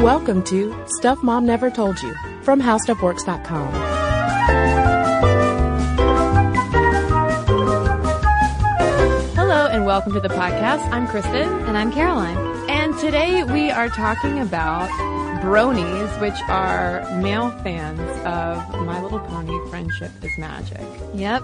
Welcome 0.00 0.42
to 0.44 0.84
Stuff 0.86 1.22
Mom 1.22 1.46
Never 1.46 1.70
Told 1.70 2.02
You 2.02 2.14
from 2.42 2.60
HowStuffWorks.com. 2.60 3.72
Hello 9.34 9.66
and 9.68 9.86
welcome 9.86 10.12
to 10.12 10.20
the 10.20 10.28
podcast. 10.28 10.86
I'm 10.92 11.06
Cristen. 11.06 11.48
And 11.64 11.78
I'm 11.78 11.90
Caroline. 11.90 12.36
And 12.68 12.96
today 12.98 13.42
we 13.44 13.70
are 13.70 13.88
talking 13.88 14.38
about 14.38 14.90
bronies, 15.40 16.20
which 16.20 16.38
are 16.46 17.00
male 17.22 17.50
fans 17.62 17.98
of 18.26 18.84
My 18.84 19.02
Little 19.02 19.20
Pony 19.20 19.58
Friendship 19.70 20.10
is 20.22 20.36
Magic. 20.36 20.86
Yep. 21.14 21.42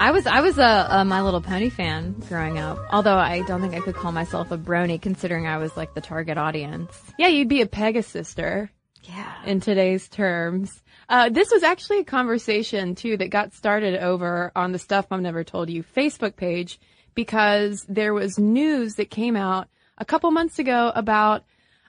I 0.00 0.12
was 0.12 0.26
I 0.26 0.40
was 0.40 0.56
a, 0.58 0.86
a 0.90 1.04
My 1.04 1.20
Little 1.20 1.42
Pony 1.42 1.68
fan 1.68 2.14
growing 2.26 2.58
up. 2.58 2.78
Although 2.90 3.16
I 3.18 3.42
don't 3.42 3.60
think 3.60 3.74
I 3.74 3.80
could 3.80 3.94
call 3.94 4.12
myself 4.12 4.50
a 4.50 4.56
brony, 4.56 5.00
considering 5.00 5.46
I 5.46 5.58
was 5.58 5.76
like 5.76 5.92
the 5.92 6.00
target 6.00 6.38
audience. 6.38 6.98
Yeah, 7.18 7.28
you'd 7.28 7.48
be 7.50 7.60
a 7.60 7.66
Pegasister 7.66 8.70
Yeah. 9.02 9.30
in 9.44 9.60
today's 9.60 10.08
terms. 10.08 10.82
Uh, 11.10 11.28
this 11.28 11.50
was 11.52 11.62
actually 11.62 11.98
a 11.98 12.04
conversation 12.04 12.94
too 12.94 13.18
that 13.18 13.28
got 13.28 13.52
started 13.52 14.02
over 14.02 14.50
on 14.56 14.72
the 14.72 14.78
Stuff 14.78 15.06
Mom 15.10 15.22
Never 15.22 15.44
Told 15.44 15.68
You 15.68 15.82
Facebook 15.82 16.34
page 16.34 16.80
because 17.14 17.84
there 17.86 18.14
was 18.14 18.38
news 18.38 18.94
that 18.94 19.10
came 19.10 19.36
out 19.36 19.68
a 19.98 20.06
couple 20.06 20.30
months 20.30 20.58
ago 20.58 20.92
about 20.94 21.44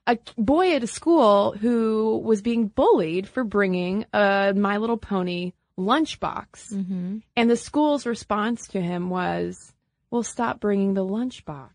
a 0.06 0.18
boy 0.38 0.76
at 0.76 0.84
a 0.84 0.88
school 0.88 1.54
who 1.54 2.22
was 2.26 2.42
being 2.42 2.68
bullied 2.68 3.30
for 3.30 3.46
bringing 3.46 4.06
a 4.12 4.54
My 4.54 4.76
Little 4.78 4.98
Pony 4.98 5.54
lunchbox. 5.78 6.74
Mm-hmm. 6.74 7.18
And 7.36 7.50
the 7.50 7.58
school's 7.58 8.06
response 8.06 8.68
to 8.70 8.82
him 8.82 9.10
was, 9.10 9.74
well, 10.10 10.24
stop 10.24 10.60
bringing 10.60 10.94
the 10.94 11.06
lunchbox. 11.06 11.70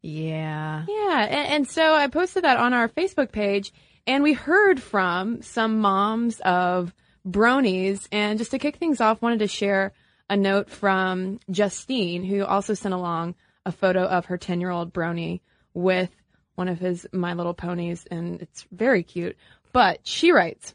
Yeah. 0.00 0.84
Yeah, 0.88 1.24
and, 1.24 1.52
and 1.52 1.68
so 1.68 1.94
I 1.94 2.06
posted 2.06 2.44
that 2.44 2.56
on 2.56 2.72
our 2.72 2.88
Facebook 2.88 3.32
page, 3.32 3.72
and 4.06 4.22
we 4.22 4.32
heard 4.32 4.80
from 4.80 5.42
some 5.42 5.80
moms 5.80 6.40
of 6.40 6.94
bronies. 7.26 8.06
And 8.10 8.38
just 8.38 8.52
to 8.52 8.58
kick 8.58 8.76
things 8.76 9.00
off, 9.00 9.20
wanted 9.20 9.40
to 9.40 9.48
share 9.48 9.92
a 10.30 10.36
note 10.36 10.70
from 10.70 11.40
Justine, 11.50 12.24
who 12.24 12.44
also 12.44 12.74
sent 12.74 12.94
along 12.94 13.34
a 13.66 13.72
photo 13.72 14.04
of 14.04 14.26
her 14.26 14.38
10 14.38 14.60
year 14.60 14.70
old 14.70 14.92
brony 14.92 15.40
with 15.74 16.10
one 16.54 16.68
of 16.68 16.78
his 16.78 17.06
My 17.12 17.34
Little 17.34 17.54
Ponies, 17.54 18.06
and 18.10 18.40
it's 18.40 18.66
very 18.72 19.02
cute. 19.02 19.36
But 19.72 20.00
she 20.02 20.32
writes, 20.32 20.74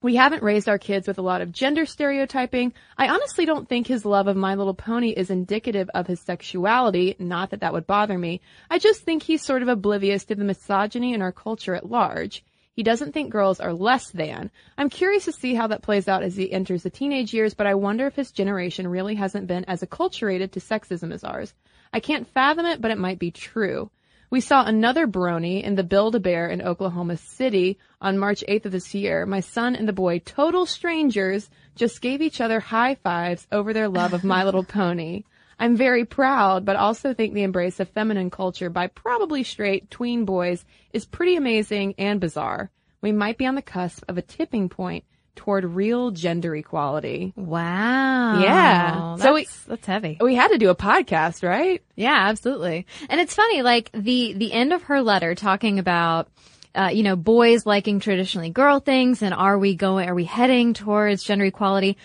we 0.00 0.14
haven't 0.14 0.44
raised 0.44 0.68
our 0.68 0.78
kids 0.78 1.08
with 1.08 1.18
a 1.18 1.22
lot 1.22 1.40
of 1.40 1.50
gender 1.50 1.84
stereotyping. 1.84 2.72
I 2.96 3.08
honestly 3.08 3.44
don't 3.44 3.68
think 3.68 3.88
his 3.88 4.04
love 4.04 4.28
of 4.28 4.36
My 4.36 4.54
Little 4.54 4.74
Pony 4.74 5.10
is 5.10 5.28
indicative 5.28 5.90
of 5.92 6.06
his 6.06 6.20
sexuality, 6.20 7.16
not 7.18 7.50
that 7.50 7.60
that 7.60 7.72
would 7.72 7.86
bother 7.86 8.16
me. 8.16 8.40
I 8.70 8.78
just 8.78 9.02
think 9.02 9.24
he's 9.24 9.42
sort 9.42 9.62
of 9.62 9.68
oblivious 9.68 10.24
to 10.26 10.36
the 10.36 10.44
misogyny 10.44 11.14
in 11.14 11.22
our 11.22 11.32
culture 11.32 11.74
at 11.74 11.90
large. 11.90 12.44
He 12.74 12.84
doesn't 12.84 13.12
think 13.12 13.30
girls 13.30 13.58
are 13.58 13.72
less 13.72 14.12
than. 14.12 14.52
I'm 14.76 14.88
curious 14.88 15.24
to 15.24 15.32
see 15.32 15.54
how 15.54 15.66
that 15.66 15.82
plays 15.82 16.06
out 16.06 16.22
as 16.22 16.36
he 16.36 16.52
enters 16.52 16.84
the 16.84 16.90
teenage 16.90 17.34
years, 17.34 17.54
but 17.54 17.66
I 17.66 17.74
wonder 17.74 18.06
if 18.06 18.14
his 18.14 18.30
generation 18.30 18.86
really 18.86 19.16
hasn't 19.16 19.48
been 19.48 19.64
as 19.64 19.82
acculturated 19.82 20.52
to 20.52 20.60
sexism 20.60 21.12
as 21.12 21.24
ours. 21.24 21.54
I 21.92 21.98
can't 21.98 22.28
fathom 22.28 22.66
it, 22.66 22.80
but 22.80 22.92
it 22.92 22.98
might 22.98 23.18
be 23.18 23.32
true. 23.32 23.90
We 24.30 24.42
saw 24.42 24.62
another 24.66 25.06
brony 25.06 25.62
in 25.62 25.74
the 25.76 25.82
Build-A-Bear 25.82 26.48
in 26.48 26.60
Oklahoma 26.60 27.16
City 27.16 27.78
on 27.98 28.18
March 28.18 28.44
8th 28.46 28.66
of 28.66 28.72
this 28.72 28.94
year. 28.94 29.24
My 29.24 29.40
son 29.40 29.74
and 29.74 29.88
the 29.88 29.92
boy, 29.94 30.18
total 30.18 30.66
strangers, 30.66 31.48
just 31.74 32.02
gave 32.02 32.20
each 32.20 32.38
other 32.38 32.60
high 32.60 32.96
fives 32.96 33.46
over 33.50 33.72
their 33.72 33.88
love 33.88 34.12
of 34.12 34.24
My 34.24 34.44
Little 34.44 34.64
Pony. 34.64 35.24
I'm 35.58 35.76
very 35.76 36.04
proud, 36.04 36.66
but 36.66 36.76
also 36.76 37.14
think 37.14 37.32
the 37.32 37.42
embrace 37.42 37.80
of 37.80 37.88
feminine 37.88 38.28
culture 38.28 38.68
by 38.68 38.88
probably 38.88 39.44
straight 39.44 39.90
tween 39.90 40.26
boys 40.26 40.62
is 40.92 41.06
pretty 41.06 41.36
amazing 41.36 41.94
and 41.96 42.20
bizarre. 42.20 42.70
We 43.00 43.12
might 43.12 43.38
be 43.38 43.46
on 43.46 43.54
the 43.54 43.62
cusp 43.62 44.04
of 44.08 44.18
a 44.18 44.22
tipping 44.22 44.68
point 44.68 45.04
toward 45.38 45.64
real 45.64 46.10
gender 46.10 46.54
equality. 46.54 47.32
Wow. 47.36 48.40
Yeah. 48.40 49.14
That's, 49.16 49.22
So 49.22 49.34
we- 49.34 49.48
that's 49.66 49.86
heavy. 49.86 50.18
We 50.20 50.34
had 50.34 50.48
to 50.48 50.58
do 50.58 50.68
a 50.68 50.74
podcast, 50.74 51.42
right? 51.48 51.82
Yeah, 51.96 52.28
absolutely. 52.28 52.86
And 53.08 53.20
it's 53.20 53.34
funny, 53.34 53.62
like 53.62 53.90
the 53.92 54.34
the 54.34 54.52
end 54.52 54.72
of 54.74 54.82
her 54.84 55.00
letter 55.00 55.34
talking 55.34 55.78
about 55.78 56.28
uh, 56.74 56.90
you 56.92 57.02
know, 57.02 57.16
boys 57.16 57.64
liking 57.64 57.98
traditionally 57.98 58.50
girl 58.50 58.78
things 58.78 59.22
and 59.22 59.32
are 59.32 59.58
we 59.58 59.74
going 59.74 60.08
are 60.08 60.14
we 60.14 60.24
heading 60.24 60.74
towards 60.74 61.22
gender 61.24 61.46
equality? 61.46 61.96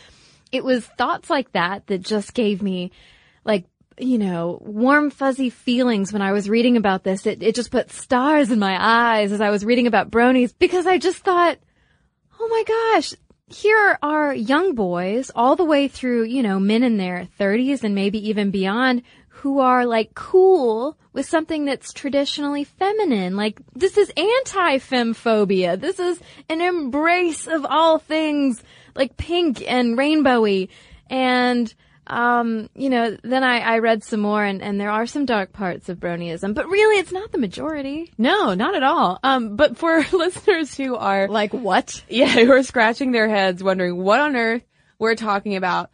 It 0.52 0.64
was 0.64 0.86
thoughts 0.86 1.30
like 1.30 1.52
that 1.52 1.88
that 1.88 2.02
just 2.02 2.34
gave 2.34 2.62
me 2.62 2.92
like 3.44 3.66
you 4.00 4.18
know, 4.18 4.58
warm 4.62 5.12
fuzzy 5.12 5.52
feelings 5.52 6.12
when 6.12 6.24
I 6.24 6.32
was 6.32 6.50
reading 6.50 6.78
about 6.78 7.04
this. 7.04 7.28
It 7.28 7.44
it 7.44 7.54
just 7.56 7.70
put 7.72 7.92
stars 7.92 8.50
in 8.50 8.58
my 8.58 8.76
eyes 8.80 9.32
as 9.32 9.42
I 9.42 9.52
was 9.52 9.64
reading 9.66 9.86
about 9.86 10.10
bronies 10.10 10.52
because 10.58 10.88
I 10.88 10.98
just 10.98 11.20
thought, 11.20 11.58
oh 12.40 12.48
my 12.48 12.64
gosh, 12.96 13.14
here 13.54 13.98
are 14.02 14.34
young 14.34 14.76
boys 14.76 15.32
all 15.36 15.56
the 15.56 15.64
way 15.64 15.88
through, 15.88 16.24
you 16.24 16.44
know, 16.44 16.60
men 16.60 16.84
in 16.84 16.98
their 16.98 17.28
30s 17.40 17.84
and 17.84 17.96
maybe 17.96 18.30
even 18.30 18.52
beyond 18.52 19.04
who 19.30 19.60
are 19.60 19.86
like 19.86 20.14
cool 20.16 20.98
with 21.12 21.26
something 21.26 21.66
that's 21.66 21.94
traditionally 21.94 22.64
feminine. 22.64 23.36
Like 23.36 23.60
this 23.74 23.98
is 23.98 24.10
anti-femphobia. 24.10 25.80
This 25.80 26.00
is 26.00 26.20
an 26.50 26.62
embrace 26.62 27.48
of 27.48 27.66
all 27.66 28.00
things 28.00 28.64
like 28.96 29.18
pink 29.18 29.64
and 29.70 29.98
rainbowy. 29.98 30.70
And 31.10 31.74
um, 32.08 32.70
you 32.76 32.90
know, 32.90 33.18
then 33.24 33.44
I, 33.44 33.60
I 33.60 33.80
read 33.80 34.04
some 34.04 34.20
more 34.20 34.44
and, 34.44 34.62
and 34.62 34.80
there 34.80 34.92
are 34.92 35.06
some 35.06 35.26
dark 35.26 35.54
parts 35.54 35.90
of 35.90 36.00
bronyism, 36.00 36.54
but 36.54 36.68
really 36.68 37.00
it's 37.00 37.12
not 37.12 37.32
the 37.32 37.38
majority. 37.38 38.12
No, 38.18 38.54
not 38.54 38.76
at 38.76 38.84
all. 38.84 39.20
Um, 39.24 39.56
but 39.56 39.78
for 39.78 40.04
listeners 40.12 40.76
who 40.76 40.96
are 40.96 41.28
Like 41.28 41.54
what? 41.54 42.04
yeah, 42.10 42.28
who 42.28 42.52
are 42.52 42.64
scratching 42.64 43.12
their 43.12 43.30
heads 43.30 43.64
wondering 43.64 43.98
what 43.98 44.20
on 44.20 44.36
earth 44.36 44.64
we're 45.00 45.16
talking 45.16 45.56
about, 45.56 45.90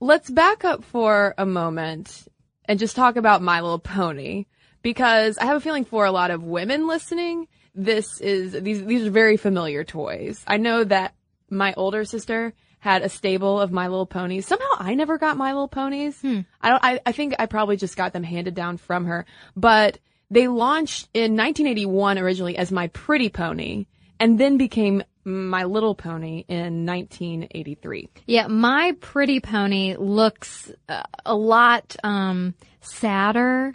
let's 0.00 0.30
back 0.30 0.64
up 0.64 0.84
for 0.84 1.34
a 1.38 1.46
moment 1.46 2.26
and 2.64 2.78
just 2.78 2.96
talk 2.96 3.16
about 3.16 3.42
My 3.42 3.60
Little 3.60 3.78
Pony 3.78 4.46
because 4.82 5.38
I 5.38 5.46
have 5.46 5.56
a 5.56 5.60
feeling 5.60 5.84
for 5.84 6.04
a 6.04 6.12
lot 6.12 6.30
of 6.30 6.42
women 6.42 6.86
listening, 6.86 7.48
this 7.74 8.20
is 8.20 8.52
these 8.62 8.84
these 8.84 9.06
are 9.06 9.10
very 9.10 9.36
familiar 9.36 9.84
toys. 9.84 10.42
I 10.46 10.56
know 10.56 10.84
that 10.84 11.14
my 11.50 11.74
older 11.76 12.04
sister 12.04 12.52
had 12.80 13.02
a 13.02 13.08
stable 13.08 13.60
of 13.60 13.72
My 13.72 13.88
Little 13.88 14.06
Ponies. 14.06 14.46
Somehow 14.46 14.66
I 14.78 14.94
never 14.94 15.18
got 15.18 15.36
My 15.36 15.52
Little 15.52 15.68
Ponies. 15.68 16.20
I 16.60 16.70
don't. 16.70 16.84
I, 16.84 17.00
I 17.04 17.12
think 17.12 17.34
I 17.38 17.46
probably 17.46 17.76
just 17.76 17.96
got 17.96 18.12
them 18.12 18.22
handed 18.22 18.54
down 18.54 18.76
from 18.76 19.06
her. 19.06 19.26
But 19.56 19.98
they 20.30 20.48
launched 20.48 21.08
in 21.14 21.36
1981 21.36 22.18
originally 22.18 22.56
as 22.56 22.70
My 22.70 22.88
Pretty 22.88 23.30
Pony, 23.30 23.86
and 24.20 24.38
then 24.38 24.58
became 24.58 25.02
My 25.24 25.64
Little 25.64 25.94
Pony 25.94 26.44
in 26.48 26.86
1983. 26.86 28.08
Yeah, 28.26 28.46
my 28.46 28.96
pretty 29.00 29.40
pony 29.40 29.96
looks 29.98 30.70
uh, 30.88 31.02
a 31.24 31.34
lot 31.34 31.96
um 32.04 32.54
sadder 32.80 33.74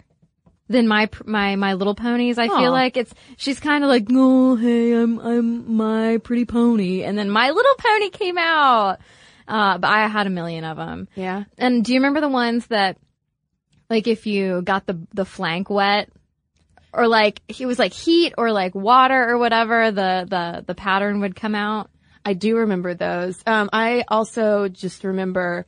than 0.74 0.86
my 0.86 1.08
my 1.24 1.56
my 1.56 1.72
little 1.72 1.94
ponies. 1.94 2.36
I 2.38 2.48
Aw. 2.48 2.58
feel 2.58 2.70
like 2.70 2.96
it's 2.96 3.14
she's 3.36 3.60
kind 3.60 3.82
of 3.82 3.88
like, 3.88 4.06
"Oh, 4.10 4.56
hey, 4.56 4.92
I'm 4.92 5.18
I'm 5.18 5.76
my 5.76 6.18
pretty 6.18 6.44
pony." 6.44 7.02
And 7.02 7.16
then 7.16 7.30
my 7.30 7.50
little 7.50 7.74
pony 7.78 8.10
came 8.10 8.36
out. 8.36 8.98
Uh 9.48 9.78
but 9.78 9.88
I 9.88 10.06
had 10.08 10.26
a 10.26 10.30
million 10.30 10.64
of 10.64 10.76
them. 10.76 11.08
Yeah. 11.14 11.44
And 11.56 11.84
do 11.84 11.92
you 11.92 11.98
remember 12.00 12.20
the 12.20 12.28
ones 12.28 12.66
that 12.66 12.98
like 13.88 14.06
if 14.06 14.26
you 14.26 14.62
got 14.62 14.86
the 14.86 15.00
the 15.14 15.24
flank 15.24 15.70
wet 15.70 16.10
or 16.92 17.08
like 17.08 17.40
it 17.48 17.66
was 17.66 17.78
like 17.78 17.92
heat 17.92 18.34
or 18.38 18.52
like 18.52 18.74
water 18.74 19.28
or 19.28 19.38
whatever, 19.38 19.90
the 19.90 20.26
the 20.28 20.64
the 20.66 20.74
pattern 20.74 21.20
would 21.20 21.36
come 21.36 21.54
out? 21.54 21.90
I 22.24 22.32
do 22.32 22.56
remember 22.56 22.94
those. 22.94 23.42
Um, 23.46 23.68
I 23.72 24.04
also 24.08 24.68
just 24.68 25.04
remember 25.04 25.66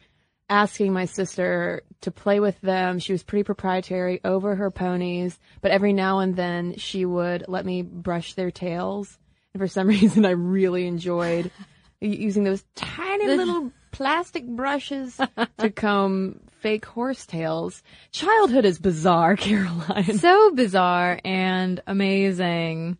asking 0.48 0.92
my 0.92 1.04
sister 1.06 1.82
to 2.02 2.10
play 2.10 2.40
with 2.40 2.60
them. 2.60 2.98
She 2.98 3.12
was 3.12 3.22
pretty 3.22 3.42
proprietary 3.42 4.20
over 4.24 4.54
her 4.54 4.70
ponies, 4.70 5.38
but 5.60 5.70
every 5.70 5.92
now 5.92 6.20
and 6.20 6.36
then 6.36 6.76
she 6.76 7.04
would 7.04 7.44
let 7.48 7.66
me 7.66 7.82
brush 7.82 8.34
their 8.34 8.50
tails. 8.50 9.18
And 9.54 9.60
for 9.60 9.68
some 9.68 9.88
reason, 9.88 10.24
I 10.24 10.30
really 10.30 10.86
enjoyed 10.86 11.50
using 12.00 12.44
those 12.44 12.64
tiny 12.74 13.26
little 13.26 13.72
plastic 13.90 14.46
brushes 14.46 15.18
to 15.58 15.70
comb 15.70 16.40
fake 16.60 16.84
horse 16.84 17.26
tails. 17.26 17.82
Childhood 18.12 18.64
is 18.64 18.78
bizarre, 18.78 19.36
Caroline. 19.38 20.18
So 20.18 20.50
bizarre 20.52 21.18
and 21.24 21.80
amazing. 21.86 22.98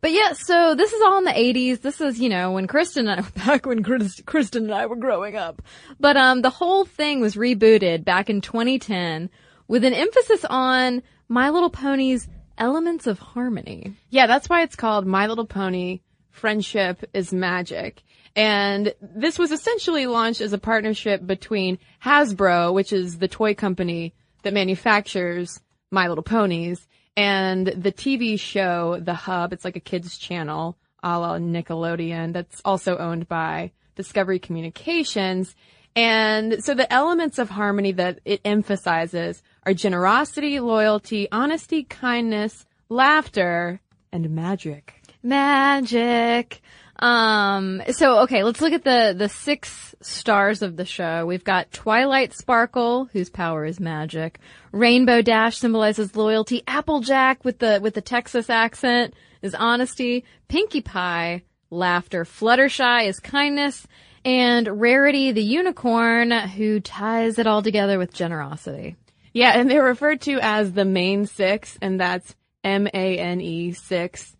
But 0.00 0.12
yeah, 0.12 0.32
so 0.32 0.74
this 0.74 0.92
is 0.92 1.02
all 1.02 1.18
in 1.18 1.24
the 1.24 1.30
80s. 1.30 1.80
This 1.80 2.00
is, 2.00 2.20
you 2.20 2.28
know, 2.28 2.52
when 2.52 2.66
Cristen 2.66 3.08
and 3.08 3.20
I, 3.20 3.28
back 3.46 3.66
when 3.66 3.82
Chris, 3.82 4.20
Cristen 4.26 4.64
and 4.64 4.74
I 4.74 4.86
were 4.86 4.96
growing 4.96 5.36
up. 5.36 5.62
But, 5.98 6.16
um, 6.16 6.42
the 6.42 6.50
whole 6.50 6.84
thing 6.84 7.20
was 7.20 7.36
rebooted 7.36 8.04
back 8.04 8.28
in 8.30 8.40
2010 8.40 9.30
with 9.68 9.84
an 9.84 9.94
emphasis 9.94 10.44
on 10.44 11.02
My 11.28 11.50
Little 11.50 11.70
Pony's 11.70 12.28
elements 12.58 13.06
of 13.06 13.18
harmony. 13.18 13.94
Yeah, 14.10 14.26
that's 14.26 14.48
why 14.48 14.62
it's 14.62 14.76
called 14.76 15.06
My 15.06 15.26
Little 15.26 15.46
Pony 15.46 16.00
Friendship 16.30 17.04
is 17.12 17.32
Magic. 17.32 18.02
And 18.36 18.92
this 19.00 19.38
was 19.38 19.52
essentially 19.52 20.06
launched 20.06 20.40
as 20.40 20.52
a 20.52 20.58
partnership 20.58 21.24
between 21.24 21.78
Hasbro, 22.04 22.74
which 22.74 22.92
is 22.92 23.18
the 23.18 23.28
toy 23.28 23.54
company 23.54 24.12
that 24.42 24.52
manufactures 24.52 25.60
My 25.90 26.08
Little 26.08 26.24
Ponies, 26.24 26.86
and 27.16 27.66
the 27.66 27.92
TV 27.92 28.38
show 28.38 28.98
The 29.00 29.14
Hub. 29.14 29.52
It's 29.52 29.64
like 29.64 29.76
a 29.76 29.80
kids 29.80 30.18
channel 30.18 30.76
a 31.04 31.18
la 31.18 31.38
Nickelodeon 31.38 32.32
that's 32.32 32.62
also 32.64 32.96
owned 32.96 33.28
by 33.28 33.70
Discovery 33.94 34.38
Communications. 34.38 35.54
And 35.94 36.64
so 36.64 36.74
the 36.74 36.90
elements 36.92 37.38
of 37.38 37.50
harmony 37.50 37.92
that 37.92 38.20
it 38.24 38.40
emphasizes 38.44 39.42
are 39.64 39.74
generosity, 39.74 40.58
loyalty, 40.58 41.28
honesty, 41.30 41.84
kindness, 41.84 42.66
laughter, 42.88 43.80
and 44.10 44.30
magic. 44.30 45.02
Magic. 45.22 46.62
Um, 46.98 47.82
so 47.90 48.20
okay, 48.20 48.44
let's 48.44 48.60
look 48.60 48.72
at 48.72 48.84
the, 48.84 49.14
the 49.16 49.28
six 49.28 49.94
stars 50.00 50.62
of 50.62 50.76
the 50.76 50.84
show. 50.84 51.26
We've 51.26 51.44
got 51.44 51.72
Twilight 51.72 52.32
Sparkle, 52.32 53.06
whose 53.12 53.30
power 53.30 53.64
is 53.64 53.80
magic. 53.80 54.38
Rainbow 54.72 55.22
Dash 55.22 55.58
symbolizes 55.58 56.16
loyalty. 56.16 56.62
Applejack 56.66 57.44
with 57.44 57.58
the, 57.58 57.80
with 57.82 57.94
the 57.94 58.00
Texas 58.00 58.48
accent 58.48 59.14
is 59.42 59.54
honesty. 59.54 60.24
Pinkie 60.48 60.82
Pie, 60.82 61.42
laughter. 61.70 62.24
Fluttershy 62.24 63.08
is 63.08 63.18
kindness. 63.20 63.86
And 64.24 64.80
Rarity, 64.80 65.32
the 65.32 65.42
unicorn, 65.42 66.30
who 66.30 66.80
ties 66.80 67.38
it 67.38 67.46
all 67.46 67.62
together 67.62 67.98
with 67.98 68.14
generosity. 68.14 68.96
Yeah, 69.34 69.50
and 69.50 69.70
they're 69.70 69.84
referred 69.84 70.22
to 70.22 70.38
as 70.40 70.72
the 70.72 70.84
main 70.86 71.26
six, 71.26 71.76
and 71.82 72.00
that's 72.00 72.34
M-A-N-E 72.62 73.72
six. 73.72 74.34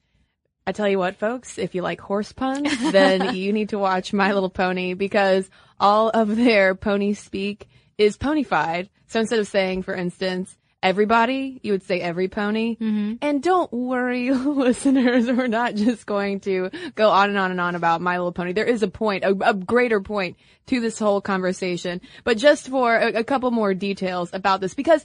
I 0.66 0.72
tell 0.72 0.88
you 0.88 0.98
what, 0.98 1.16
folks, 1.16 1.58
if 1.58 1.74
you 1.74 1.82
like 1.82 2.00
horse 2.00 2.32
puns, 2.32 2.92
then 2.92 3.34
you 3.36 3.52
need 3.52 3.70
to 3.70 3.78
watch 3.78 4.12
My 4.12 4.32
Little 4.32 4.50
Pony 4.50 4.94
because 4.94 5.48
all 5.78 6.08
of 6.08 6.36
their 6.36 6.74
pony 6.74 7.12
speak 7.12 7.68
is 7.98 8.16
ponyfied. 8.16 8.88
So 9.06 9.20
instead 9.20 9.40
of 9.40 9.46
saying, 9.46 9.82
for 9.82 9.94
instance, 9.94 10.56
everybody, 10.82 11.60
you 11.62 11.72
would 11.72 11.82
say 11.82 12.00
every 12.00 12.28
pony. 12.28 12.76
Mm-hmm. 12.76 13.14
And 13.20 13.42
don't 13.42 13.72
worry, 13.72 14.30
listeners, 14.32 15.26
we're 15.26 15.48
not 15.48 15.74
just 15.74 16.06
going 16.06 16.40
to 16.40 16.70
go 16.94 17.10
on 17.10 17.28
and 17.28 17.38
on 17.38 17.50
and 17.50 17.60
on 17.60 17.74
about 17.74 18.00
My 18.00 18.16
Little 18.16 18.32
Pony. 18.32 18.52
There 18.52 18.64
is 18.64 18.82
a 18.82 18.88
point, 18.88 19.24
a, 19.24 19.36
a 19.48 19.54
greater 19.54 20.00
point 20.00 20.36
to 20.66 20.80
this 20.80 20.98
whole 20.98 21.20
conversation. 21.20 22.00
But 22.22 22.38
just 22.38 22.68
for 22.68 22.96
a, 22.96 23.08
a 23.20 23.24
couple 23.24 23.50
more 23.50 23.74
details 23.74 24.30
about 24.32 24.62
this, 24.62 24.74
because 24.74 25.04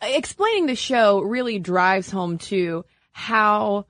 explaining 0.00 0.66
the 0.66 0.74
show 0.74 1.20
really 1.20 1.58
drives 1.58 2.10
home 2.10 2.38
to 2.38 2.84
how 3.12 3.86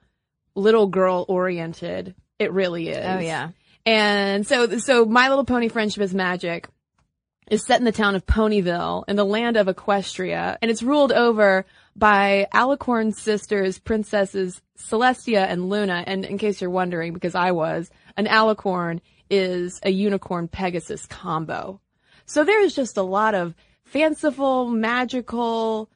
little 0.56 0.86
girl 0.88 1.24
oriented 1.28 2.14
it 2.38 2.52
really 2.52 2.88
is. 2.88 3.04
Oh, 3.04 3.18
yeah. 3.18 3.50
And 3.84 4.46
so, 4.46 4.78
so 4.78 5.04
My 5.04 5.28
Little 5.28 5.44
Pony 5.44 5.68
Friendship 5.68 6.02
is 6.02 6.14
Magic 6.14 6.68
is 7.48 7.64
set 7.64 7.78
in 7.78 7.84
the 7.84 7.92
town 7.92 8.16
of 8.16 8.26
Ponyville 8.26 9.04
in 9.06 9.16
the 9.16 9.24
land 9.24 9.56
of 9.56 9.68
Equestria, 9.68 10.58
and 10.60 10.70
it's 10.70 10.82
ruled 10.82 11.12
over 11.12 11.64
by 11.94 12.48
Alicorn's 12.52 13.20
sisters, 13.22 13.78
princesses 13.78 14.60
Celestia 14.76 15.46
and 15.48 15.70
Luna. 15.70 16.02
And 16.06 16.24
in 16.24 16.38
case 16.38 16.60
you're 16.60 16.70
wondering, 16.70 17.12
because 17.12 17.36
I 17.36 17.52
was, 17.52 17.88
an 18.16 18.26
Alicorn 18.26 19.00
is 19.30 19.80
a 19.84 19.90
unicorn 19.90 20.48
Pegasus 20.48 21.06
combo. 21.06 21.80
So 22.26 22.44
there's 22.44 22.74
just 22.74 22.96
a 22.96 23.02
lot 23.02 23.34
of 23.34 23.54
fanciful, 23.84 24.68
magical, 24.68 25.88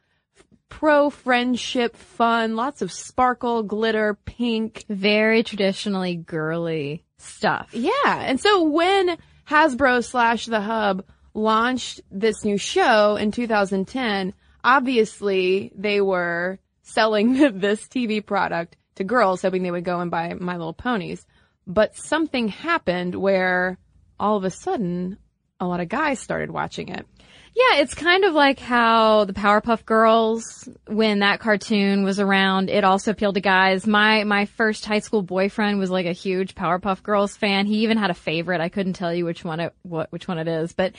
pro 0.71 1.11
friendship 1.11 1.95
fun, 1.95 2.57
lots 2.57 2.81
of 2.81 2.91
sparkle, 2.91 3.63
glitter, 3.63 4.15
pink. 4.25 4.85
Very 4.89 5.43
traditionally 5.43 6.17
girly 6.17 7.05
stuff. 7.19 7.69
Yeah. 7.75 7.93
And 8.07 8.41
so 8.41 8.63
when 8.63 9.19
Hasbro 9.49 10.03
slash 10.03 10.47
the 10.47 10.61
Hub 10.61 11.05
launched 11.35 12.01
this 12.11 12.45
new 12.45 12.57
show 12.57 13.17
in 13.17 13.33
2010, 13.33 14.33
obviously 14.65 15.73
they 15.77 16.01
were 16.01 16.59
selling 16.83 17.35
this 17.59 17.87
TV 17.87 18.25
product 18.25 18.77
to 18.97 19.05
girls, 19.05 19.43
hoping 19.43 19.63
they 19.63 19.71
would 19.71 19.85
go 19.85 20.01
and 20.01 20.11
buy 20.11 20.35
My 20.35 20.57
Little 20.57 20.73
Ponies. 20.73 21.27
But 21.67 21.97
something 21.97 22.49
happened 22.49 23.15
where 23.15 23.79
all 24.19 24.37
of 24.37 24.45
a 24.45 24.51
sudden 24.51 25.19
a 25.61 25.67
lot 25.67 25.81
of 25.81 25.89
guys 25.89 26.21
started 26.21 26.51
watching 26.51 26.89
it. 26.89 27.07
Yeah, 27.55 27.81
it's 27.81 27.95
kind 27.95 28.25
of 28.25 28.33
like 28.33 28.61
how 28.61 29.25
the 29.25 29.33
Powerpuff 29.33 29.85
Girls, 29.85 30.69
when 30.87 31.19
that 31.19 31.41
cartoon 31.41 32.05
was 32.05 32.21
around, 32.21 32.71
it 32.71 32.85
also 32.85 33.11
appealed 33.11 33.35
to 33.35 33.41
guys. 33.41 33.87
My, 33.87 34.25
my 34.25 34.47
first 34.47 34.85
high 34.85 35.01
school 35.01 35.23
boyfriend 35.23 35.79
was 35.79 35.91
like 35.91 36.07
a 36.07 36.13
huge 36.13 36.55
Powerpuff 36.55 37.03
Girls 37.03 37.37
fan. 37.37 37.67
He 37.67 37.83
even 37.83 37.99
had 37.99 38.11
a 38.11 38.15
favorite. 38.15 38.61
I 38.61 38.69
couldn't 38.69 38.93
tell 38.93 39.13
you 39.13 39.25
which 39.25 39.45
one 39.45 39.61
it, 39.61 39.75
what, 39.83 40.13
which 40.13 40.29
one 40.29 40.39
it 40.39 40.49
is, 40.49 40.73
but 40.73 40.95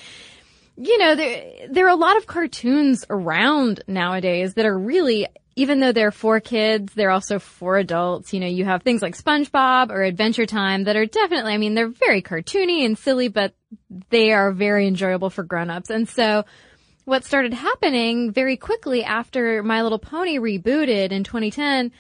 you 0.77 0.98
know, 0.98 1.15
there, 1.15 1.51
there 1.69 1.86
are 1.86 1.89
a 1.89 1.95
lot 1.95 2.18
of 2.18 2.27
cartoons 2.27 3.06
around 3.09 3.83
nowadays 3.88 4.56
that 4.56 4.65
are 4.65 4.77
really, 4.77 5.27
even 5.56 5.80
though 5.80 5.92
they're 5.92 6.12
for 6.12 6.39
kids, 6.39 6.94
they're 6.94 7.12
also 7.12 7.39
for 7.39 7.77
adults. 7.77 8.33
You 8.33 8.39
know, 8.39 8.48
you 8.48 8.65
have 8.65 8.83
things 8.83 9.01
like 9.01 9.18
SpongeBob 9.18 9.89
or 9.89 10.01
Adventure 10.01 10.45
Time 10.45 10.86
that 10.86 10.95
are 10.95 11.06
definitely, 11.06 11.53
I 11.53 11.57
mean, 11.57 11.75
they're 11.75 11.89
very 11.89 12.21
cartoony 12.21 12.86
and 12.86 12.98
silly, 12.98 13.27
but 13.27 13.53
they 14.10 14.31
are 14.31 14.51
very 14.51 14.88
enjoyable 14.88 15.29
for 15.29 15.43
grown-ups. 15.43 15.89
And 15.89 16.08
so 16.08 16.46
what 17.05 17.25
started 17.25 17.53
happening 17.53 18.31
very 18.31 18.58
quickly 18.58 19.03
after 19.03 19.62
My 19.63 19.81
Little 19.81 20.00
Pony 20.00 20.38
rebooted 20.38 21.12
in 21.12 21.24
2010, 21.24 21.91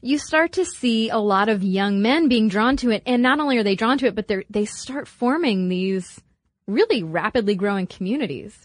you 0.00 0.18
start 0.18 0.52
to 0.52 0.64
see 0.64 1.08
a 1.10 1.18
lot 1.18 1.48
of 1.48 1.62
young 1.62 2.02
men 2.02 2.28
being 2.28 2.48
drawn 2.48 2.76
to 2.78 2.90
it. 2.90 3.02
And 3.06 3.22
not 3.22 3.40
only 3.40 3.58
are 3.58 3.62
they 3.62 3.74
drawn 3.74 3.98
to 3.98 4.06
it, 4.06 4.14
but 4.14 4.28
they 4.28 4.44
they 4.50 4.64
start 4.66 5.08
forming 5.08 5.68
these 5.68 6.20
really 6.66 7.02
rapidly 7.02 7.54
growing 7.54 7.86
communities. 7.86 8.56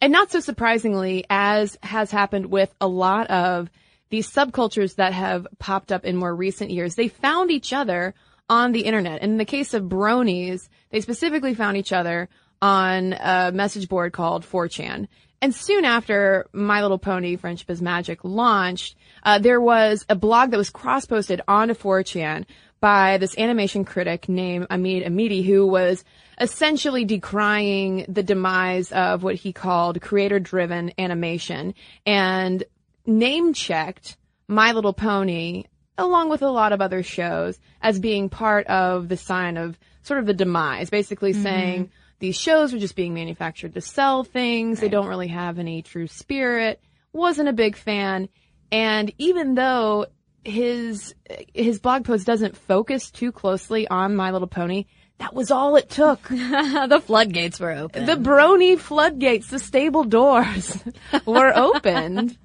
And 0.00 0.12
not 0.12 0.30
so 0.30 0.40
surprisingly, 0.40 1.24
as 1.30 1.78
has 1.82 2.10
happened 2.10 2.46
with 2.46 2.74
a 2.80 2.88
lot 2.88 3.28
of 3.28 3.70
these 4.10 4.30
subcultures 4.30 4.96
that 4.96 5.12
have 5.12 5.46
popped 5.58 5.92
up 5.92 6.04
in 6.04 6.16
more 6.16 6.34
recent 6.34 6.70
years, 6.70 6.94
they 6.94 7.08
found 7.08 7.50
each 7.50 7.72
other 7.72 8.14
on 8.48 8.72
the 8.72 8.82
internet. 8.82 9.22
And 9.22 9.32
in 9.32 9.38
the 9.38 9.44
case 9.44 9.74
of 9.74 9.84
bronies, 9.84 10.68
they 10.90 11.00
specifically 11.00 11.54
found 11.54 11.76
each 11.76 11.92
other 11.92 12.28
on 12.62 13.12
a 13.14 13.50
message 13.52 13.88
board 13.88 14.12
called 14.12 14.44
4chan. 14.44 15.08
And 15.42 15.54
soon 15.54 15.84
after 15.84 16.46
My 16.52 16.80
Little 16.82 16.98
Pony 16.98 17.36
Friendship 17.36 17.68
is 17.70 17.82
Magic 17.82 18.20
launched, 18.24 18.96
uh, 19.22 19.38
there 19.38 19.60
was 19.60 20.06
a 20.08 20.14
blog 20.14 20.50
that 20.50 20.56
was 20.56 20.70
cross-posted 20.70 21.42
onto 21.46 21.74
4chan 21.74 22.46
by 22.80 23.18
this 23.18 23.36
animation 23.36 23.84
critic 23.84 24.28
named 24.28 24.66
Amid 24.70 25.04
Amidi, 25.04 25.44
who 25.44 25.66
was 25.66 26.04
essentially 26.40 27.04
decrying 27.04 28.06
the 28.08 28.22
demise 28.22 28.92
of 28.92 29.22
what 29.22 29.34
he 29.34 29.52
called 29.52 30.00
creator-driven 30.00 30.92
animation 30.98 31.74
and 32.04 32.64
name 33.06 33.52
checked 33.52 34.16
My 34.48 34.72
Little 34.72 34.92
Pony 34.92 35.64
along 35.98 36.28
with 36.28 36.42
a 36.42 36.50
lot 36.50 36.72
of 36.72 36.80
other 36.80 37.02
shows 37.02 37.58
as 37.80 37.98
being 37.98 38.28
part 38.28 38.66
of 38.66 39.08
the 39.08 39.16
sign 39.16 39.56
of 39.56 39.78
sort 40.02 40.20
of 40.20 40.26
the 40.26 40.34
demise, 40.34 40.90
basically 40.90 41.32
mm-hmm. 41.32 41.42
saying 41.42 41.90
these 42.18 42.38
shows 42.38 42.72
are 42.72 42.78
just 42.78 42.96
being 42.96 43.14
manufactured 43.14 43.74
to 43.74 43.80
sell 43.80 44.24
things. 44.24 44.80
They 44.80 44.88
don't 44.88 45.08
really 45.08 45.28
have 45.28 45.58
any 45.58 45.82
true 45.82 46.06
spirit. 46.06 46.80
Wasn't 47.12 47.48
a 47.48 47.52
big 47.52 47.76
fan. 47.76 48.28
And 48.70 49.12
even 49.18 49.54
though 49.54 50.06
his, 50.44 51.14
his 51.54 51.80
blog 51.80 52.04
post 52.04 52.26
doesn't 52.26 52.56
focus 52.56 53.10
too 53.10 53.32
closely 53.32 53.88
on 53.88 54.16
My 54.16 54.30
Little 54.30 54.48
Pony, 54.48 54.84
that 55.18 55.34
was 55.34 55.50
all 55.50 55.76
it 55.76 55.88
took. 55.88 56.22
the 56.28 57.02
floodgates 57.04 57.58
were 57.58 57.72
open. 57.72 58.06
The 58.06 58.16
brony 58.16 58.78
floodgates, 58.78 59.48
the 59.48 59.58
stable 59.58 60.04
doors 60.04 60.78
were 61.26 61.52
opened. 61.56 62.36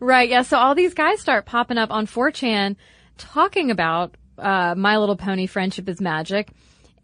Right, 0.00 0.28
yeah. 0.28 0.42
So 0.42 0.56
all 0.56 0.74
these 0.74 0.94
guys 0.94 1.20
start 1.20 1.46
popping 1.46 1.78
up 1.78 1.90
on 1.90 2.06
4chan 2.06 2.76
talking 3.18 3.70
about 3.70 4.16
uh, 4.38 4.74
My 4.76 4.98
Little 4.98 5.16
Pony 5.16 5.46
Friendship 5.46 5.88
is 5.88 6.00
Magic. 6.00 6.48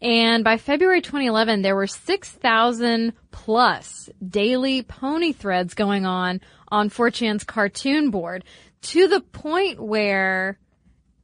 And 0.01 0.43
by 0.45 0.57
February 0.57 1.01
2011, 1.01 1.61
there 1.61 1.75
were 1.75 1.87
6,000 1.87 3.13
plus 3.31 4.09
daily 4.25 4.81
pony 4.81 5.33
threads 5.33 5.73
going 5.73 6.05
on 6.05 6.39
on 6.69 6.89
4chan's 6.89 7.43
cartoon 7.43 8.09
board 8.09 8.45
to 8.81 9.07
the 9.09 9.19
point 9.19 9.79
where 9.79 10.57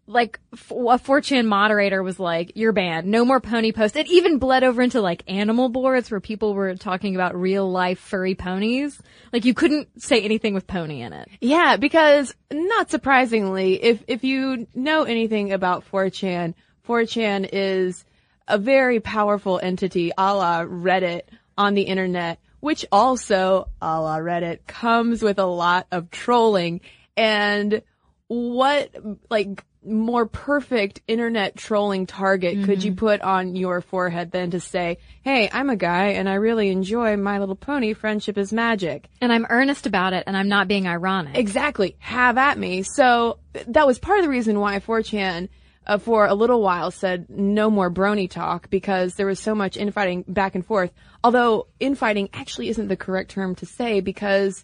like 0.08 0.40
a 0.54 0.56
4chan 0.56 1.46
moderator 1.46 2.04
was 2.04 2.20
like, 2.20 2.52
you're 2.56 2.72
banned. 2.72 3.08
No 3.08 3.26
more 3.26 3.40
pony 3.40 3.72
posts. 3.72 3.98
It 3.98 4.08
even 4.08 4.38
bled 4.38 4.64
over 4.64 4.82
into 4.82 5.02
like 5.02 5.24
animal 5.28 5.70
boards 5.70 6.12
where 6.12 6.20
people 6.20 6.54
were 6.54 6.76
talking 6.76 7.16
about 7.16 7.36
real 7.36 7.70
life 7.70 8.00
furry 8.00 8.36
ponies. 8.36 9.02
Like 9.34 9.46
you 9.46 9.54
couldn't 9.54 10.02
say 10.02 10.22
anything 10.22 10.54
with 10.54 10.68
pony 10.68 11.02
in 11.02 11.14
it. 11.14 11.28
Yeah, 11.42 11.78
because 11.78 12.36
not 12.52 12.92
surprisingly, 12.92 13.82
if 13.84 14.04
if 14.08 14.24
you 14.24 14.68
know 14.76 15.04
anything 15.04 15.52
about 15.52 15.90
4chan, 15.92 16.54
4chan 16.88 17.50
is 17.52 18.06
a 18.48 18.58
very 18.58 19.00
powerful 19.00 19.60
entity, 19.62 20.12
a 20.18 20.36
la 20.36 20.60
Reddit 20.66 21.22
on 21.58 21.74
the 21.74 21.82
internet, 21.84 22.40
which 22.60 22.86
also, 22.92 23.70
a 23.82 24.00
la 24.00 24.18
Reddit, 24.18 24.68
comes 24.68 25.24
with 25.24 25.40
a 25.40 25.46
lot 25.46 25.88
of 25.92 26.12
trolling. 26.12 26.82
And 27.18 27.82
what, 28.28 28.92
like, 29.30 29.64
more 29.86 30.26
perfect 30.26 31.02
internet 31.08 31.56
trolling 31.56 32.06
target 32.06 32.64
could 32.66 32.84
you 32.84 32.94
put 32.94 33.22
on 33.22 33.56
your 33.56 33.82
forehead 33.82 34.32
than 34.32 34.52
to 34.52 34.60
say, 34.60 34.98
hey, 35.24 35.50
I'm 35.52 35.70
a 35.70 35.76
guy 35.76 36.10
and 36.10 36.28
I 36.28 36.36
really 36.36 36.70
enjoy 36.70 37.18
My 37.18 37.40
Little 37.40 37.56
Pony, 37.56 37.94
Friendship 37.94 38.38
is 38.38 38.52
Magic. 38.52 39.08
And 39.22 39.32
I'm 39.32 39.46
earnest 39.50 39.86
about 39.86 40.14
it 40.14 40.24
and 40.28 40.36
I'm 40.36 40.48
not 40.48 40.68
being 40.68 40.88
ironic. 40.88 41.38
Exactly. 41.38 41.96
Have 42.00 42.38
at 42.38 42.58
me. 42.58 42.84
So 42.84 43.40
th- 43.54 43.66
that 43.70 43.88
was 43.88 44.00
part 44.00 44.20
of 44.20 44.26
the 44.26 44.30
reason 44.30 44.60
why 44.60 44.80
4chan 44.80 45.50
uh, 45.88 45.98
for 45.98 46.26
a 46.26 46.34
little 46.34 46.62
while 46.62 46.92
said 46.92 47.28
no 47.30 47.70
more 47.70 47.92
brony 47.92 48.30
talk 48.30 48.70
because 48.70 49.16
there 49.16 49.28
was 49.28 49.40
so 49.40 49.54
much 49.54 49.78
infighting 49.78 50.24
back 50.28 50.56
and 50.56 50.66
forth. 50.66 50.92
Although 51.24 51.68
infighting 51.80 52.30
actually 52.34 52.70
isn't 52.70 52.88
the 52.88 52.98
correct 52.98 53.32
term 53.32 53.56
to 53.56 53.66
say 53.66 54.00
because 54.00 54.64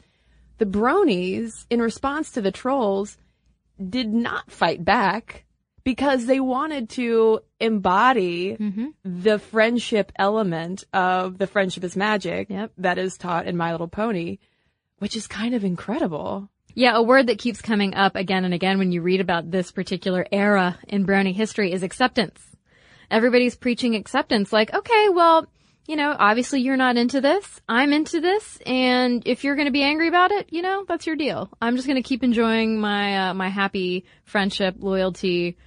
the 0.58 0.66
bronies, 0.66 1.66
in 1.70 1.82
response 1.82 2.32
to 2.32 2.42
the 2.42 2.51
trolls, 2.51 3.18
did 3.90 4.14
not 4.14 4.52
fight 4.52 4.84
back 4.84 5.46
because 5.84 6.26
they 6.26 6.40
wanted 6.40 6.90
to 6.90 7.40
embody 7.60 8.56
mm-hmm. 8.56 8.88
the 9.04 9.40
friendship 9.40 10.12
element 10.16 10.84
of 10.94 11.38
the 11.38 11.48
friendship 11.48 11.84
is 11.84 11.96
magic 11.96 12.50
Yep. 12.50 12.74
that 12.78 12.98
is 12.98 13.18
taught 13.18 13.48
in 13.48 13.58
My 13.58 13.72
Little 13.72 13.88
Pony, 13.88 14.38
which 15.00 15.16
is 15.16 15.28
kind 15.28 15.56
of 15.56 15.64
incredible. 15.64 16.50
Yeah, 16.74 16.96
a 16.96 17.04
word 17.04 17.28
that 17.28 17.40
keeps 17.40 17.62
coming 17.62 17.96
up 17.96 18.16
again 18.16 18.46
and 18.46 18.54
again 18.54 18.78
when 18.78 18.92
you 18.92 19.02
read 19.02 19.22
about 19.22 19.52
this 19.52 19.72
particular 19.72 20.26
era 20.32 20.78
in 20.88 21.06
brony 21.06 21.34
history 21.34 21.72
is 21.74 21.84
acceptance. 21.84 22.40
Everybody's 23.10 23.58
preaching 23.58 23.96
acceptance 23.96 24.54
like, 24.54 24.74
okay, 24.74 25.10
well, 25.10 25.48
you 25.88 25.96
know, 25.96 26.16
obviously 26.18 26.62
you're 26.62 26.78
not 26.78 26.98
into 26.98 27.22
this. 27.22 27.62
I'm 27.68 27.92
into 27.94 28.22
this. 28.22 28.60
And 28.66 29.24
if 29.26 29.44
you're 29.44 29.56
going 29.56 29.66
to 29.66 29.72
be 29.72 29.84
angry 29.84 30.08
about 30.08 30.32
it, 30.32 30.48
you 30.52 30.62
know, 30.62 30.86
that's 30.88 31.08
your 31.08 31.16
deal. 31.16 31.50
I'm 31.62 31.76
just 31.76 31.88
going 31.88 32.02
to 32.02 32.08
keep 32.08 32.24
enjoying 32.24 32.80
my, 32.80 33.30
uh, 33.30 33.34
my 33.34 33.50
happy 33.50 34.06
friendship, 34.24 34.76
loyalty 34.80 35.58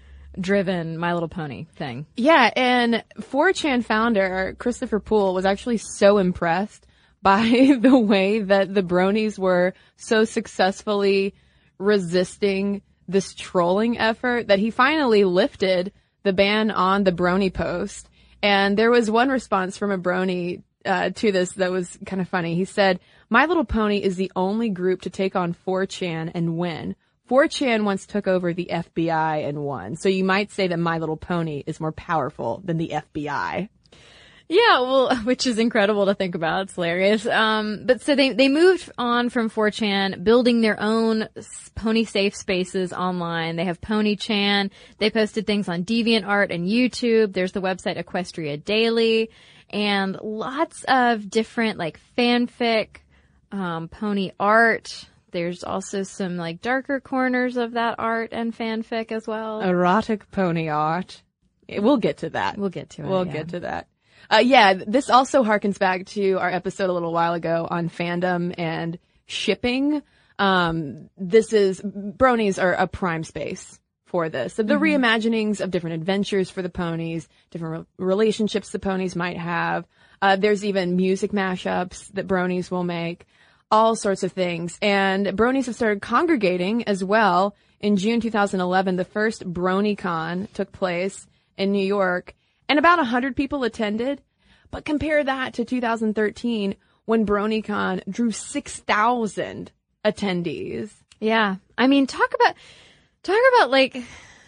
driven 0.40 0.98
My 0.98 1.12
Little 1.12 1.28
Pony 1.28 1.66
thing. 1.76 2.06
Yeah, 2.16 2.50
and 2.56 3.04
4chan 3.20 3.84
founder 3.84 4.56
Christopher 4.58 5.00
Poole 5.00 5.34
was 5.34 5.44
actually 5.44 5.78
so 5.78 6.18
impressed 6.18 6.86
by 7.22 7.76
the 7.80 7.98
way 7.98 8.40
that 8.40 8.74
the 8.74 8.82
bronies 8.82 9.38
were 9.38 9.74
so 9.96 10.24
successfully 10.24 11.34
resisting 11.78 12.82
this 13.08 13.34
trolling 13.34 13.98
effort 13.98 14.48
that 14.48 14.58
he 14.58 14.70
finally 14.70 15.24
lifted 15.24 15.92
the 16.22 16.32
ban 16.32 16.70
on 16.70 17.04
the 17.04 17.12
brony 17.12 17.52
post. 17.52 18.08
And 18.44 18.76
there 18.76 18.90
was 18.90 19.10
one 19.10 19.30
response 19.30 19.78
from 19.78 19.90
a 19.90 19.96
brony 19.96 20.64
uh, 20.84 21.08
to 21.08 21.32
this 21.32 21.52
that 21.52 21.70
was 21.70 21.98
kind 22.04 22.20
of 22.20 22.28
funny. 22.28 22.54
He 22.54 22.66
said, 22.66 23.00
My 23.30 23.46
Little 23.46 23.64
Pony 23.64 23.96
is 23.96 24.16
the 24.16 24.30
only 24.36 24.68
group 24.68 25.00
to 25.02 25.10
take 25.10 25.34
on 25.34 25.56
4chan 25.66 26.30
and 26.34 26.58
win. 26.58 26.94
4chan 27.30 27.84
once 27.84 28.04
took 28.04 28.28
over 28.28 28.52
the 28.52 28.68
FBI 28.70 29.48
and 29.48 29.64
won. 29.64 29.96
So 29.96 30.10
you 30.10 30.24
might 30.24 30.52
say 30.52 30.68
that 30.68 30.78
My 30.78 30.98
Little 30.98 31.16
Pony 31.16 31.64
is 31.66 31.80
more 31.80 31.92
powerful 31.92 32.60
than 32.62 32.76
the 32.76 32.92
FBI. 33.14 33.70
Yeah, 34.48 34.80
well, 34.80 35.16
which 35.24 35.46
is 35.46 35.58
incredible 35.58 36.06
to 36.06 36.14
think 36.14 36.34
about. 36.34 36.64
It's 36.64 36.74
hilarious. 36.74 37.26
Um, 37.26 37.82
but 37.86 38.00
so 38.02 38.14
they, 38.14 38.30
they 38.32 38.48
moved 38.48 38.90
on 38.98 39.30
from 39.30 39.50
4chan, 39.50 40.22
building 40.24 40.60
their 40.60 40.80
own 40.80 41.28
pony 41.74 42.04
safe 42.04 42.36
spaces 42.36 42.92
online. 42.92 43.56
They 43.56 43.64
have 43.64 43.80
PonyChan. 43.80 44.70
They 44.98 45.10
posted 45.10 45.46
things 45.46 45.68
on 45.68 45.84
DeviantArt 45.84 46.54
and 46.54 46.68
YouTube. 46.68 47.32
There's 47.32 47.52
the 47.52 47.62
website 47.62 48.02
Equestria 48.02 48.62
Daily 48.62 49.30
and 49.70 50.18
lots 50.22 50.84
of 50.84 51.28
different 51.28 51.78
like 51.78 51.98
fanfic, 52.16 52.98
um, 53.50 53.88
pony 53.88 54.30
art. 54.38 55.06
There's 55.30 55.64
also 55.64 56.04
some 56.04 56.36
like 56.36 56.60
darker 56.60 57.00
corners 57.00 57.56
of 57.56 57.72
that 57.72 57.96
art 57.98 58.30
and 58.32 58.56
fanfic 58.56 59.10
as 59.10 59.26
well. 59.26 59.62
Erotic 59.62 60.30
pony 60.30 60.68
art. 60.68 61.22
We'll 61.68 61.96
get 61.96 62.18
to 62.18 62.30
that. 62.30 62.58
We'll 62.58 62.68
get 62.68 62.90
to 62.90 63.02
it, 63.02 63.08
We'll 63.08 63.26
yeah. 63.26 63.32
get 63.32 63.48
to 63.48 63.60
that. 63.60 63.88
Uh, 64.30 64.42
yeah, 64.44 64.74
this 64.74 65.10
also 65.10 65.42
harkens 65.42 65.78
back 65.78 66.06
to 66.06 66.34
our 66.34 66.50
episode 66.50 66.90
a 66.90 66.92
little 66.92 67.12
while 67.12 67.34
ago 67.34 67.66
on 67.70 67.88
fandom 67.88 68.54
and 68.58 68.98
shipping. 69.26 70.02
Um, 70.38 71.10
this 71.16 71.52
is, 71.52 71.80
bronies 71.80 72.62
are 72.62 72.72
a 72.72 72.86
prime 72.86 73.24
space 73.24 73.78
for 74.06 74.28
this. 74.28 74.54
The 74.54 74.62
reimaginings 74.62 75.60
of 75.60 75.70
different 75.70 75.94
adventures 75.94 76.50
for 76.50 76.62
the 76.62 76.68
ponies, 76.68 77.28
different 77.50 77.88
re- 77.98 78.06
relationships 78.06 78.70
the 78.70 78.78
ponies 78.78 79.16
might 79.16 79.38
have. 79.38 79.86
Uh, 80.22 80.36
there's 80.36 80.64
even 80.64 80.96
music 80.96 81.32
mashups 81.32 82.12
that 82.12 82.26
bronies 82.26 82.70
will 82.70 82.84
make 82.84 83.26
all 83.70 83.96
sorts 83.96 84.22
of 84.22 84.32
things. 84.32 84.78
And 84.80 85.26
bronies 85.26 85.66
have 85.66 85.74
started 85.74 86.00
congregating 86.00 86.84
as 86.84 87.02
well. 87.02 87.56
In 87.80 87.96
June 87.96 88.20
2011, 88.20 88.96
the 88.96 89.04
first 89.04 89.42
BronyCon 89.52 90.52
took 90.52 90.70
place 90.70 91.26
in 91.58 91.72
New 91.72 91.84
York, 91.84 92.34
and 92.68 92.78
about 92.78 92.98
100 92.98 93.36
people 93.36 93.64
attended. 93.64 94.22
But 94.70 94.84
compare 94.84 95.22
that 95.22 95.54
to 95.54 95.64
2013, 95.64 96.74
when 97.04 97.26
BronyCon 97.26 98.02
drew 98.10 98.32
6,000 98.32 99.70
attendees. 100.04 100.90
Yeah. 101.20 101.56
I 101.78 101.86
mean, 101.86 102.06
talk 102.06 102.34
about, 102.34 102.54
talk 103.22 103.38
about 103.54 103.70
like, 103.70 104.02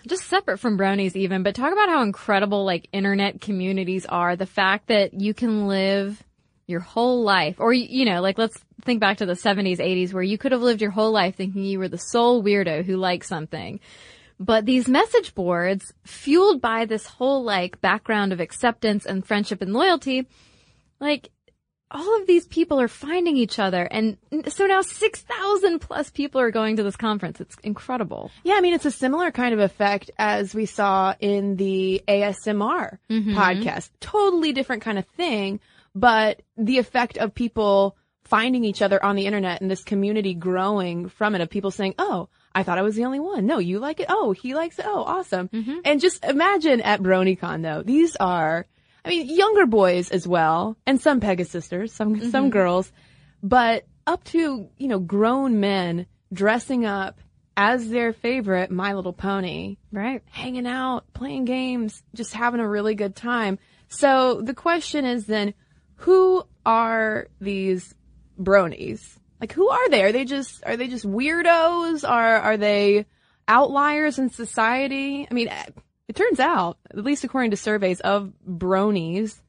just 0.06 0.24
separate 0.24 0.58
from 0.58 0.78
bronies 0.78 1.16
even, 1.16 1.42
but 1.42 1.54
talk 1.54 1.72
about 1.72 1.88
how 1.88 2.02
incredible 2.02 2.64
like 2.64 2.88
internet 2.92 3.40
communities 3.40 4.06
are. 4.06 4.36
The 4.36 4.46
fact 4.46 4.88
that 4.88 5.14
you 5.14 5.34
can 5.34 5.68
live 5.68 6.22
your 6.66 6.80
whole 6.80 7.22
life, 7.22 7.56
or, 7.60 7.72
you 7.72 8.04
know, 8.04 8.20
like 8.20 8.38
let's 8.38 8.58
think 8.84 9.00
back 9.00 9.18
to 9.18 9.26
the 9.26 9.34
70s, 9.34 9.78
80s 9.78 10.12
where 10.12 10.22
you 10.22 10.38
could 10.38 10.52
have 10.52 10.62
lived 10.62 10.80
your 10.80 10.90
whole 10.90 11.12
life 11.12 11.36
thinking 11.36 11.64
you 11.64 11.78
were 11.78 11.88
the 11.88 11.98
sole 11.98 12.42
weirdo 12.42 12.84
who 12.84 12.96
liked 12.96 13.26
something. 13.26 13.80
But 14.38 14.66
these 14.66 14.88
message 14.88 15.34
boards, 15.34 15.92
fueled 16.04 16.60
by 16.60 16.84
this 16.84 17.06
whole 17.06 17.42
like 17.42 17.80
background 17.80 18.32
of 18.32 18.40
acceptance 18.40 19.06
and 19.06 19.26
friendship 19.26 19.62
and 19.62 19.72
loyalty, 19.72 20.26
like 21.00 21.30
all 21.90 22.20
of 22.20 22.26
these 22.26 22.46
people 22.46 22.80
are 22.80 22.88
finding 22.88 23.36
each 23.36 23.58
other. 23.58 23.84
And 23.84 24.16
so 24.48 24.66
now 24.66 24.82
6,000 24.82 25.78
plus 25.78 26.10
people 26.10 26.40
are 26.40 26.50
going 26.50 26.76
to 26.76 26.82
this 26.82 26.96
conference. 26.96 27.40
It's 27.40 27.56
incredible. 27.62 28.30
Yeah, 28.42 28.54
I 28.54 28.60
mean, 28.60 28.74
it's 28.74 28.84
a 28.84 28.90
similar 28.90 29.30
kind 29.30 29.54
of 29.54 29.60
effect 29.60 30.10
as 30.18 30.54
we 30.54 30.66
saw 30.66 31.14
in 31.20 31.56
the 31.56 32.02
ASMR 32.08 32.98
mm-hmm. 33.08 33.36
podcast. 33.36 33.90
Totally 34.00 34.52
different 34.52 34.82
kind 34.82 34.98
of 34.98 35.06
thing, 35.06 35.60
but 35.94 36.42
the 36.56 36.78
effect 36.78 37.18
of 37.18 37.34
people 37.34 37.96
finding 38.24 38.64
each 38.64 38.82
other 38.82 39.02
on 39.04 39.14
the 39.14 39.26
internet 39.26 39.60
and 39.60 39.70
this 39.70 39.84
community 39.84 40.34
growing 40.34 41.08
from 41.08 41.36
it 41.36 41.40
of 41.40 41.48
people 41.48 41.70
saying, 41.70 41.94
Oh, 41.98 42.28
I 42.56 42.62
thought 42.62 42.78
I 42.78 42.82
was 42.82 42.96
the 42.96 43.04
only 43.04 43.20
one. 43.20 43.44
No, 43.44 43.58
you 43.58 43.78
like 43.78 44.00
it. 44.00 44.06
Oh, 44.08 44.32
he 44.32 44.54
likes 44.54 44.78
it. 44.78 44.86
Oh, 44.88 45.04
awesome. 45.04 45.48
Mm-hmm. 45.48 45.80
And 45.84 46.00
just 46.00 46.24
imagine 46.24 46.80
at 46.80 47.02
BronyCon 47.02 47.62
though, 47.62 47.82
these 47.82 48.16
are, 48.16 48.64
I 49.04 49.10
mean, 49.10 49.28
younger 49.28 49.66
boys 49.66 50.10
as 50.10 50.26
well, 50.26 50.78
and 50.86 50.98
some 50.98 51.20
Pegasisters, 51.20 51.90
some, 51.90 52.18
some 52.30 52.44
mm-hmm. 52.44 52.48
girls, 52.48 52.90
but 53.42 53.84
up 54.06 54.24
to, 54.24 54.70
you 54.78 54.88
know, 54.88 54.98
grown 54.98 55.60
men 55.60 56.06
dressing 56.32 56.86
up 56.86 57.20
as 57.58 57.90
their 57.90 58.14
favorite 58.14 58.70
My 58.70 58.94
Little 58.94 59.12
Pony, 59.12 59.76
Right. 59.92 60.22
hanging 60.30 60.66
out, 60.66 61.12
playing 61.12 61.44
games, 61.44 62.02
just 62.14 62.32
having 62.32 62.60
a 62.60 62.68
really 62.68 62.94
good 62.94 63.14
time. 63.14 63.58
So 63.88 64.40
the 64.40 64.54
question 64.54 65.04
is 65.04 65.26
then, 65.26 65.52
who 65.96 66.42
are 66.64 67.28
these 67.38 67.94
bronies? 68.40 69.18
Like, 69.40 69.52
who 69.52 69.68
are 69.68 69.88
they? 69.90 70.02
Are 70.02 70.12
they 70.12 70.24
just, 70.24 70.62
are 70.64 70.76
they 70.76 70.88
just 70.88 71.06
weirdos? 71.06 72.08
Are, 72.08 72.36
are 72.38 72.56
they 72.56 73.06
outliers 73.48 74.18
in 74.18 74.30
society? 74.30 75.26
I 75.30 75.34
mean, 75.34 75.48
eh, 75.48 75.66
it 76.08 76.16
turns 76.16 76.40
out, 76.40 76.78
at 76.90 77.04
least 77.04 77.24
according 77.24 77.50
to 77.50 77.56
surveys 77.56 78.00
of 78.00 78.32
bronies, 78.48 79.40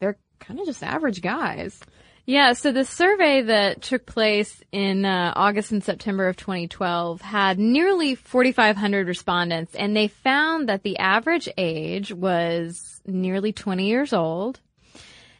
they're 0.00 0.18
kind 0.40 0.58
of 0.60 0.66
just 0.66 0.82
average 0.82 1.20
guys. 1.20 1.80
Yeah, 2.28 2.52
so 2.52 2.72
the 2.72 2.84
survey 2.84 3.40
that 3.40 3.80
took 3.80 4.04
place 4.04 4.62
in 4.70 5.06
uh, 5.06 5.32
August 5.34 5.72
and 5.72 5.82
September 5.82 6.28
of 6.28 6.36
2012 6.36 7.22
had 7.22 7.58
nearly 7.58 8.16
4,500 8.16 9.08
respondents, 9.08 9.74
and 9.74 9.96
they 9.96 10.08
found 10.08 10.68
that 10.68 10.82
the 10.82 10.98
average 10.98 11.48
age 11.56 12.12
was 12.12 13.00
nearly 13.06 13.54
20 13.54 13.86
years 13.86 14.12
old. 14.12 14.60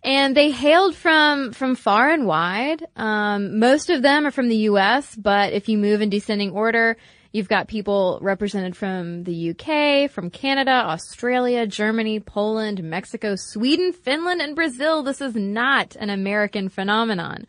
And 0.02 0.36
they 0.36 0.50
hailed 0.50 0.94
from 0.94 1.52
from 1.52 1.74
far 1.74 2.10
and 2.10 2.26
wide. 2.26 2.86
Um, 2.96 3.58
most 3.58 3.90
of 3.90 4.02
them 4.02 4.26
are 4.26 4.30
from 4.30 4.48
the 4.48 4.56
U.S., 4.56 5.14
but 5.16 5.52
if 5.52 5.68
you 5.68 5.76
move 5.76 6.00
in 6.00 6.08
descending 6.08 6.50
order, 6.52 6.96
You've 7.30 7.48
got 7.48 7.68
people 7.68 8.18
represented 8.22 8.74
from 8.74 9.24
the 9.24 9.50
UK, 9.50 10.10
from 10.10 10.30
Canada, 10.30 10.70
Australia, 10.70 11.66
Germany, 11.66 12.20
Poland, 12.20 12.82
Mexico, 12.82 13.34
Sweden, 13.36 13.92
Finland, 13.92 14.40
and 14.40 14.56
Brazil. 14.56 15.02
This 15.02 15.20
is 15.20 15.34
not 15.34 15.94
an 15.96 16.08
American 16.08 16.70
phenomenon. 16.70 17.46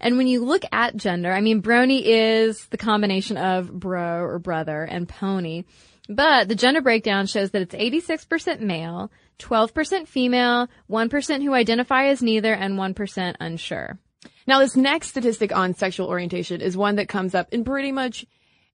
And 0.00 0.16
when 0.16 0.28
you 0.28 0.44
look 0.44 0.62
at 0.72 0.96
gender, 0.96 1.30
I 1.30 1.42
mean, 1.42 1.60
brony 1.60 2.02
is 2.04 2.66
the 2.70 2.78
combination 2.78 3.36
of 3.36 3.70
bro 3.70 4.22
or 4.22 4.38
brother 4.38 4.82
and 4.82 5.06
pony. 5.06 5.64
But 6.08 6.48
the 6.48 6.54
gender 6.54 6.80
breakdown 6.80 7.26
shows 7.26 7.50
that 7.50 7.60
it's 7.60 7.74
86% 7.74 8.60
male, 8.60 9.10
12% 9.38 10.06
female, 10.08 10.68
1% 10.90 11.42
who 11.42 11.54
identify 11.54 12.06
as 12.06 12.22
neither, 12.22 12.52
and 12.52 12.78
1% 12.78 13.36
unsure. 13.40 13.98
Now, 14.46 14.60
this 14.60 14.76
next 14.76 15.08
statistic 15.08 15.54
on 15.54 15.74
sexual 15.74 16.08
orientation 16.08 16.60
is 16.60 16.76
one 16.76 16.96
that 16.96 17.08
comes 17.08 17.34
up 17.34 17.52
in 17.52 17.64
pretty 17.64 17.92
much 17.92 18.26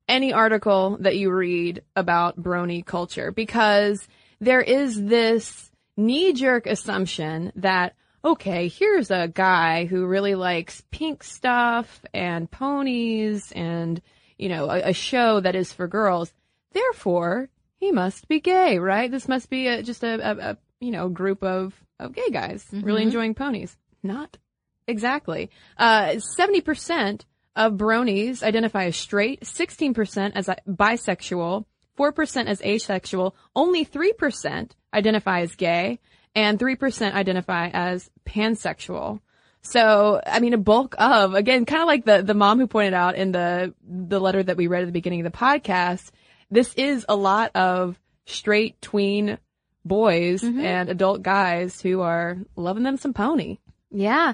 any 0.09 0.33
article 0.33 0.99
that 1.01 1.17
you 1.17 1.31
read 1.31 1.83
about 1.97 2.41
brony 2.41 2.85
culture 2.85 3.33
because 3.33 4.07
there 4.41 4.61
is 4.61 5.03
this 5.03 5.71
knee 5.97 6.33
jerk 6.33 6.67
assumption 6.67 7.53
that, 7.57 7.95
okay, 8.25 8.69
here's 8.69 9.11
a 9.11 9.29
guy 9.29 9.87
who 9.87 10.07
really 10.07 10.35
likes 10.35 10.83
pink 10.91 11.25
stuff 11.25 12.03
and 12.13 12.51
ponies 12.51 13.53
and, 13.53 14.01
you 14.39 14.49
know, 14.49 14.69
a, 14.71 14.91
a 14.91 14.93
show 14.93 15.41
that 15.41 15.55
is 15.55 15.73
for 15.73 15.89
girls. 15.89 16.33
Therefore, 16.73 17.49
he 17.85 17.93
must 17.93 18.29
be 18.29 18.41
gay, 18.41 18.79
right? 18.79 19.11
This 19.11 19.29
must 19.29 19.51
be 19.51 19.69
a, 19.69 19.83
just 19.83 20.03
a, 20.03 20.15
a, 20.15 20.51
a, 20.51 20.59
you 20.81 20.91
know, 20.91 21.11
group 21.11 21.45
of, 21.45 21.75
of 22.01 22.15
gay 22.15 22.31
guys 22.31 22.65
mm-hmm. 22.65 22.81
really 22.81 23.03
enjoying 23.03 23.35
ponies. 23.35 23.77
Not 24.03 24.39
exactly. 24.87 25.51
Uh, 25.77 26.17
70% 26.39 27.25
of 27.55 27.75
bronies 27.75 28.43
identify 28.43 28.87
as 28.87 28.97
straight, 28.97 29.43
16% 29.43 30.33
as 30.35 30.49
bisexual, 30.67 31.67
4% 31.99 32.47
as 32.47 32.63
asexual, 32.63 33.37
only 33.55 33.85
3% 33.85 34.71
identify 34.93 35.41
as 35.41 35.55
gay, 35.55 36.01
and 36.35 36.59
3% 36.59 37.13
identify 37.13 37.69
as 37.69 38.11
pansexual. 38.27 39.21
So, 39.61 40.21
I 40.27 40.41
mean, 40.41 40.55
a 40.55 40.59
bulk 40.59 40.95
of, 40.99 41.35
again, 41.35 41.65
kind 41.65 41.83
of 41.83 41.87
like 41.87 42.05
the, 42.05 42.23
the 42.23 42.35
mom 42.35 42.59
who 42.59 42.67
pointed 42.67 42.95
out 42.95 43.15
in 43.15 43.33
the, 43.33 43.75
the 43.87 44.21
letter 44.21 44.43
that 44.43 44.57
we 44.57 44.67
read 44.67 44.83
at 44.83 44.87
the 44.87 44.93
beginning 44.93 45.25
of 45.25 45.31
the 45.31 45.39
podcast, 45.39 46.11
this 46.51 46.75
is 46.75 47.05
a 47.09 47.17
lot 47.17 47.51
of 47.55 47.99
straight 48.27 48.81
tween 48.81 49.39
boys 49.85 50.43
mm-hmm. 50.43 50.61
and 50.61 50.89
adult 50.89 51.23
guys 51.23 51.81
who 51.81 52.01
are 52.01 52.39
loving 52.57 52.83
them 52.83 52.97
some 52.97 53.13
pony. 53.13 53.59
Yeah. 53.91 54.33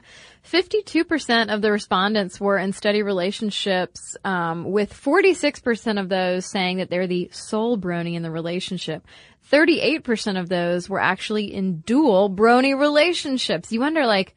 52% 0.51 1.53
of 1.53 1.61
the 1.61 1.71
respondents 1.71 2.41
were 2.41 2.57
in 2.57 2.73
steady 2.73 3.03
relationships, 3.03 4.17
um, 4.25 4.65
with 4.65 4.93
46% 4.95 6.01
of 6.01 6.09
those 6.09 6.47
saying 6.47 6.79
that 6.79 6.89
they're 6.89 7.07
the 7.07 7.29
sole 7.33 7.77
brony 7.77 8.15
in 8.15 8.23
the 8.23 8.31
relationship. 8.31 9.07
38% 9.53 10.41
of 10.41 10.49
those 10.49 10.89
were 10.89 11.01
actually 11.01 11.53
in 11.53 11.81
dual 11.81 12.31
brony 12.31 12.79
relationships. 12.79 13.71
You 13.71 13.81
wonder, 13.81 14.07
like, 14.07 14.35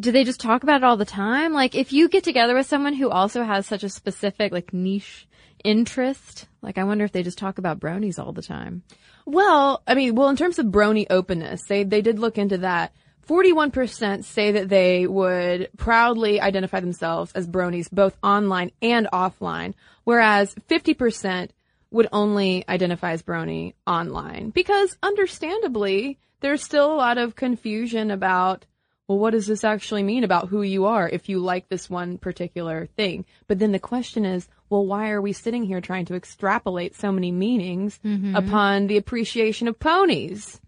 do 0.00 0.10
they 0.10 0.24
just 0.24 0.40
talk 0.40 0.62
about 0.62 0.76
it 0.76 0.84
all 0.84 0.96
the 0.96 1.04
time? 1.04 1.52
Like, 1.52 1.74
if 1.74 1.92
you 1.92 2.08
get 2.08 2.24
together 2.24 2.54
with 2.54 2.66
someone 2.66 2.94
who 2.94 3.10
also 3.10 3.42
has 3.42 3.66
such 3.66 3.82
a 3.82 3.90
specific, 3.90 4.52
like, 4.52 4.72
niche 4.72 5.26
interest, 5.64 6.46
like, 6.62 6.78
I 6.78 6.84
wonder 6.84 7.04
if 7.04 7.12
they 7.12 7.22
just 7.22 7.38
talk 7.38 7.58
about 7.58 7.80
bronies 7.80 8.18
all 8.18 8.32
the 8.32 8.42
time. 8.42 8.82
Well, 9.26 9.82
I 9.86 9.94
mean, 9.94 10.14
well, 10.14 10.28
in 10.28 10.36
terms 10.36 10.58
of 10.58 10.66
brony 10.66 11.06
openness, 11.10 11.62
they, 11.68 11.82
they 11.82 12.02
did 12.02 12.18
look 12.18 12.38
into 12.38 12.58
that. 12.58 12.92
41% 13.26 14.24
say 14.24 14.52
that 14.52 14.68
they 14.68 15.06
would 15.06 15.70
proudly 15.78 16.40
identify 16.40 16.80
themselves 16.80 17.32
as 17.32 17.48
bronies 17.48 17.90
both 17.90 18.16
online 18.22 18.70
and 18.82 19.08
offline, 19.12 19.72
whereas 20.04 20.54
50% 20.68 21.48
would 21.90 22.08
only 22.12 22.64
identify 22.68 23.12
as 23.12 23.22
brony 23.22 23.74
online 23.86 24.50
because 24.50 24.96
understandably 25.02 26.18
there's 26.40 26.62
still 26.62 26.92
a 26.92 26.96
lot 26.96 27.16
of 27.16 27.36
confusion 27.36 28.10
about 28.10 28.66
well 29.08 29.18
what 29.18 29.30
does 29.30 29.46
this 29.46 29.64
actually 29.64 30.02
mean 30.02 30.24
about 30.24 30.48
who 30.48 30.62
you 30.62 30.86
are 30.86 31.08
if 31.08 31.28
you 31.28 31.38
like 31.38 31.68
this 31.68 31.90
one 31.90 32.18
particular 32.18 32.86
thing 32.96 33.24
but 33.46 33.58
then 33.58 33.72
the 33.72 33.78
question 33.78 34.24
is 34.24 34.48
well 34.70 34.86
why 34.86 35.10
are 35.10 35.22
we 35.22 35.32
sitting 35.32 35.64
here 35.64 35.80
trying 35.80 36.04
to 36.04 36.14
extrapolate 36.14 36.94
so 36.94 37.12
many 37.12 37.32
meanings 37.32 37.98
mm-hmm. 38.04 38.34
upon 38.34 38.86
the 38.86 38.96
appreciation 38.96 39.68
of 39.68 39.78
ponies 39.78 40.60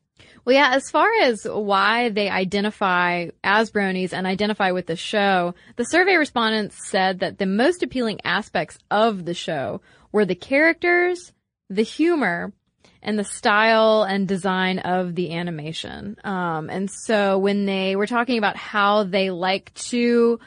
well, 0.47 0.55
yeah, 0.55 0.75
as 0.75 0.89
far 0.91 1.09
as 1.23 1.45
why 1.45 2.09
they 2.11 2.31
identify 2.31 3.31
as 3.43 3.73
bronies 3.73 4.13
and 4.13 4.29
identify 4.29 4.71
with 4.71 4.87
the 4.87 4.95
show, 4.95 5.57
the 5.75 5.85
survey 5.85 6.15
respondents 6.15 6.89
said 6.89 7.19
that 7.19 7.39
the 7.39 7.47
most 7.47 7.83
appealing 7.83 8.21
aspects 8.25 8.79
of 8.89 9.25
the 9.25 9.35
show 9.35 9.81
were 10.13 10.25
the 10.25 10.37
characters, 10.37 11.33
the 11.69 11.83
humor, 11.83 12.53
and 13.03 13.19
the 13.19 13.25
style 13.25 14.03
and 14.03 14.27
design 14.27 14.79
of 14.81 15.15
the 15.15 15.33
animation. 15.33 16.17
Um, 16.25 16.71
and 16.71 16.91
so 16.91 17.39
when 17.39 17.67
they 17.67 17.97
were 17.97 18.07
talking 18.07 18.39
about 18.39 18.57
how 18.57 19.05
they 19.05 19.31
like 19.31 19.73
to, 19.75 20.41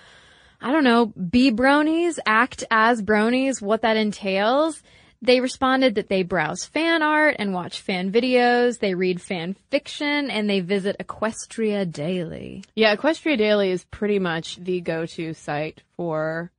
I 0.62 0.72
don't 0.72 0.84
know, 0.84 1.08
be 1.08 1.52
bronies, 1.52 2.20
act 2.26 2.64
as 2.70 3.02
bronies, 3.02 3.62
what 3.62 3.82
that 3.82 3.98
entails, 3.98 4.82
they 5.22 5.42
responded 5.42 5.96
that 5.96 6.08
they 6.08 6.24
browse 6.24 6.64
fan 6.64 7.04
art 7.04 7.36
and 7.40 7.54
watch 7.54 7.82
fan 7.82 8.12
videos, 8.12 8.80
they 8.80 8.94
read 8.94 9.22
fan 9.22 9.56
fiction, 9.70 10.32
and 10.32 10.50
they 10.50 10.62
visit 10.62 10.96
Equestria 11.00 11.90
Daily. 11.92 12.64
Yeah, 12.76 12.96
Equestria 12.96 13.38
Daily 13.38 13.72
is 13.72 13.84
pretty 13.86 14.20
much 14.20 14.56
the 14.58 14.80
go-to 14.80 15.34
site 15.34 15.84
for 15.98 16.52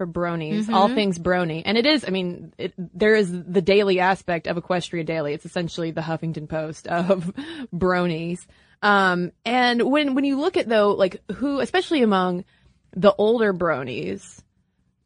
for 0.00 0.06
bronies, 0.06 0.62
mm-hmm. 0.62 0.72
all 0.72 0.88
things 0.88 1.18
brony. 1.18 1.60
And 1.62 1.76
it 1.76 1.84
is, 1.84 2.06
I 2.06 2.08
mean, 2.08 2.54
it, 2.56 2.72
there 2.78 3.14
is 3.14 3.30
the 3.30 3.60
daily 3.60 4.00
aspect 4.00 4.46
of 4.46 4.56
Equestria 4.56 5.04
Daily. 5.04 5.34
It's 5.34 5.44
essentially 5.44 5.90
the 5.90 6.00
Huffington 6.00 6.48
Post 6.48 6.86
of 6.86 7.30
bronies. 7.74 8.46
Um, 8.80 9.32
and 9.44 9.82
when, 9.82 10.14
when 10.14 10.24
you 10.24 10.40
look 10.40 10.56
at 10.56 10.70
though, 10.70 10.92
like 10.92 11.20
who, 11.32 11.60
especially 11.60 12.00
among 12.00 12.46
the 12.92 13.14
older 13.18 13.52
bronies, 13.52 14.42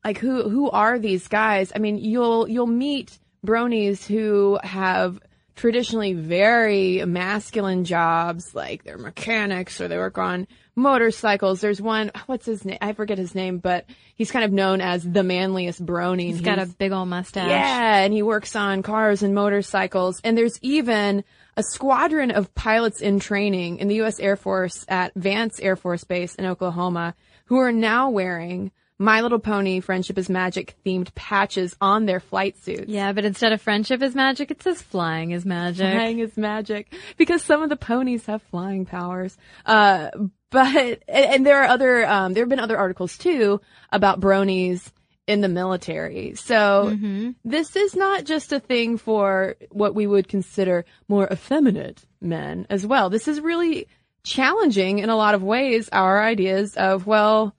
like 0.04 0.18
who 0.18 0.48
who 0.48 0.70
are 0.70 0.96
these 0.96 1.26
guys? 1.26 1.72
I 1.74 1.80
mean, 1.80 1.98
you'll 1.98 2.48
you'll 2.48 2.68
meet 2.68 3.18
bronies 3.44 4.06
who 4.06 4.60
have 4.62 5.18
traditionally 5.54 6.12
very 6.14 7.04
masculine 7.04 7.84
jobs, 7.84 8.54
like 8.54 8.84
they're 8.84 8.98
mechanics 8.98 9.80
or 9.80 9.88
they 9.88 9.96
work 9.96 10.18
on 10.18 10.46
motorcycles. 10.76 11.60
There's 11.60 11.80
one, 11.80 12.10
what's 12.26 12.46
his 12.46 12.64
name? 12.64 12.78
I 12.80 12.92
forget 12.92 13.18
his 13.18 13.34
name, 13.34 13.58
but 13.58 13.86
he's 14.14 14.30
kind 14.30 14.44
of 14.44 14.52
known 14.52 14.80
as 14.80 15.04
the 15.04 15.22
manliest 15.22 15.84
brony. 15.84 16.26
He's 16.26 16.40
got 16.40 16.58
a 16.58 16.66
big 16.66 16.92
old 16.92 17.08
mustache. 17.08 17.48
Yeah, 17.48 17.98
and 17.98 18.12
he 18.12 18.22
works 18.22 18.56
on 18.56 18.82
cars 18.82 19.22
and 19.22 19.34
motorcycles. 19.34 20.20
And 20.24 20.36
there's 20.36 20.58
even 20.62 21.24
a 21.56 21.62
squadron 21.62 22.30
of 22.32 22.54
pilots 22.54 23.00
in 23.00 23.20
training 23.20 23.78
in 23.78 23.88
the 23.88 23.96
U.S. 23.96 24.18
Air 24.18 24.36
Force 24.36 24.84
at 24.88 25.14
Vance 25.14 25.60
Air 25.60 25.76
Force 25.76 26.04
Base 26.04 26.34
in 26.34 26.46
Oklahoma 26.46 27.14
who 27.46 27.58
are 27.58 27.72
now 27.72 28.10
wearing 28.10 28.72
my 28.98 29.20
Little 29.22 29.38
Pony 29.38 29.80
Friendship 29.80 30.18
is 30.18 30.28
Magic 30.28 30.74
themed 30.84 31.14
patches 31.14 31.76
on 31.80 32.06
their 32.06 32.20
flight 32.20 32.56
suits. 32.58 32.88
Yeah, 32.88 33.12
but 33.12 33.24
instead 33.24 33.52
of 33.52 33.60
friendship 33.60 34.02
is 34.02 34.14
magic, 34.14 34.50
it 34.50 34.62
says 34.62 34.80
flying 34.80 35.32
is 35.32 35.44
magic. 35.44 35.92
Flying 35.92 36.20
is 36.20 36.36
magic. 36.36 36.94
Because 37.16 37.42
some 37.42 37.62
of 37.62 37.68
the 37.68 37.76
ponies 37.76 38.26
have 38.26 38.42
flying 38.42 38.86
powers. 38.86 39.36
Uh, 39.66 40.10
but, 40.50 41.02
and, 41.08 41.44
there 41.44 41.62
are 41.62 41.68
other, 41.68 42.06
um, 42.06 42.32
there 42.32 42.42
have 42.42 42.48
been 42.48 42.60
other 42.60 42.78
articles 42.78 43.18
too 43.18 43.60
about 43.90 44.20
bronies 44.20 44.92
in 45.26 45.40
the 45.40 45.48
military. 45.48 46.34
So 46.36 46.92
mm-hmm. 46.92 47.30
this 47.44 47.74
is 47.74 47.96
not 47.96 48.24
just 48.24 48.52
a 48.52 48.60
thing 48.60 48.98
for 48.98 49.56
what 49.70 49.94
we 49.94 50.06
would 50.06 50.28
consider 50.28 50.84
more 51.08 51.26
effeminate 51.26 52.04
men 52.20 52.66
as 52.70 52.86
well. 52.86 53.10
This 53.10 53.26
is 53.26 53.40
really 53.40 53.88
challenging 54.22 55.00
in 55.00 55.10
a 55.10 55.16
lot 55.16 55.34
of 55.34 55.42
ways 55.42 55.88
our 55.90 56.22
ideas 56.22 56.76
of, 56.76 57.06
well, 57.06 57.54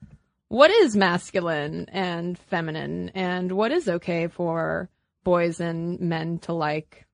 what 0.47 0.71
is 0.71 0.95
masculine 0.95 1.88
and 1.91 2.38
feminine 2.38 3.10
and 3.15 3.51
what 3.51 3.71
is 3.71 3.89
okay 3.89 4.27
for 4.27 4.89
boys 5.23 5.60
and 5.60 5.99
men 5.99 6.39
to 6.39 6.53
like. 6.53 7.05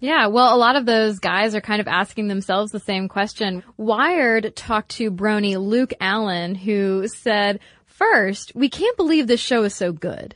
Yeah, 0.00 0.28
well, 0.28 0.54
a 0.54 0.56
lot 0.56 0.76
of 0.76 0.86
those 0.86 1.18
guys 1.18 1.54
are 1.54 1.60
kind 1.60 1.80
of 1.80 1.86
asking 1.86 2.28
themselves 2.28 2.72
the 2.72 2.80
same 2.80 3.06
question. 3.06 3.62
Wired 3.76 4.56
talked 4.56 4.92
to 4.92 5.10
Brony 5.10 5.62
Luke 5.62 5.92
Allen, 6.00 6.54
who 6.54 7.06
said, 7.06 7.60
First, 7.84 8.52
we 8.54 8.70
can't 8.70 8.96
believe 8.96 9.26
this 9.26 9.40
show 9.40 9.62
is 9.64 9.74
so 9.74 9.92
good. 9.92 10.34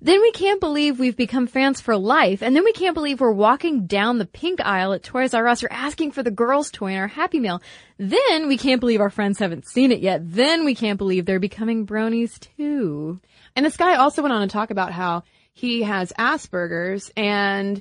Then 0.00 0.20
we 0.20 0.32
can't 0.32 0.60
believe 0.60 0.98
we've 0.98 1.16
become 1.16 1.46
fans 1.46 1.80
for 1.80 1.96
life. 1.96 2.42
And 2.42 2.54
then 2.54 2.64
we 2.64 2.72
can't 2.72 2.94
believe 2.94 3.20
we're 3.20 3.32
walking 3.32 3.86
down 3.86 4.18
the 4.18 4.26
pink 4.26 4.60
aisle 4.60 4.92
at 4.92 5.02
Toys 5.02 5.34
R 5.34 5.46
Us 5.46 5.62
or 5.62 5.72
asking 5.72 6.12
for 6.12 6.22
the 6.22 6.30
girls' 6.30 6.70
toy 6.70 6.92
in 6.92 6.98
our 6.98 7.08
Happy 7.08 7.40
Meal. 7.40 7.62
Then 7.98 8.48
we 8.48 8.58
can't 8.58 8.80
believe 8.80 9.00
our 9.00 9.10
friends 9.10 9.38
haven't 9.38 9.66
seen 9.66 9.92
it 9.92 10.00
yet. 10.00 10.20
Then 10.22 10.64
we 10.64 10.74
can't 10.74 10.98
believe 10.98 11.26
they're 11.26 11.40
becoming 11.40 11.86
bronies 11.86 12.38
too. 12.56 13.20
And 13.56 13.64
this 13.64 13.76
guy 13.76 13.94
also 13.94 14.22
went 14.22 14.34
on 14.34 14.46
to 14.46 14.52
talk 14.52 14.70
about 14.70 14.92
how 14.92 15.22
he 15.52 15.82
has 15.82 16.12
Asperger's 16.18 17.10
and 17.16 17.80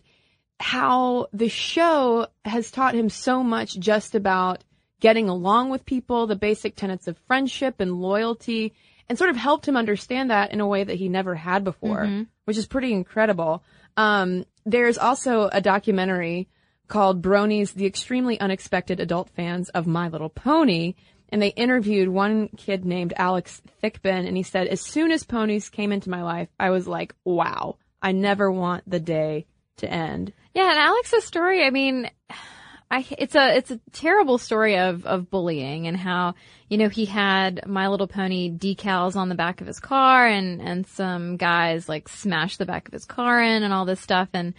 how 0.60 1.28
the 1.34 1.50
show 1.50 2.28
has 2.46 2.72
taught 2.72 2.96
him 2.96 3.10
so 3.10 3.44
much 3.44 3.78
just 3.78 4.16
about 4.16 4.64
getting 5.00 5.28
along 5.28 5.70
with 5.70 5.86
people, 5.86 6.28
the 6.28 6.36
basic 6.36 6.76
tenets 6.76 7.08
of 7.10 7.18
friendship 7.28 7.82
and 7.82 8.00
loyalty, 8.00 8.74
and 9.10 9.18
sort 9.18 9.30
of 9.30 9.36
helped 9.36 9.68
him 9.68 9.78
understand 9.78 10.32
that 10.32 10.52
in 10.52 10.62
a 10.62 10.68
way 10.68 10.84
that 10.84 10.96
he 10.96 11.10
never 11.10 11.36
had 11.36 11.64
before, 11.64 12.06
which 12.46 12.58
is 12.58 12.66
pretty 12.66 12.94
incredible. 12.94 13.64
Um, 13.98 14.46
there's 14.66 14.98
also 14.98 15.50
a 15.52 15.62
documentary 15.62 16.48
called 16.88 17.22
Bronies, 17.22 17.74
the 17.74 17.86
extremely 17.86 18.40
unexpected 18.40 19.00
adult 19.00 19.30
fans 19.30 19.70
of 19.70 19.88
My 19.88 20.08
Little 20.08 20.30
Pony. 20.30 20.96
And 21.30 21.42
they 21.42 21.48
interviewed 21.48 22.10
one 22.10 22.50
kid 22.50 22.86
named 22.86 23.14
Alex 23.18 23.62
Thickben, 23.82 24.28
and 24.28 24.38
he 24.38 24.44
said, 24.44 24.68
as 24.68 24.82
soon 24.82 25.12
as 25.12 25.24
ponies 25.24 25.70
came 25.70 25.92
into 25.92 26.12
my 26.12 26.22
life, 26.22 26.50
I 26.60 26.70
was 26.70 26.88
like, 26.88 27.16
wow, 27.26 27.78
I 28.04 28.12
never 28.12 28.52
want 28.52 28.88
the 28.88 29.00
day 29.00 29.48
to 29.78 29.92
end. 29.92 30.32
Yeah, 30.54 30.70
and 30.70 30.78
Alex's 30.78 31.24
story, 31.24 31.66
I 31.66 31.72
mean, 31.72 32.08
I, 32.94 33.06
it's 33.18 33.34
a, 33.34 33.58
it's 33.58 33.72
a 33.72 33.80
terrible 33.92 34.38
story 34.38 34.78
of, 34.78 35.04
of 35.08 35.32
bullying 35.32 35.88
and 35.88 35.98
how, 35.98 36.36
you 36.70 36.78
know, 36.78 36.90
he 36.90 37.06
had 37.06 37.66
My 37.66 37.88
Little 37.88 38.08
Pony 38.08 38.52
decals 38.52 39.16
on 39.16 39.30
the 39.30 39.36
back 39.36 39.62
of 39.62 39.68
his 39.68 39.80
car 39.80 40.28
and, 40.28 40.62
and 40.62 40.86
some 40.86 41.38
guys 41.38 41.90
like 41.90 42.08
smashed 42.08 42.60
the 42.60 42.68
back 42.68 42.88
of 42.88 42.94
his 42.94 43.06
car 43.06 43.42
in 43.42 43.64
and 43.64 43.74
all 43.74 43.86
this 43.86 44.00
stuff. 44.00 44.30
And, 44.34 44.54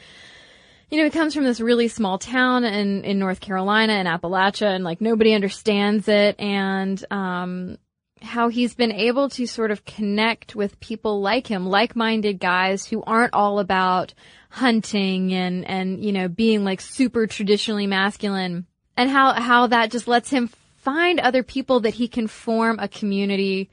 you 0.90 0.98
know, 0.98 1.04
he 1.04 1.10
comes 1.10 1.32
from 1.32 1.44
this 1.44 1.60
really 1.60 1.86
small 1.86 2.18
town 2.18 2.64
in, 2.64 3.04
in 3.04 3.20
North 3.20 3.38
Carolina 3.38 3.92
in 3.92 4.06
Appalachia 4.08 4.74
and 4.74 4.82
like 4.82 5.00
nobody 5.00 5.32
understands 5.32 6.08
it. 6.08 6.34
And, 6.40 7.04
um, 7.12 7.78
how 8.22 8.48
he's 8.48 8.74
been 8.74 8.92
able 8.92 9.28
to 9.28 9.46
sort 9.46 9.70
of 9.70 9.84
connect 9.84 10.54
with 10.54 10.80
people 10.80 11.20
like 11.20 11.46
him, 11.46 11.66
like-minded 11.66 12.38
guys 12.38 12.86
who 12.86 13.02
aren't 13.02 13.34
all 13.34 13.58
about 13.58 14.14
hunting 14.50 15.32
and, 15.32 15.64
and, 15.66 16.02
you 16.04 16.12
know, 16.12 16.28
being 16.28 16.64
like 16.64 16.80
super 16.80 17.26
traditionally 17.26 17.86
masculine 17.86 18.66
and 18.96 19.10
how, 19.10 19.32
how 19.32 19.66
that 19.66 19.90
just 19.90 20.08
lets 20.08 20.30
him 20.30 20.48
find 20.76 21.18
other 21.20 21.42
people 21.42 21.80
that 21.80 21.94
he 21.94 22.08
can 22.08 22.26
form 22.26 22.78
a 22.78 22.88
community, 22.88 23.70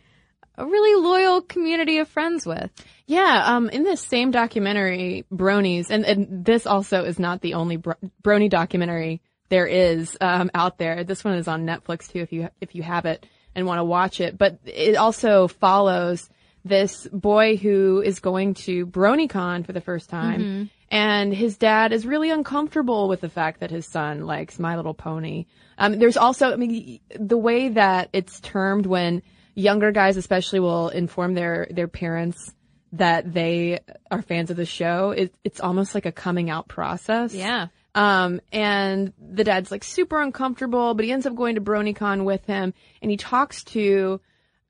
a 0.57 0.65
really 0.65 1.01
loyal 1.01 1.41
community 1.41 1.99
of 1.99 2.07
friends 2.07 2.45
with. 2.45 2.71
Yeah, 3.05 3.43
um, 3.45 3.69
in 3.69 3.83
this 3.83 4.01
same 4.01 4.31
documentary, 4.31 5.25
Bronies, 5.31 5.89
and, 5.89 6.05
and 6.05 6.45
this 6.45 6.65
also 6.65 7.03
is 7.03 7.19
not 7.19 7.41
the 7.41 7.53
only 7.53 7.77
bro- 7.77 7.95
Brony 8.23 8.49
documentary 8.49 9.21
there 9.49 9.67
is 9.67 10.17
um, 10.21 10.49
out 10.53 10.77
there. 10.77 11.03
This 11.03 11.23
one 11.23 11.35
is 11.35 11.47
on 11.47 11.65
Netflix 11.65 12.09
too, 12.09 12.19
if 12.19 12.31
you 12.31 12.49
if 12.61 12.73
you 12.73 12.83
have 12.83 13.05
it 13.05 13.25
and 13.55 13.65
want 13.65 13.79
to 13.79 13.83
watch 13.83 14.19
it. 14.21 14.37
But 14.37 14.59
it 14.65 14.95
also 14.95 15.47
follows 15.47 16.29
this 16.63 17.07
boy 17.07 17.57
who 17.57 18.01
is 18.05 18.19
going 18.19 18.53
to 18.53 18.85
BronyCon 18.85 19.65
for 19.65 19.73
the 19.73 19.81
first 19.81 20.09
time, 20.09 20.69
and 20.89 21.33
his 21.33 21.57
dad 21.57 21.91
is 21.91 22.05
really 22.05 22.29
uncomfortable 22.29 23.07
with 23.07 23.21
the 23.21 23.29
fact 23.29 23.61
that 23.61 23.71
his 23.71 23.87
son 23.87 24.25
likes 24.25 24.59
My 24.59 24.75
Little 24.75 24.93
Pony. 24.93 25.45
Um, 25.77 25.97
there's 25.97 26.17
also, 26.17 26.51
I 26.53 26.57
mean, 26.57 26.99
the 27.19 27.37
way 27.37 27.69
that 27.69 28.09
it's 28.13 28.39
termed 28.41 28.85
when 28.85 29.23
younger 29.55 29.91
guys, 29.91 30.17
especially, 30.17 30.59
will 30.59 30.89
inform 30.89 31.33
their 31.33 31.67
their 31.71 31.87
parents 31.87 32.53
that 32.93 33.33
they 33.33 33.79
are 34.11 34.21
fans 34.21 34.51
of 34.51 34.57
the 34.57 34.65
show. 34.65 35.11
It, 35.11 35.33
it's 35.43 35.59
almost 35.61 35.95
like 35.95 36.05
a 36.05 36.11
coming 36.11 36.49
out 36.49 36.67
process. 36.67 37.33
Yeah. 37.33 37.67
Um, 37.93 38.39
and 38.53 39.11
the 39.19 39.43
dad's 39.43 39.71
like 39.71 39.83
super 39.83 40.21
uncomfortable, 40.21 40.93
but 40.93 41.03
he 41.03 41.11
ends 41.11 41.25
up 41.25 41.35
going 41.35 41.55
to 41.55 41.61
BronyCon 41.61 42.23
with 42.23 42.45
him 42.45 42.73
and 43.01 43.11
he 43.11 43.17
talks 43.17 43.63
to 43.65 44.21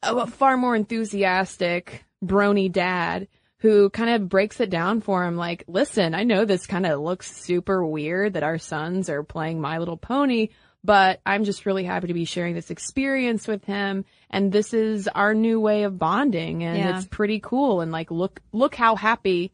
a 0.01 0.25
far 0.25 0.57
more 0.57 0.75
enthusiastic 0.75 2.03
Brony 2.23 2.71
dad 2.71 3.27
who 3.57 3.91
kind 3.91 4.09
of 4.09 4.27
breaks 4.27 4.59
it 4.59 4.71
down 4.71 5.01
for 5.01 5.23
him 5.23 5.35
like, 5.35 5.63
listen, 5.67 6.15
I 6.15 6.23
know 6.23 6.45
this 6.45 6.65
kind 6.65 6.85
of 6.87 6.99
looks 6.99 7.31
super 7.31 7.85
weird 7.85 8.33
that 8.33 8.41
our 8.43 8.57
sons 8.57 9.07
are 9.07 9.21
playing 9.21 9.61
My 9.61 9.77
Little 9.77 9.97
Pony, 9.97 10.49
but 10.83 11.21
I'm 11.27 11.43
just 11.43 11.67
really 11.67 11.83
happy 11.83 12.07
to 12.07 12.15
be 12.15 12.25
sharing 12.25 12.55
this 12.55 12.71
experience 12.71 13.47
with 13.47 13.63
him. 13.65 14.03
And 14.31 14.51
this 14.51 14.73
is 14.73 15.07
our 15.07 15.35
new 15.35 15.59
way 15.59 15.83
of 15.83 15.99
bonding 15.99 16.63
and 16.63 16.75
Yeah. 16.79 16.97
it's 16.97 17.05
pretty 17.05 17.39
cool. 17.39 17.81
And 17.81 17.91
like, 17.91 18.09
look, 18.09 18.41
look 18.51 18.73
how 18.73 18.95
happy 18.95 19.51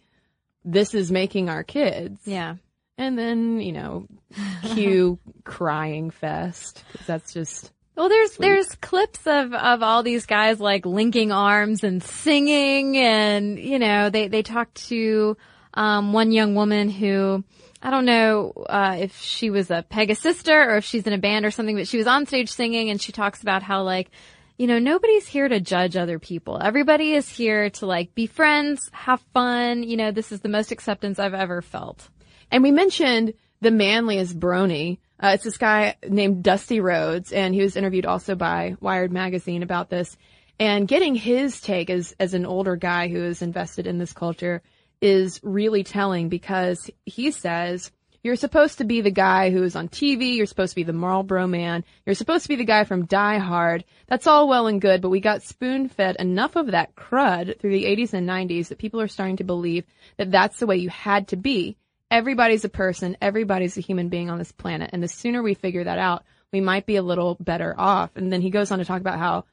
this 0.64 0.94
is 0.94 1.12
making 1.12 1.50
our 1.50 1.64
kids. 1.66 2.22
Yeah. 2.26 2.56
And 2.98 3.18
then, 3.18 3.60
you 3.62 3.72
know, 3.74 4.08
cue 4.74 5.20
crying 5.44 6.10
fest. 6.10 6.84
'cause 6.94 7.06
That's 7.08 7.34
just, 7.34 7.72
Well, 7.96 8.10
there's 8.10 8.38
there's 8.38 8.68
clips 8.76 9.26
of 9.26 9.54
of 9.54 9.82
all 9.84 10.04
these 10.04 10.26
guys 10.26 10.60
like 10.60 10.86
linking 10.86 11.32
arms 11.32 11.84
and 11.84 12.02
singing, 12.04 12.98
and 12.98 13.58
you 13.60 13.80
know 13.80 14.10
they 14.10 14.28
they 14.28 14.42
talked 14.44 14.88
to 14.90 15.38
um, 15.74 16.14
one 16.14 16.32
young 16.32 16.56
woman 16.56 16.90
who 16.90 17.44
I 17.82 17.90
don't 17.92 18.06
know 18.06 18.52
uh, 18.68 18.98
if 19.00 19.20
she 19.22 19.50
was 19.52 19.70
a 19.72 19.84
Pegasister 19.90 20.68
or 20.68 20.78
if 20.78 20.86
she's 20.86 21.06
in 21.06 21.14
a 21.14 21.18
band 21.20 21.46
or 21.46 21.52
something, 21.52 21.76
but 21.76 21.88
she 21.88 21.98
was 21.98 22.08
on 22.08 22.26
stage 22.26 22.50
singing, 22.50 22.90
and 22.90 23.00
she 23.02 23.12
talks 23.12 23.42
about 23.42 23.62
how 23.64 23.84
like 23.84 24.10
you 24.58 24.66
know 24.68 24.80
nobody's 24.80 25.28
here 25.28 25.48
to 25.48 25.60
judge 25.60 25.96
other 25.96 26.18
people. 26.20 26.60
Everybody 26.62 27.14
is 27.14 27.30
here 27.30 27.70
to 27.72 27.86
like 27.86 28.14
be 28.16 28.26
friends, 28.28 28.90
have 28.92 29.22
fun. 29.34 29.84
You 29.84 29.98
know, 29.98 30.12
this 30.12 30.32
is 30.32 30.42
the 30.42 30.50
most 30.50 30.72
acceptance 30.72 31.20
I've 31.20 31.34
ever 31.36 31.62
felt. 31.62 32.10
And 32.52 32.64
we 32.64 32.72
mentioned 32.72 33.34
the 33.62 33.72
manliest 33.72 34.40
brony. 34.40 35.00
Uh, 35.22 35.32
it's 35.34 35.44
this 35.44 35.58
guy 35.58 35.96
named 36.08 36.44
Dusty 36.44 36.80
Rhodes, 36.80 37.32
and 37.32 37.54
he 37.54 37.62
was 37.62 37.76
interviewed 37.76 38.06
also 38.06 38.36
by 38.36 38.76
Wired 38.80 39.12
Magazine 39.12 39.64
about 39.64 39.90
this. 39.90 40.16
And 40.60 40.88
getting 40.88 41.16
his 41.16 41.62
take 41.62 41.90
as, 41.90 42.16
as 42.20 42.34
an 42.34 42.46
older 42.46 42.76
guy 42.76 43.08
who 43.08 43.24
is 43.24 43.42
invested 43.42 43.88
in 43.88 43.98
this 43.98 44.14
culture 44.14 44.62
is 45.02 45.40
really 45.44 45.84
telling 45.84 46.30
because 46.30 46.90
he 47.06 47.32
says, 47.32 47.92
you're 48.24 48.36
supposed 48.36 48.80
to 48.80 48.84
be 48.84 49.02
the 49.02 49.12
guy 49.12 49.52
who 49.52 49.64
is 49.64 49.76
on 49.76 49.88
TV. 49.88 50.36
You're 50.36 50.48
supposed 50.48 50.72
to 50.72 50.76
be 50.76 50.84
the 50.84 50.94
Marlboro 50.94 51.48
man. 51.48 51.86
You're 52.06 52.16
supposed 52.16 52.44
to 52.44 52.50
be 52.50 52.56
the 52.56 52.66
guy 52.66 52.84
from 52.84 53.06
Die 53.06 53.38
Hard. 53.38 53.86
That's 54.08 54.28
all 54.28 54.50
well 54.50 54.68
and 54.68 54.82
good, 54.82 55.02
but 55.02 55.10
we 55.10 55.20
got 55.20 55.44
spoon 55.44 55.88
fed 55.88 56.18
enough 56.18 56.56
of 56.56 56.68
that 56.68 56.96
crud 56.96 57.60
through 57.60 57.72
the 57.72 57.86
80s 57.86 58.14
and 58.14 58.28
90s 58.28 58.68
that 58.68 58.80
people 58.80 59.00
are 59.00 59.08
starting 59.08 59.38
to 59.38 59.44
believe 59.44 59.86
that 60.18 60.32
that's 60.32 60.60
the 60.60 60.68
way 60.68 60.78
you 60.78 60.90
had 60.90 61.30
to 61.30 61.38
be. 61.38 61.78
Everybody's 62.10 62.64
a 62.66 62.70
person. 62.70 63.18
Everybody's 63.22 63.78
a 63.78 63.82
human 63.82 64.10
being 64.10 64.30
on 64.30 64.38
this 64.38 64.52
planet. 64.52 64.92
And 64.94 65.04
the 65.04 65.08
sooner 65.08 65.44
we 65.44 65.54
figure 65.54 65.84
that 65.84 66.00
out, 66.00 66.24
we 66.54 66.62
might 66.62 66.86
be 66.86 66.96
a 66.96 67.02
little 67.02 67.36
better 67.40 67.76
off. 67.78 68.12
And 68.16 68.32
then 68.32 68.42
he 68.42 68.50
goes 68.50 68.72
on 68.72 68.80
to 68.80 68.86
talk 68.86 69.02
about 69.02 69.20
how 69.20 69.46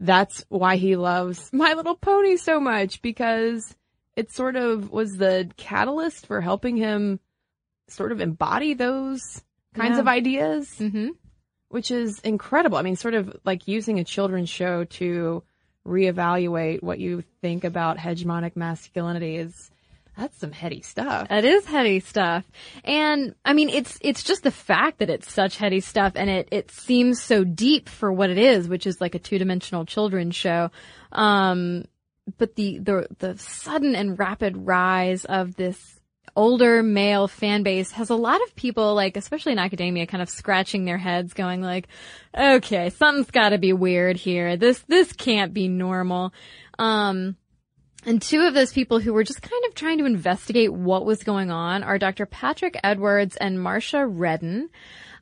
that's 0.00 0.44
why 0.48 0.76
he 0.76 0.96
loves 0.96 1.50
My 1.52 1.74
Little 1.74 1.94
Pony 1.96 2.36
so 2.36 2.58
much 2.58 3.02
because 3.02 3.74
it 4.16 4.32
sort 4.32 4.56
of 4.56 4.90
was 4.90 5.12
the 5.12 5.50
catalyst 5.56 6.26
for 6.26 6.40
helping 6.40 6.76
him 6.76 7.20
sort 7.88 8.10
of 8.12 8.20
embody 8.20 8.74
those 8.74 9.20
kinds 9.74 9.94
Yeah. 9.96 10.00
of 10.00 10.08
ideas, 10.08 10.68
Mm-hmm. 10.78 11.08
which 11.68 11.90
is 11.90 12.18
incredible. 12.20 12.78
I 12.78 12.82
mean, 12.82 12.96
sort 12.96 13.14
of 13.14 13.36
like 13.44 13.68
using 13.68 14.00
a 14.00 14.04
children's 14.04 14.48
show 14.50 14.84
to 14.84 15.42
reevaluate 15.86 16.82
what 16.82 16.98
you 16.98 17.22
think 17.40 17.64
about 17.64 17.98
hegemonic 17.98 18.56
masculinity 18.56 19.36
is 19.36 19.70
that's 20.16 20.36
some 20.38 20.52
heady 20.52 20.82
stuff. 20.82 21.28
That 21.28 21.44
is 21.44 21.64
heady 21.64 22.00
stuff. 22.00 22.44
And 22.84 23.34
I 23.44 23.54
mean, 23.54 23.70
it's, 23.70 23.98
it's 24.02 24.22
just 24.22 24.42
the 24.42 24.50
fact 24.50 24.98
that 24.98 25.08
it's 25.08 25.32
such 25.32 25.56
heady 25.56 25.80
stuff 25.80 26.12
and 26.16 26.28
it, 26.28 26.48
it 26.50 26.70
seems 26.70 27.20
so 27.22 27.44
deep 27.44 27.88
for 27.88 28.12
what 28.12 28.30
it 28.30 28.38
is, 28.38 28.68
which 28.68 28.86
is 28.86 29.00
like 29.00 29.14
a 29.14 29.18
two 29.18 29.38
dimensional 29.38 29.86
children's 29.86 30.36
show. 30.36 30.70
Um, 31.12 31.86
but 32.38 32.54
the, 32.56 32.78
the, 32.78 33.06
the 33.18 33.38
sudden 33.38 33.96
and 33.96 34.18
rapid 34.18 34.56
rise 34.56 35.24
of 35.24 35.56
this 35.56 35.98
older 36.36 36.82
male 36.82 37.26
fan 37.28 37.62
base 37.62 37.90
has 37.92 38.10
a 38.10 38.14
lot 38.14 38.42
of 38.42 38.54
people, 38.54 38.94
like, 38.94 39.16
especially 39.16 39.52
in 39.52 39.58
academia, 39.58 40.06
kind 40.06 40.22
of 40.22 40.30
scratching 40.30 40.84
their 40.84 40.98
heads 40.98 41.32
going 41.32 41.62
like, 41.62 41.88
okay, 42.36 42.90
something's 42.90 43.30
gotta 43.30 43.58
be 43.58 43.72
weird 43.72 44.16
here. 44.16 44.56
This, 44.56 44.78
this 44.88 45.12
can't 45.12 45.52
be 45.52 45.68
normal. 45.68 46.32
Um, 46.78 47.36
and 48.04 48.20
two 48.20 48.42
of 48.42 48.54
those 48.54 48.72
people 48.72 48.98
who 48.98 49.12
were 49.12 49.24
just 49.24 49.42
kind 49.42 49.64
of 49.66 49.74
trying 49.74 49.98
to 49.98 50.04
investigate 50.04 50.72
what 50.72 51.04
was 51.04 51.22
going 51.22 51.50
on 51.50 51.82
are 51.82 51.98
Dr. 51.98 52.26
Patrick 52.26 52.78
Edwards 52.82 53.36
and 53.36 53.58
Marsha 53.58 54.06
Redden. 54.08 54.70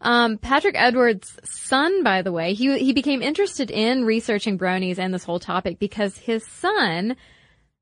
Um, 0.01 0.38
Patrick 0.38 0.77
Edwards' 0.79 1.38
son, 1.45 2.03
by 2.03 2.23
the 2.23 2.33
way, 2.33 2.55
he 2.55 2.79
he 2.79 2.93
became 2.95 3.21
interested 3.21 3.71
in 3.71 4.05
researching 4.05 4.59
bronies 4.59 4.99
and 4.99 5.12
this 5.12 5.25
whole 5.25 5.40
topic 5.40 5.79
because 5.79 6.16
his 6.16 6.47
son 6.47 7.16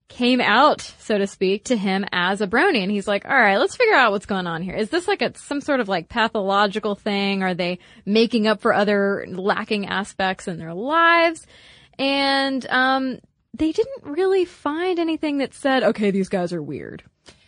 came 0.09 0.41
out, 0.41 0.81
so 0.81 1.19
to 1.19 1.27
speak, 1.27 1.65
to 1.65 1.77
him 1.77 2.05
as 2.13 2.41
a 2.41 2.47
brony, 2.47 2.83
and 2.83 2.91
he's 2.91 3.07
like, 3.07 3.25
"All 3.25 3.39
right, 3.39 3.59
let's 3.59 3.77
figure 3.77 3.95
out 3.95 4.11
what's 4.11 4.27
going 4.27 4.49
on 4.49 4.63
here. 4.63 4.75
Is 4.75 4.91
this 4.91 5.07
like 5.07 5.23
a 5.23 5.37
some 5.39 5.61
sort 5.61 5.79
of 5.79 5.89
like 5.89 6.09
pathological 6.09 6.97
thing? 6.97 7.45
Are 7.45 7.55
they 7.55 7.79
making 8.05 8.49
up 8.49 8.61
for 8.63 8.75
other 8.75 9.25
lacking 9.29 9.87
aspects 9.87 10.49
in 10.49 10.59
their 10.59 10.75
lives?" 10.75 11.47
And 12.01 12.67
um, 12.69 13.19
they 13.55 13.73
didn't 13.73 14.05
really 14.05 14.45
find 14.45 14.99
anything 14.99 15.39
that 15.39 15.55
said, 15.55 15.83
okay, 15.83 16.11
these 16.11 16.29
guys 16.29 16.53
are 16.53 16.63
weird. 16.63 17.03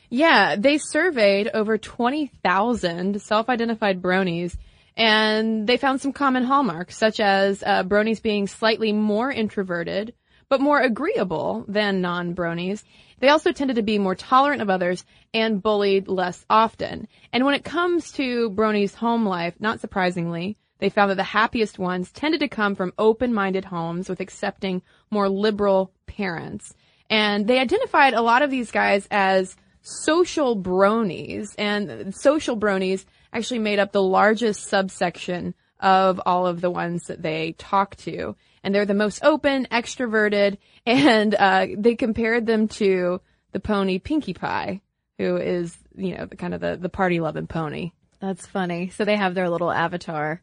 Yeah, 0.09 0.57
they 0.57 0.79
surveyed 0.79 1.49
over 1.55 1.79
20,000 1.79 3.23
self-identified 3.23 4.03
bronies 4.03 4.57
and 4.97 5.67
they 5.67 5.77
found 5.77 6.01
some 6.01 6.13
common 6.13 6.45
hallmarks 6.45 6.97
such 6.97 7.21
as 7.21 7.63
uh, 7.63 7.85
bronies 7.85 8.21
being 8.21 8.49
slightly 8.49 8.93
more 8.93 9.31
introverted 9.31 10.15
but 10.51 10.61
more 10.61 10.81
agreeable 10.81 11.65
than 11.69 12.01
non-bronies. 12.01 12.83
They 13.21 13.29
also 13.29 13.53
tended 13.53 13.77
to 13.77 13.83
be 13.83 13.99
more 13.99 14.17
tolerant 14.17 14.61
of 14.61 14.69
others 14.69 15.05
and 15.33 15.63
bullied 15.63 16.09
less 16.09 16.45
often. 16.51 17.07
And 17.33 17.45
when 17.45 17.55
it 17.55 17.63
comes 17.63 18.11
to 18.13 18.51
bronies' 18.51 18.97
home 18.97 19.25
life, 19.25 19.55
not 19.61 19.81
surprisingly, 19.81 20.59
they 20.81 20.89
found 20.89 21.11
that 21.11 21.17
the 21.17 21.23
happiest 21.23 21.79
ones 21.79 22.11
tended 22.11 22.41
to 22.41 22.49
come 22.49 22.75
from 22.75 22.93
open-minded 22.99 23.67
homes 23.67 24.09
with 24.09 24.19
accepting, 24.19 24.83
more 25.11 25.29
liberal 25.29 25.93
parents. 26.07 26.75
And 27.09 27.47
they 27.47 27.59
identified 27.59 28.15
a 28.15 28.23
lot 28.23 28.43
of 28.43 28.51
these 28.51 28.71
guys 28.71 29.07
as 29.11 29.57
social 29.83 30.57
bronies, 30.57 31.49
and 31.59 32.15
social 32.15 32.57
bronies 32.57 33.05
actually 33.33 33.59
made 33.59 33.79
up 33.79 33.93
the 33.93 34.03
largest 34.03 34.69
subsection 34.69 35.55
of 35.81 36.21
all 36.27 36.47
of 36.47 36.61
the 36.61 36.71
ones 36.71 37.05
that 37.07 37.23
they 37.23 37.53
talked 37.53 38.01
to. 38.01 38.37
And 38.63 38.75
they're 38.75 38.87
the 38.87 38.95
most 38.95 39.25
open, 39.25 39.67
extroverted, 39.71 40.59
and 40.87 41.35
uh, 41.35 41.67
they 41.77 41.97
compared 41.97 42.47
them 42.47 42.69
to 42.69 43.21
the 43.53 43.61
pony 43.61 43.99
Pinkie 43.99 44.35
Pie, 44.35 44.81
who 45.19 45.37
is, 45.37 45.77
you 45.97 46.17
know, 46.17 46.27
kind 46.27 46.55
of 46.55 46.61
the, 46.61 46.77
the 46.77 46.89
party 46.89 47.21
loving 47.21 47.47
pony. 47.47 47.93
That's 48.21 48.47
funny. 48.47 48.91
So 48.91 49.05
they 49.05 49.17
have 49.17 49.35
their 49.35 49.49
little 49.49 49.73
avatar. 49.73 50.43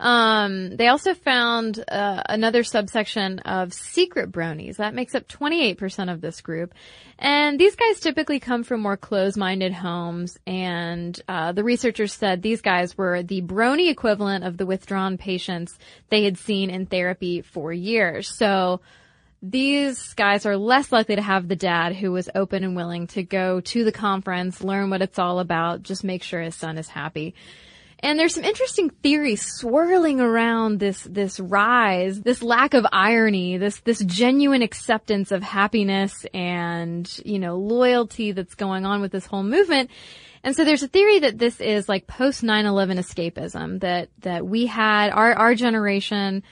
Um, 0.00 0.76
they 0.76 0.88
also 0.88 1.12
found 1.12 1.84
uh, 1.86 2.22
another 2.26 2.64
subsection 2.64 3.38
of 3.40 3.74
secret 3.74 4.32
bronies. 4.32 4.76
That 4.76 4.94
makes 4.94 5.14
up 5.14 5.28
28% 5.28 6.10
of 6.10 6.22
this 6.22 6.40
group. 6.40 6.72
And 7.18 7.60
these 7.60 7.76
guys 7.76 8.00
typically 8.00 8.40
come 8.40 8.64
from 8.64 8.80
more 8.80 8.96
closed-minded 8.96 9.74
homes. 9.74 10.38
And 10.46 11.20
uh, 11.28 11.52
the 11.52 11.62
researchers 11.62 12.14
said 12.14 12.40
these 12.40 12.62
guys 12.62 12.96
were 12.96 13.22
the 13.22 13.42
brony 13.42 13.90
equivalent 13.90 14.42
of 14.42 14.56
the 14.56 14.64
withdrawn 14.64 15.18
patients 15.18 15.78
they 16.08 16.24
had 16.24 16.38
seen 16.38 16.70
in 16.70 16.86
therapy 16.86 17.42
for 17.42 17.70
years. 17.70 18.26
So 18.26 18.80
these 19.42 20.14
guys 20.14 20.46
are 20.46 20.56
less 20.56 20.90
likely 20.90 21.16
to 21.16 21.22
have 21.22 21.46
the 21.46 21.56
dad 21.56 21.94
who 21.94 22.10
was 22.10 22.30
open 22.34 22.64
and 22.64 22.74
willing 22.74 23.06
to 23.08 23.22
go 23.22 23.60
to 23.60 23.84
the 23.84 23.92
conference, 23.92 24.64
learn 24.64 24.88
what 24.88 25.02
it's 25.02 25.18
all 25.18 25.40
about, 25.40 25.82
just 25.82 26.04
make 26.04 26.22
sure 26.22 26.40
his 26.40 26.54
son 26.54 26.78
is 26.78 26.88
happy. 26.88 27.34
And 28.02 28.18
there's 28.18 28.34
some 28.34 28.44
interesting 28.44 28.88
theories 28.88 29.46
swirling 29.46 30.20
around 30.20 30.78
this, 30.78 31.02
this 31.02 31.38
rise, 31.38 32.20
this 32.22 32.42
lack 32.42 32.72
of 32.72 32.86
irony, 32.92 33.58
this, 33.58 33.80
this 33.80 34.02
genuine 34.04 34.62
acceptance 34.62 35.32
of 35.32 35.42
happiness 35.42 36.24
and, 36.32 37.10
you 37.24 37.38
know, 37.38 37.56
loyalty 37.56 38.32
that's 38.32 38.54
going 38.54 38.86
on 38.86 39.02
with 39.02 39.12
this 39.12 39.26
whole 39.26 39.42
movement. 39.42 39.90
And 40.42 40.56
so 40.56 40.64
there's 40.64 40.82
a 40.82 40.88
theory 40.88 41.20
that 41.20 41.38
this 41.38 41.60
is 41.60 41.90
like 41.90 42.06
post 42.06 42.42
9-11 42.42 42.98
escapism, 42.98 43.80
that, 43.80 44.08
that 44.20 44.46
we 44.46 44.64
had, 44.64 45.10
our, 45.10 45.34
our 45.34 45.54
generation 45.54 46.42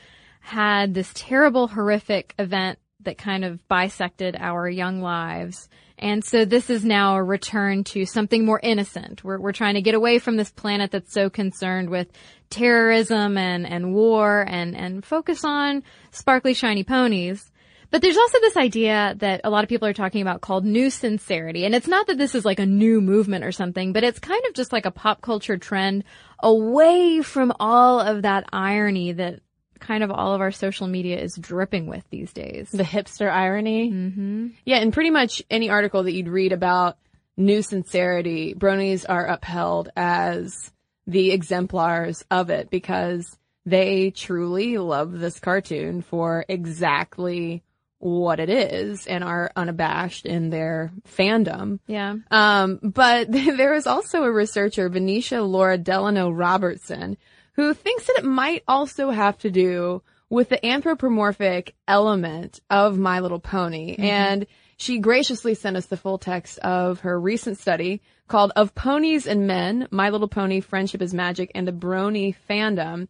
had 0.40 0.92
this 0.92 1.10
terrible, 1.14 1.66
horrific 1.66 2.34
event 2.38 2.78
that 3.00 3.16
kind 3.16 3.44
of 3.44 3.66
bisected 3.68 4.36
our 4.38 4.68
young 4.68 5.00
lives 5.00 5.70
and 5.98 6.24
so 6.24 6.44
this 6.44 6.70
is 6.70 6.84
now 6.84 7.16
a 7.16 7.22
return 7.22 7.84
to 7.84 8.06
something 8.06 8.44
more 8.44 8.60
innocent. 8.62 9.24
We're, 9.24 9.38
we're 9.38 9.52
trying 9.52 9.74
to 9.74 9.82
get 9.82 9.94
away 9.94 10.18
from 10.18 10.36
this 10.36 10.50
planet 10.50 10.90
that's 10.90 11.12
so 11.12 11.30
concerned 11.30 11.90
with 11.90 12.08
terrorism 12.50 13.36
and, 13.36 13.66
and 13.66 13.94
war 13.94 14.44
and, 14.48 14.76
and 14.76 15.04
focus 15.04 15.44
on 15.44 15.82
sparkly 16.10 16.54
shiny 16.54 16.84
ponies. 16.84 17.50
But 17.90 18.02
there's 18.02 18.18
also 18.18 18.38
this 18.40 18.56
idea 18.56 19.14
that 19.18 19.40
a 19.44 19.50
lot 19.50 19.64
of 19.64 19.70
people 19.70 19.88
are 19.88 19.94
talking 19.94 20.20
about 20.20 20.42
called 20.42 20.64
new 20.64 20.90
sincerity. 20.90 21.64
And 21.64 21.74
it's 21.74 21.88
not 21.88 22.06
that 22.08 22.18
this 22.18 22.34
is 22.34 22.44
like 22.44 22.58
a 22.58 22.66
new 22.66 23.00
movement 23.00 23.44
or 23.44 23.52
something, 23.52 23.92
but 23.92 24.04
it's 24.04 24.18
kind 24.18 24.44
of 24.46 24.54
just 24.54 24.72
like 24.72 24.84
a 24.84 24.90
pop 24.90 25.22
culture 25.22 25.56
trend 25.56 26.04
away 26.40 27.22
from 27.22 27.52
all 27.58 28.00
of 28.00 28.22
that 28.22 28.44
irony 28.52 29.12
that 29.12 29.40
kind 29.78 30.04
of 30.04 30.10
all 30.10 30.34
of 30.34 30.40
our 30.40 30.52
social 30.52 30.86
media 30.86 31.18
is 31.20 31.36
dripping 31.36 31.86
with 31.86 32.04
these 32.10 32.32
days. 32.32 32.70
The 32.70 32.82
hipster 32.82 33.30
irony. 33.30 33.90
Mm-hmm. 33.90 34.46
Yeah, 34.64 34.78
and 34.78 34.92
pretty 34.92 35.10
much 35.10 35.42
any 35.50 35.70
article 35.70 36.02
that 36.02 36.12
you'd 36.12 36.28
read 36.28 36.52
about 36.52 36.98
new 37.36 37.62
sincerity, 37.62 38.54
bronies 38.54 39.04
are 39.08 39.26
upheld 39.26 39.90
as 39.96 40.72
the 41.06 41.30
exemplars 41.30 42.24
of 42.30 42.50
it 42.50 42.68
because 42.70 43.38
they 43.64 44.10
truly 44.10 44.78
love 44.78 45.12
this 45.12 45.40
cartoon 45.40 46.02
for 46.02 46.44
exactly 46.48 47.62
what 47.98 48.38
it 48.38 48.48
is 48.48 49.06
and 49.06 49.24
are 49.24 49.50
unabashed 49.56 50.24
in 50.24 50.50
their 50.50 50.92
fandom. 51.16 51.80
Yeah. 51.86 52.16
Um, 52.30 52.78
but 52.82 53.30
there 53.32 53.74
is 53.74 53.86
also 53.86 54.24
a 54.24 54.32
researcher, 54.32 54.88
Venetia 54.88 55.42
Laura 55.42 55.78
Delano 55.78 56.30
Robertson, 56.30 57.16
who 57.58 57.74
thinks 57.74 58.06
that 58.06 58.18
it 58.18 58.24
might 58.24 58.62
also 58.68 59.10
have 59.10 59.36
to 59.36 59.50
do 59.50 60.00
with 60.30 60.48
the 60.48 60.64
anthropomorphic 60.64 61.74
element 61.88 62.60
of 62.70 62.96
My 62.96 63.18
Little 63.18 63.40
Pony. 63.40 63.94
Mm-hmm. 63.94 64.04
And 64.04 64.46
she 64.76 65.00
graciously 65.00 65.54
sent 65.54 65.76
us 65.76 65.86
the 65.86 65.96
full 65.96 66.18
text 66.18 66.60
of 66.60 67.00
her 67.00 67.20
recent 67.20 67.58
study 67.58 68.00
called 68.28 68.52
Of 68.54 68.76
Ponies 68.76 69.26
and 69.26 69.48
Men, 69.48 69.88
My 69.90 70.10
Little 70.10 70.28
Pony, 70.28 70.60
Friendship 70.60 71.02
is 71.02 71.12
Magic, 71.12 71.50
and 71.52 71.66
the 71.66 71.72
Brony 71.72 72.36
Fandom. 72.48 73.08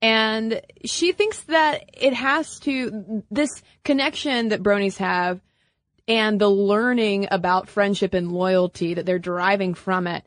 And 0.00 0.62
she 0.86 1.12
thinks 1.12 1.42
that 1.42 1.90
it 1.92 2.14
has 2.14 2.58
to, 2.60 3.22
this 3.30 3.50
connection 3.84 4.48
that 4.48 4.62
bronies 4.62 4.96
have 4.96 5.42
and 6.08 6.40
the 6.40 6.48
learning 6.48 7.28
about 7.30 7.68
friendship 7.68 8.14
and 8.14 8.32
loyalty 8.32 8.94
that 8.94 9.04
they're 9.04 9.18
deriving 9.18 9.74
from 9.74 10.06
it 10.06 10.24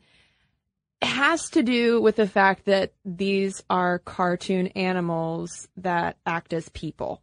has 1.04 1.50
to 1.50 1.62
do 1.62 2.00
with 2.00 2.16
the 2.16 2.26
fact 2.26 2.64
that 2.66 2.92
these 3.04 3.62
are 3.70 3.98
cartoon 4.00 4.68
animals 4.68 5.68
that 5.76 6.16
act 6.26 6.52
as 6.52 6.68
people. 6.70 7.20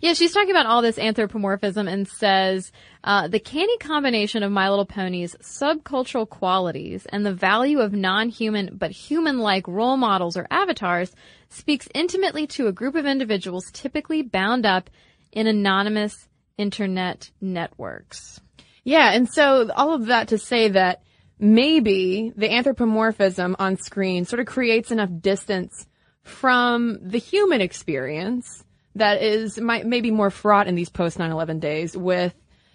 Yeah, 0.00 0.12
she's 0.12 0.32
talking 0.32 0.50
about 0.50 0.66
all 0.66 0.82
this 0.82 0.98
anthropomorphism 0.98 1.88
and 1.88 2.06
says 2.06 2.70
uh, 3.04 3.28
the 3.28 3.40
canny 3.40 3.76
combination 3.78 4.42
of 4.42 4.52
My 4.52 4.68
Little 4.68 4.86
Pony's 4.86 5.34
subcultural 5.36 6.28
qualities 6.28 7.06
and 7.06 7.24
the 7.24 7.34
value 7.34 7.80
of 7.80 7.92
non-human 7.92 8.76
but 8.76 8.90
human-like 8.90 9.66
role 9.66 9.96
models 9.96 10.36
or 10.36 10.46
avatars 10.50 11.12
speaks 11.48 11.88
intimately 11.94 12.46
to 12.48 12.66
a 12.66 12.72
group 12.72 12.94
of 12.94 13.06
individuals 13.06 13.70
typically 13.72 14.22
bound 14.22 14.66
up 14.66 14.90
in 15.32 15.46
anonymous 15.46 16.28
internet 16.58 17.30
networks. 17.40 18.40
Yeah, 18.84 19.12
and 19.12 19.28
so 19.28 19.70
all 19.74 19.94
of 19.94 20.06
that 20.06 20.28
to 20.28 20.38
say 20.38 20.68
that 20.68 21.02
maybe 21.42 22.32
the 22.36 22.50
anthropomorphism 22.50 23.56
on 23.58 23.76
screen 23.76 24.24
sort 24.24 24.38
of 24.38 24.46
creates 24.46 24.92
enough 24.92 25.10
distance 25.20 25.86
from 26.22 27.00
the 27.02 27.18
human 27.18 27.60
experience 27.60 28.64
that 28.94 29.20
is 29.20 29.60
might 29.60 29.84
maybe 29.84 30.12
more 30.12 30.30
fraught 30.30 30.68
in 30.68 30.76
these 30.76 30.88
post 30.88 31.18
9/11 31.18 31.58
days 31.58 31.96
with 31.96 32.32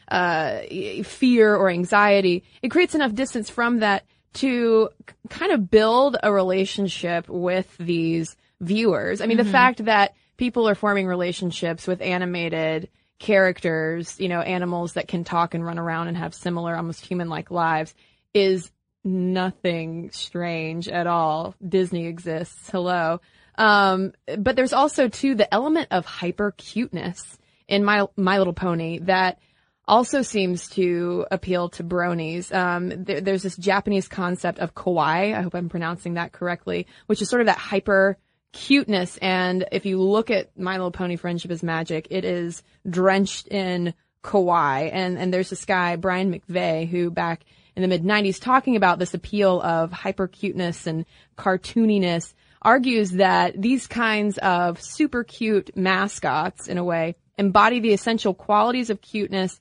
uh, 0.10 0.60
fear 1.04 1.56
or 1.56 1.70
anxiety. 1.70 2.44
It 2.62 2.70
creates 2.70 2.94
enough 2.94 3.14
distance 3.14 3.50
from 3.50 3.80
that 3.80 4.04
to 4.34 4.90
kind 5.30 5.54
of 5.54 5.72
build 5.72 6.18
a 6.22 6.32
relationship 6.32 7.30
with 7.30 7.74
these 7.78 8.36
viewers. 8.60 9.22
I 9.22 9.28
mean, 9.28 9.38
mm-hmm. 9.38 9.48
the 9.48 9.52
fact 9.52 9.86
that 9.86 10.14
people 10.36 10.68
are 10.68 10.76
forming 10.76 11.08
relationships 11.08 11.88
with 11.88 12.02
animated 12.02 12.90
characters, 13.20 14.20
you 14.20 14.28
know, 14.28 14.42
animals 14.42 14.94
that 14.94 15.08
can 15.08 15.24
talk 15.24 15.54
and 15.54 15.66
run 15.66 15.80
around 15.80 16.10
and 16.10 16.18
have 16.18 16.36
similar, 16.36 16.76
almost 16.76 17.06
human-like 17.06 17.50
lives 17.50 17.96
is 18.38 18.72
nothing 19.04 20.12
strange 20.12 20.88
at 20.88 21.08
all. 21.08 21.56
Disney 21.68 22.06
exists. 22.08 22.70
Hello. 22.70 23.20
Um, 23.58 24.14
but 24.38 24.56
there's 24.56 24.74
also 24.74 25.08
too 25.08 25.34
the 25.36 25.52
element 25.52 25.88
of 25.92 26.06
hyper 26.06 26.52
cuteness 26.52 27.38
in 27.68 27.84
My 27.84 28.06
My 28.16 28.38
Little 28.38 28.54
Pony 28.54 29.00
that 29.00 29.40
also 29.88 30.22
seems 30.22 30.68
to 30.70 31.26
appeal 31.32 31.70
to 31.70 31.84
bronies. 31.84 32.54
Um, 32.54 33.06
there, 33.06 33.22
there's 33.22 33.44
this 33.44 33.56
Japanese 33.56 34.08
concept 34.08 34.60
of 34.60 34.76
kawaii. 34.76 35.34
I 35.36 35.42
hope 35.42 35.56
I'm 35.56 35.70
pronouncing 35.70 36.16
that 36.16 36.34
correctly, 36.34 36.88
which 37.08 37.22
is 37.22 37.30
sort 37.30 37.42
of 37.42 37.48
that 37.48 37.58
hyper 37.58 38.18
cuteness. 38.52 39.18
And 39.18 39.66
if 39.72 39.86
you 39.86 40.00
look 40.02 40.30
at 40.30 40.58
My 40.60 40.74
Little 40.74 40.92
Pony 40.92 41.16
Friendship 41.16 41.52
is 41.52 41.64
Magic, 41.64 42.08
it 42.12 42.26
is 42.26 42.62
drenched 42.88 43.48
in 43.48 43.94
kawaii. 44.24 44.90
And, 44.92 45.18
and 45.18 45.34
there's 45.34 45.50
this 45.50 45.66
guy, 45.66 45.96
Brian 45.96 46.32
McVeigh, 46.32 46.88
who 46.88 47.10
back 47.10 47.44
in 47.78 47.84
the 47.84 47.88
mid 47.88 48.04
90s 48.04 48.42
talking 48.42 48.76
about 48.76 48.98
this 48.98 49.14
appeal 49.14 49.62
of 49.62 49.92
hypercuteness 49.92 50.88
and 50.88 51.06
cartooniness 51.38 52.34
argues 52.60 53.12
that 53.12 53.54
these 53.62 53.86
kinds 53.86 54.40
of 54.40 54.82
super 54.82 55.24
cute 55.24 55.78
mascots 55.78 56.68
in 56.68 56.80
a 56.80 56.84
way 56.84 57.16
embody 57.38 57.80
the 57.80 57.94
essential 57.94 58.34
qualities 58.34 58.90
of 58.90 59.00
cuteness 59.00 59.60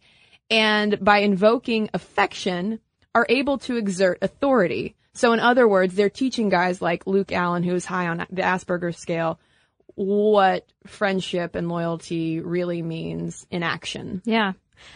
and 0.51 0.99
by 1.05 1.19
invoking 1.19 1.91
affection 1.93 2.81
are 3.15 3.27
able 3.29 3.59
to 3.59 3.77
exert 3.77 4.19
authority. 4.23 4.97
So 5.13 5.35
in 5.35 5.41
other 5.41 5.69
words, 5.69 5.95
they're 5.95 6.09
teaching 6.09 6.49
guys 6.49 6.81
like 6.81 7.07
Luke 7.07 7.33
Allen, 7.33 7.65
who 7.65 7.75
is 7.75 7.85
high 7.85 8.09
on 8.09 8.27
the 8.31 8.43
Asperger 8.43 8.97
scale, 8.97 9.39
what 9.95 10.67
friendship 10.87 11.55
and 11.55 11.69
loyalty 11.69 12.41
really 12.41 12.81
means 12.81 13.47
in 13.51 13.63
action. 13.63 14.23
Yeah. 14.25 14.53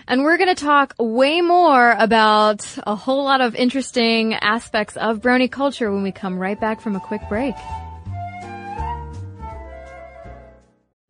And 0.07 0.23
we're 0.23 0.37
going 0.37 0.55
to 0.55 0.61
talk 0.61 0.95
way 0.99 1.41
more 1.41 1.93
about 1.93 2.67
a 2.87 2.95
whole 2.95 3.25
lot 3.25 3.41
of 3.41 3.55
interesting 3.55 4.35
aspects 4.35 4.97
of 4.97 5.21
brony 5.21 5.51
culture 5.51 5.93
when 5.93 6.03
we 6.03 6.13
come 6.13 6.39
right 6.39 6.61
back 6.61 6.81
from 6.81 6.97
a 6.97 7.01
quick 7.01 7.23
break. 7.29 7.55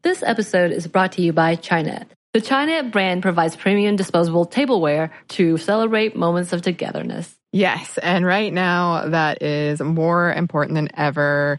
This 0.02 0.22
episode 0.22 0.72
is 0.72 0.86
brought 0.86 1.12
to 1.12 1.22
you 1.22 1.32
by 1.32 1.56
Chinet. 1.56 2.06
The 2.32 2.40
Chinet 2.40 2.92
brand 2.92 3.22
provides 3.22 3.56
premium 3.56 3.96
disposable 3.96 4.44
tableware 4.44 5.10
to 5.28 5.58
celebrate 5.58 6.14
moments 6.14 6.52
of 6.52 6.62
togetherness. 6.62 7.34
Yes, 7.52 7.98
and 7.98 8.24
right 8.24 8.52
now 8.52 9.08
that 9.08 9.42
is 9.42 9.80
more 9.80 10.32
important 10.32 10.76
than 10.76 10.88
ever, 10.96 11.58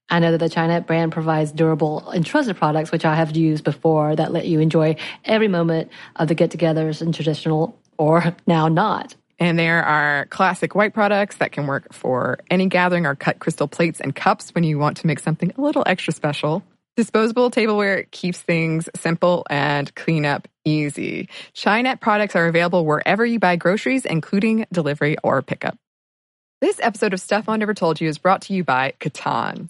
I 0.11 0.19
know 0.19 0.31
that 0.31 0.39
the 0.39 0.49
Chinet 0.49 0.85
brand 0.85 1.13
provides 1.13 1.53
durable 1.53 2.09
and 2.09 2.25
trusted 2.25 2.57
products, 2.57 2.91
which 2.91 3.05
I 3.05 3.15
have 3.15 3.35
used 3.35 3.63
before 3.63 4.13
that 4.17 4.33
let 4.33 4.45
you 4.45 4.59
enjoy 4.59 4.97
every 5.23 5.47
moment 5.47 5.89
of 6.17 6.27
the 6.27 6.35
get 6.35 6.51
togethers 6.51 7.01
in 7.01 7.13
traditional 7.13 7.79
or 7.97 8.35
now 8.45 8.67
not. 8.67 9.15
And 9.39 9.57
there 9.57 9.83
are 9.83 10.25
classic 10.25 10.75
white 10.75 10.93
products 10.93 11.37
that 11.37 11.53
can 11.53 11.65
work 11.65 11.93
for 11.93 12.39
any 12.51 12.67
gathering 12.67 13.05
or 13.05 13.15
cut 13.15 13.39
crystal 13.39 13.69
plates 13.69 14.01
and 14.01 14.13
cups 14.13 14.53
when 14.53 14.65
you 14.65 14.77
want 14.77 14.97
to 14.97 15.07
make 15.07 15.19
something 15.19 15.53
a 15.57 15.61
little 15.61 15.83
extra 15.85 16.13
special. 16.13 16.61
Disposable 16.97 17.49
tableware 17.49 18.03
keeps 18.11 18.39
things 18.39 18.89
simple 18.97 19.45
and 19.49 19.95
cleanup 19.95 20.49
easy. 20.65 21.29
Chinet 21.53 22.01
products 22.01 22.35
are 22.35 22.47
available 22.47 22.85
wherever 22.85 23.25
you 23.25 23.39
buy 23.39 23.55
groceries, 23.55 24.05
including 24.05 24.65
delivery 24.73 25.15
or 25.23 25.41
pickup. 25.41 25.77
This 26.59 26.79
episode 26.83 27.13
of 27.13 27.21
Stuff 27.21 27.47
I 27.47 27.55
Never 27.55 27.73
Told 27.73 28.01
You 28.01 28.09
is 28.09 28.17
brought 28.17 28.43
to 28.43 28.53
you 28.53 28.63
by 28.65 28.93
Catan. 28.99 29.69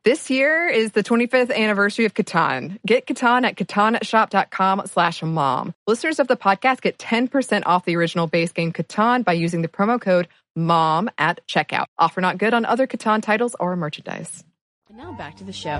This 0.03 0.31
year 0.31 0.67
is 0.67 0.93
the 0.93 1.03
25th 1.03 1.55
anniversary 1.55 2.05
of 2.05 2.15
Catan. 2.15 2.79
Get 2.83 3.05
Catan 3.05 3.45
at 3.45 3.55
catanshop.com 3.55 4.87
slash 4.87 5.21
mom. 5.21 5.75
Listeners 5.85 6.19
of 6.19 6.27
the 6.27 6.35
podcast 6.35 6.81
get 6.81 6.97
10% 6.97 7.63
off 7.67 7.85
the 7.85 7.95
original 7.95 8.25
base 8.25 8.51
game 8.51 8.73
Catan 8.73 9.23
by 9.23 9.33
using 9.33 9.61
the 9.61 9.67
promo 9.67 10.01
code 10.01 10.27
MOM 10.55 11.11
at 11.19 11.45
checkout. 11.47 11.85
Offer 11.99 12.19
not 12.19 12.39
good 12.39 12.55
on 12.55 12.65
other 12.65 12.87
Catan 12.87 13.21
titles 13.21 13.55
or 13.59 13.75
merchandise. 13.75 14.43
And 14.89 14.97
now 14.97 15.13
back 15.13 15.37
to 15.37 15.43
the 15.43 15.53
show. 15.53 15.77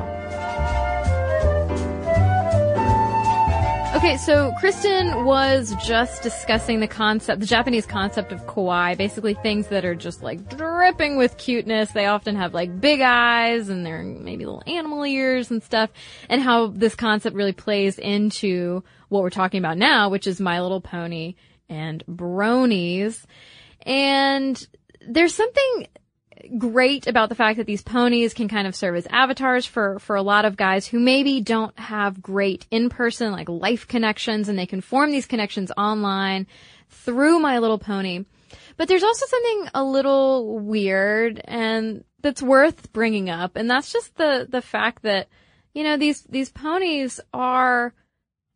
Okay, 3.94 4.16
so 4.16 4.54
Cristen 4.58 5.26
was 5.26 5.76
just 5.86 6.24
discussing 6.24 6.80
the 6.80 6.88
concept, 6.88 7.42
the 7.42 7.46
Japanese 7.46 7.86
concept 7.86 8.32
of 8.32 8.40
kawaii, 8.48 8.98
basically 8.98 9.34
things 9.34 9.68
that 9.68 9.84
are 9.84 9.96
just 9.96 10.24
like 10.24 10.50
dripping 10.58 11.18
with 11.18 11.38
cuteness. 11.38 11.92
They 11.92 12.06
often 12.06 12.38
have 12.38 12.54
like 12.54 12.80
big 12.80 13.02
eyes 13.02 13.68
and 13.68 13.86
they're 13.86 14.02
maybe 14.02 14.46
little 14.46 14.64
animal 14.66 15.06
ears 15.06 15.52
and 15.52 15.62
stuff, 15.62 15.90
and 16.30 16.42
how 16.42 16.68
this 16.68 16.96
concept 16.96 17.36
really 17.36 17.52
plays 17.52 18.00
into 18.00 18.82
what 19.10 19.24
we're 19.24 19.30
talking 19.30 19.60
about 19.60 19.78
now, 19.78 20.08
which 20.08 20.26
is 20.26 20.40
My 20.40 20.62
Little 20.62 20.82
Pony 20.82 21.36
and 21.68 22.02
bronies. 22.08 23.26
And 23.82 24.66
there's 25.06 25.36
something 25.36 25.88
great 26.58 27.08
about 27.08 27.30
the 27.30 27.36
fact 27.36 27.58
that 27.58 27.66
these 27.66 27.84
ponies 27.84 28.34
can 28.34 28.48
kind 28.48 28.68
of 28.68 28.76
serve 28.76 28.96
as 28.96 29.08
avatars 29.08 29.66
for, 29.66 30.00
for 30.00 30.16
a 30.16 30.22
lot 30.22 30.46
of 30.46 30.58
guys 30.58 30.88
who 30.88 31.00
maybe 31.00 31.42
don't 31.42 31.78
have 31.80 32.22
great 32.22 32.66
in-person, 32.72 33.32
like 33.32 33.50
life 33.50 33.88
connections, 33.88 34.50
and 34.50 34.58
they 34.58 34.66
can 34.66 34.82
form 34.82 35.12
these 35.12 35.26
connections 35.26 35.72
online 35.78 36.48
through 36.90 37.40
My 37.40 37.60
Little 37.60 37.80
Pony. 37.80 38.26
But 38.78 38.88
there's 38.88 39.04
also 39.04 39.26
something 39.26 39.70
a 39.74 39.84
little 39.84 40.60
weird 40.60 41.42
and 41.46 42.04
that's 42.22 42.42
worth 42.42 42.92
bringing 42.94 43.30
up, 43.30 43.56
and 43.56 43.70
that's 43.70 43.92
just 43.92 44.16
the, 44.16 44.48
the 44.50 44.62
fact 44.62 45.04
that, 45.04 45.28
you 45.74 45.84
know, 45.84 45.98
these, 45.98 46.24
these 46.24 46.50
ponies 46.50 47.20
are 47.34 47.94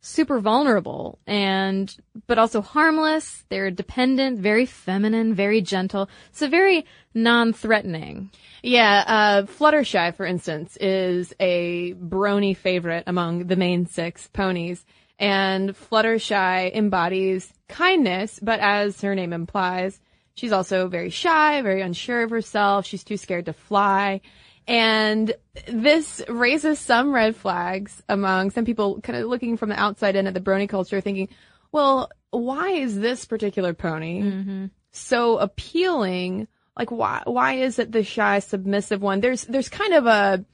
super 0.06 0.38
vulnerable 0.38 1.18
and 1.26 1.94
but 2.26 2.38
also 2.38 2.62
harmless. 2.62 3.44
They're 3.48 3.70
dependent, 3.70 4.38
very 4.38 4.64
feminine, 4.64 5.34
very 5.34 5.60
gentle. 5.60 6.08
So 6.32 6.48
very 6.48 6.86
non-threatening. 7.12 8.30
Yeah, 8.62 9.04
uh, 9.06 9.42
Fluttershy, 9.46 10.14
for 10.14 10.24
instance, 10.24 10.76
is 10.80 11.34
a 11.40 11.94
brony 11.94 12.56
favorite 12.56 13.04
among 13.06 13.48
the 13.48 13.56
main 13.56 13.86
six 13.86 14.28
ponies. 14.28 14.84
And 15.18 15.70
Fluttershy 15.70 16.74
embodies 16.74 17.52
kindness, 17.68 18.38
but 18.40 18.60
as 18.60 19.00
her 19.00 19.14
name 19.14 19.32
implies, 19.32 19.98
she's 20.34 20.52
also 20.52 20.88
very 20.88 21.10
shy, 21.10 21.62
very 21.62 21.82
unsure 21.82 22.22
of 22.22 22.30
herself. 22.30 22.86
She's 22.86 23.02
too 23.02 23.16
scared 23.16 23.46
to 23.46 23.52
fly. 23.52 24.20
And 24.68 25.32
this 25.68 26.22
raises 26.28 26.78
some 26.78 27.14
red 27.14 27.36
flags 27.36 28.02
among 28.08 28.50
some 28.50 28.64
people 28.64 29.00
kind 29.00 29.18
of 29.18 29.28
looking 29.28 29.56
from 29.56 29.68
the 29.68 29.80
outside 29.80 30.16
in 30.16 30.26
at 30.26 30.34
the 30.34 30.40
brony 30.40 30.68
culture 30.68 31.00
thinking, 31.00 31.28
well, 31.70 32.10
why 32.30 32.70
is 32.70 32.98
this 32.98 33.24
particular 33.24 33.74
pony 33.74 34.22
mm-hmm. 34.22 34.66
so 34.90 35.38
appealing? 35.38 36.48
Like 36.76 36.90
why 36.90 37.22
why 37.24 37.54
is 37.54 37.78
it 37.78 37.92
the 37.92 38.02
shy 38.02 38.40
submissive 38.40 39.00
one? 39.00 39.20
There's 39.20 39.44
there's 39.44 39.68
kind 39.68 39.94
of 39.94 40.06
a 40.06 40.44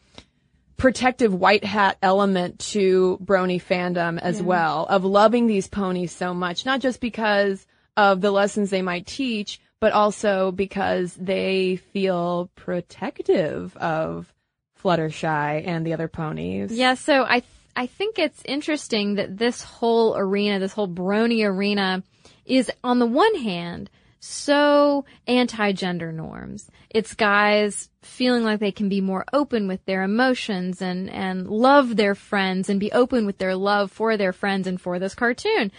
protective 0.77 1.33
white 1.33 1.65
hat 1.65 1.97
element 2.03 2.59
to 2.59 3.19
brony 3.25 3.63
fandom 3.63 4.19
as 4.21 4.39
yeah. 4.39 4.45
well 4.45 4.87
of 4.87 5.05
loving 5.05 5.47
these 5.47 5.69
ponies 5.69 6.13
so 6.13 6.35
much, 6.35 6.67
not 6.67 6.81
just 6.81 7.01
because 7.01 7.67
of 7.97 8.21
the 8.21 8.31
lessons 8.31 8.71
they 8.71 8.83
might 8.83 9.07
teach, 9.07 9.61
but 9.83 9.93
also 9.93 10.53
because 10.53 11.13
they 11.15 11.75
feel 11.75 12.49
protective 12.55 13.77
of 13.79 14.33
Fluttershy 14.81 15.67
and 15.67 15.85
the 15.85 15.93
other 15.93 16.07
ponies. 16.07 16.71
Yeah, 16.71 16.95
so 16.95 17.25
I 17.25 17.41
th- 17.41 17.53
I 17.75 17.87
think 17.89 18.17
it's 18.17 18.43
interesting 18.45 19.17
that 19.17 19.39
this 19.39 19.65
whole 19.65 20.17
arena, 20.17 20.61
this 20.61 20.73
whole 20.73 20.87
brony 20.87 21.45
arena, 21.45 22.05
is 22.47 22.71
on 22.85 23.01
the 23.01 23.07
one 23.07 23.35
hand 23.35 23.91
so 24.21 25.05
anti-gender 25.27 26.13
norms. 26.13 26.71
It's 26.89 27.15
guys 27.15 27.91
feeling 28.03 28.45
like 28.45 28.61
they 28.61 28.71
can 28.71 28.89
be 28.89 29.01
more 29.01 29.25
open 29.33 29.67
with 29.67 29.85
their 29.85 30.05
emotions 30.05 30.81
and, 30.81 31.11
and 31.11 31.49
love 31.49 31.97
their 31.97 32.15
friends 32.15 32.69
and 32.69 32.79
be 32.79 32.93
open 32.93 33.27
with 33.27 33.39
their 33.39 33.57
love 33.57 33.91
for 33.91 34.17
their 34.17 34.33
friends 34.33 34.69
and 34.69 34.81
for 34.81 35.01
this 35.01 35.17
cartoon. 35.17 35.73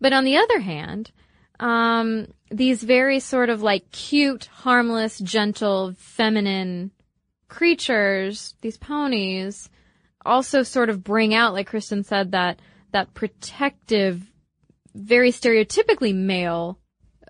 But 0.00 0.12
on 0.12 0.24
the 0.24 0.38
other 0.38 0.58
hand, 0.58 1.12
um, 1.60 2.26
these 2.50 2.82
very 2.82 3.20
sort 3.20 3.50
of 3.50 3.62
like 3.62 3.90
cute, 3.90 4.46
harmless, 4.46 5.18
gentle, 5.18 5.94
feminine 5.96 6.90
creatures, 7.48 8.56
these 8.60 8.76
ponies, 8.76 9.70
also 10.24 10.62
sort 10.62 10.88
of 10.90 11.04
bring 11.04 11.34
out, 11.34 11.52
like 11.52 11.68
Cristen 11.68 12.02
said, 12.02 12.32
that 12.32 12.58
that 12.92 13.12
protective, 13.14 14.22
very 14.94 15.32
stereotypically 15.32 16.14
male 16.14 16.78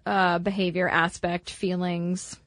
uh, 0.06 0.38
behavior 0.38 0.88
aspect, 0.88 1.48
feelings. 1.50 2.38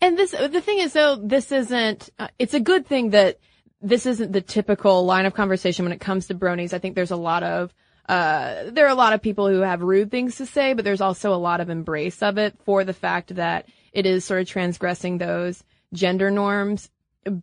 And 0.00 0.16
this, 0.16 0.30
the 0.30 0.60
thing 0.60 0.78
is 0.78 0.94
though, 0.94 1.16
this 1.16 1.52
isn't, 1.52 2.08
uh, 2.18 2.28
it's 2.38 2.54
a 2.54 2.60
good 2.60 2.86
thing 2.86 3.10
that 3.10 3.38
this 3.82 4.06
isn't 4.06 4.32
the 4.32 4.40
typical 4.40 5.04
line 5.04 5.26
of 5.26 5.34
conversation 5.34 5.84
when 5.84 5.92
it 5.92 6.00
comes 6.00 6.26
to 6.28 6.34
bronies. 6.34 6.72
I 6.72 6.78
think 6.78 6.94
there's 6.94 7.10
a 7.10 7.16
lot 7.16 7.42
of, 7.42 7.74
uh, 8.08 8.70
there 8.70 8.86
are 8.86 8.90
a 8.90 8.94
lot 8.94 9.12
of 9.12 9.22
people 9.22 9.48
who 9.48 9.60
have 9.60 9.82
rude 9.82 10.10
things 10.10 10.36
to 10.36 10.46
say, 10.46 10.74
but 10.74 10.84
there's 10.84 11.00
also 11.00 11.34
a 11.34 11.36
lot 11.36 11.60
of 11.60 11.70
embrace 11.70 12.22
of 12.22 12.38
it 12.38 12.56
for 12.64 12.84
the 12.84 12.92
fact 12.92 13.34
that 13.36 13.66
it 13.92 14.06
is 14.06 14.24
sort 14.24 14.42
of 14.42 14.48
transgressing 14.48 15.18
those 15.18 15.64
gender 15.92 16.30
norms 16.30 16.90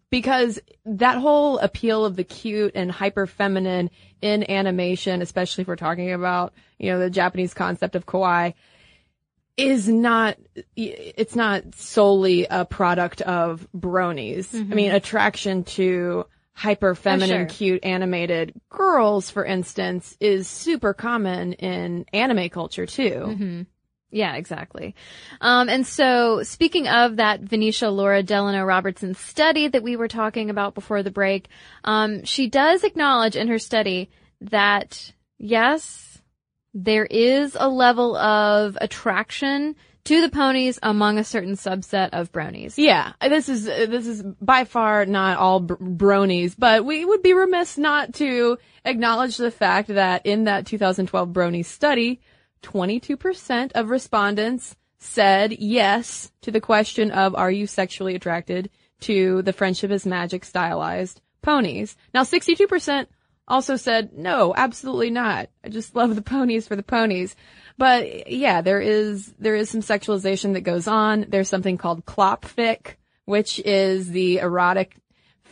because 0.09 0.59
that 0.85 1.17
whole 1.17 1.57
appeal 1.57 2.05
of 2.05 2.15
the 2.15 2.23
cute 2.23 2.73
and 2.75 2.91
hyper 2.91 3.25
feminine 3.25 3.89
in 4.21 4.49
animation, 4.49 5.21
especially 5.21 5.63
if 5.63 5.67
we're 5.67 5.75
talking 5.75 6.11
about, 6.11 6.53
you 6.77 6.91
know, 6.91 6.99
the 6.99 7.09
Japanese 7.09 7.53
concept 7.53 7.95
of 7.95 8.05
kawaii, 8.05 8.53
is 9.57 9.87
not, 9.87 10.37
it's 10.75 11.35
not 11.35 11.75
solely 11.75 12.45
a 12.49 12.65
product 12.65 13.21
of 13.21 13.67
bronies. 13.75 14.49
Mm-hmm. 14.49 14.71
I 14.71 14.75
mean, 14.75 14.91
attraction 14.91 15.63
to 15.63 16.25
hyper 16.53 16.95
feminine, 16.95 17.35
oh, 17.35 17.39
sure. 17.39 17.45
cute 17.47 17.85
animated 17.85 18.53
girls, 18.69 19.29
for 19.29 19.45
instance, 19.45 20.15
is 20.19 20.47
super 20.47 20.93
common 20.93 21.53
in 21.53 22.05
anime 22.13 22.49
culture 22.49 22.85
too. 22.85 23.25
Mm-hmm. 23.27 23.61
Yeah, 24.11 24.35
exactly. 24.35 24.93
Um, 25.39 25.69
and 25.69 25.87
so 25.87 26.43
speaking 26.43 26.87
of 26.87 27.15
that 27.15 27.39
Venetia 27.39 27.89
Laura 27.89 28.21
Delano 28.21 28.63
Robertson 28.65 29.15
study 29.15 29.69
that 29.69 29.83
we 29.83 29.95
were 29.95 30.09
talking 30.09 30.49
about 30.49 30.75
before 30.75 31.01
the 31.01 31.11
break, 31.11 31.47
um, 31.85 32.25
she 32.25 32.49
does 32.49 32.83
acknowledge 32.83 33.37
in 33.37 33.47
her 33.47 33.59
study 33.59 34.09
that 34.41 35.13
yes, 35.37 36.21
there 36.73 37.05
is 37.05 37.55
a 37.59 37.69
level 37.69 38.17
of 38.17 38.77
attraction 38.81 39.75
to 40.05 40.21
the 40.21 40.29
ponies 40.29 40.79
among 40.81 41.17
a 41.17 41.23
certain 41.23 41.53
subset 41.53 42.09
of 42.13 42.31
bronies. 42.31 42.73
Yeah, 42.77 43.13
this 43.21 43.49
is 43.49 43.65
this 43.65 44.07
is 44.07 44.23
by 44.41 44.63
far 44.63 45.05
not 45.05 45.37
all 45.37 45.59
br- 45.59 45.75
bronies, 45.75 46.55
but 46.57 46.85
we 46.85 47.05
would 47.05 47.21
be 47.21 47.33
remiss 47.33 47.77
not 47.77 48.13
to 48.15 48.57
acknowledge 48.83 49.37
the 49.37 49.51
fact 49.51 49.89
that 49.89 50.25
in 50.25 50.45
that 50.45 50.65
2012 50.65 51.29
brony 51.29 51.63
study, 51.63 52.19
22% 52.63 53.71
of 53.73 53.89
respondents 53.89 54.75
said 54.97 55.53
yes 55.53 56.31
to 56.41 56.51
the 56.51 56.61
question 56.61 57.11
of 57.11 57.35
are 57.35 57.51
you 57.51 57.67
sexually 57.67 58.15
attracted 58.15 58.69
to 59.01 59.41
the 59.41 59.53
friendship 59.53 59.91
is 59.91 60.05
magic 60.05 60.45
stylized 60.45 61.21
ponies. 61.41 61.95
Now 62.13 62.23
62% 62.23 63.07
also 63.47 63.75
said 63.75 64.13
no, 64.13 64.53
absolutely 64.55 65.09
not. 65.09 65.49
I 65.63 65.69
just 65.69 65.95
love 65.95 66.15
the 66.15 66.21
ponies 66.21 66.67
for 66.67 66.75
the 66.75 66.83
ponies. 66.83 67.35
But 67.77 68.31
yeah, 68.31 68.61
there 68.61 68.81
is 68.81 69.33
there 69.39 69.55
is 69.55 69.69
some 69.69 69.81
sexualization 69.81 70.53
that 70.53 70.61
goes 70.61 70.87
on. 70.87 71.25
There's 71.29 71.49
something 71.49 71.77
called 71.77 72.05
clopfic, 72.05 72.97
which 73.25 73.59
is 73.59 74.09
the 74.09 74.39
erotic 74.39 74.95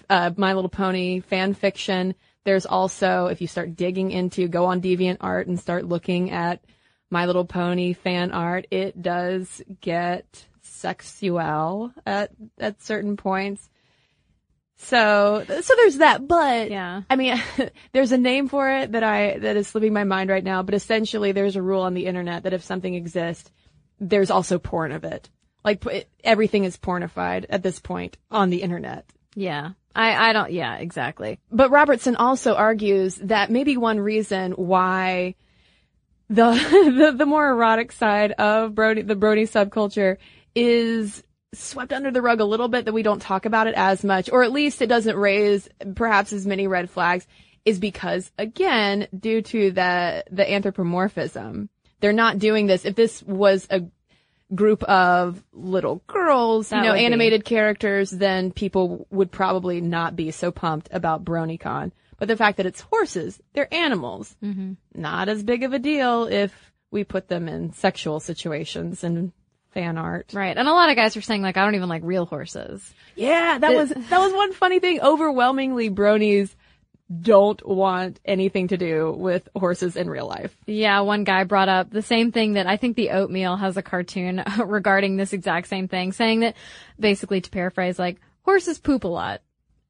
uh, 0.09 0.31
My 0.37 0.53
Little 0.53 0.69
Pony 0.69 1.21
fan 1.21 1.53
fiction. 1.53 2.15
There's 2.45 2.65
also, 2.65 3.27
if 3.27 3.41
you 3.41 3.47
start 3.47 3.75
digging 3.75 4.11
into, 4.11 4.47
go 4.47 4.65
on 4.65 4.81
Deviant 4.81 5.17
Art 5.21 5.47
and 5.47 5.59
start 5.59 5.85
looking 5.85 6.31
at 6.31 6.63
my 7.09 7.25
Little 7.25 7.45
Pony 7.45 7.93
fan 7.93 8.31
art, 8.31 8.67
it 8.71 9.01
does 9.01 9.61
get 9.81 10.45
sexual 10.61 11.91
at 12.05 12.31
at 12.59 12.81
certain 12.81 13.17
points. 13.17 13.69
So 14.81 15.43
so 15.61 15.75
there's 15.75 15.97
that, 15.97 16.27
but 16.27 16.71
yeah. 16.71 17.01
I 17.09 17.15
mean, 17.15 17.41
there's 17.91 18.11
a 18.11 18.17
name 18.17 18.47
for 18.47 18.69
it 18.69 18.93
that 18.93 19.03
I 19.03 19.37
that 19.39 19.57
is 19.57 19.67
slipping 19.67 19.93
my 19.93 20.05
mind 20.05 20.29
right 20.29 20.43
now. 20.43 20.63
But 20.63 20.73
essentially, 20.73 21.31
there's 21.31 21.55
a 21.55 21.61
rule 21.61 21.81
on 21.81 21.93
the 21.93 22.05
internet 22.05 22.43
that 22.43 22.53
if 22.53 22.63
something 22.63 22.95
exists, 22.95 23.51
there's 23.99 24.31
also 24.31 24.57
porn 24.57 24.91
of 24.91 25.03
it. 25.03 25.29
Like 25.63 25.83
everything 26.23 26.63
is 26.63 26.77
pornified 26.77 27.45
at 27.49 27.61
this 27.61 27.79
point 27.79 28.17
on 28.31 28.49
the 28.49 28.61
internet. 28.61 29.05
Yeah. 29.35 29.71
I, 29.95 30.29
I 30.29 30.33
don't, 30.33 30.51
yeah, 30.51 30.75
exactly. 30.75 31.39
But 31.51 31.71
Robertson 31.71 32.15
also 32.15 32.55
argues 32.55 33.15
that 33.15 33.49
maybe 33.49 33.75
one 33.75 33.99
reason 33.99 34.53
why 34.53 35.35
the, 36.29 36.51
the, 36.97 37.15
the 37.17 37.25
more 37.25 37.49
erotic 37.49 37.91
side 37.91 38.31
of 38.33 38.71
brony, 38.71 39.05
the 39.05 39.15
brony 39.15 39.49
subculture 39.49 40.17
is 40.55 41.23
swept 41.53 41.93
under 41.93 42.11
the 42.11 42.21
rug 42.21 42.39
a 42.39 42.45
little 42.45 42.67
bit 42.67 42.85
that 42.85 42.93
we 42.93 43.03
don't 43.03 43.21
talk 43.21 43.45
about 43.45 43.67
it 43.67 43.75
as 43.75 44.03
much, 44.03 44.29
or 44.31 44.43
at 44.43 44.51
least 44.51 44.81
it 44.81 44.87
doesn't 44.87 45.15
raise 45.15 45.67
perhaps 45.95 46.33
as 46.33 46.45
many 46.45 46.67
red 46.67 46.89
flags 46.89 47.27
is 47.65 47.79
because 47.79 48.31
again, 48.37 49.07
due 49.17 49.41
to 49.41 49.71
the, 49.71 50.23
the 50.31 50.49
anthropomorphism, 50.49 51.69
they're 51.99 52.13
not 52.13 52.39
doing 52.39 52.67
this. 52.67 52.85
If 52.85 52.95
this 52.95 53.21
was 53.23 53.67
a 53.69 53.83
group 54.53 54.83
of 54.83 55.43
little 55.53 56.01
girls, 56.07 56.69
that 56.69 56.83
you 56.83 56.89
know, 56.89 56.95
animated 56.95 57.43
be. 57.43 57.49
characters, 57.49 58.09
then 58.11 58.51
people 58.51 59.07
would 59.11 59.31
probably 59.31 59.81
not 59.81 60.15
be 60.15 60.31
so 60.31 60.51
pumped 60.51 60.89
about 60.91 61.25
BronyCon. 61.25 61.91
But 62.17 62.27
the 62.27 62.37
fact 62.37 62.57
that 62.57 62.65
it's 62.65 62.81
horses, 62.81 63.39
they're 63.53 63.73
animals. 63.73 64.35
Mm-hmm. 64.43 64.73
Not 64.95 65.29
as 65.29 65.43
big 65.43 65.63
of 65.63 65.73
a 65.73 65.79
deal 65.79 66.25
if 66.25 66.53
we 66.91 67.03
put 67.03 67.27
them 67.27 67.47
in 67.47 67.71
sexual 67.73 68.19
situations 68.19 69.03
and 69.03 69.31
fan 69.71 69.97
art. 69.97 70.31
Right. 70.33 70.57
And 70.57 70.67
a 70.67 70.73
lot 70.73 70.89
of 70.89 70.95
guys 70.95 71.15
are 71.17 71.21
saying 71.21 71.41
like, 71.41 71.57
I 71.57 71.65
don't 71.65 71.75
even 71.75 71.89
like 71.89 72.03
real 72.03 72.25
horses. 72.25 72.93
Yeah, 73.15 73.57
that 73.57 73.73
was, 73.73 73.89
that 73.89 74.19
was 74.19 74.33
one 74.33 74.53
funny 74.53 74.79
thing. 74.79 75.01
Overwhelmingly, 75.01 75.89
bronies 75.89 76.53
don't 77.21 77.65
want 77.67 78.19
anything 78.23 78.67
to 78.67 78.77
do 78.77 79.11
with 79.11 79.49
horses 79.55 79.95
in 79.95 80.09
real 80.09 80.27
life. 80.27 80.55
Yeah, 80.67 80.99
one 81.01 81.23
guy 81.23 81.43
brought 81.43 81.69
up 81.69 81.89
the 81.89 82.03
same 82.03 82.31
thing 82.31 82.53
that 82.53 82.67
I 82.67 82.77
think 82.77 82.95
the 82.95 83.11
oatmeal 83.11 83.55
has 83.57 83.77
a 83.77 83.81
cartoon 83.81 84.43
regarding 84.63 85.17
this 85.17 85.33
exact 85.33 85.67
same 85.67 85.87
thing, 85.87 86.11
saying 86.11 86.41
that 86.41 86.55
basically 86.99 87.41
to 87.41 87.49
paraphrase, 87.49 87.97
like, 87.97 88.17
horses 88.43 88.77
poop 88.79 89.03
a 89.03 89.07
lot 89.07 89.41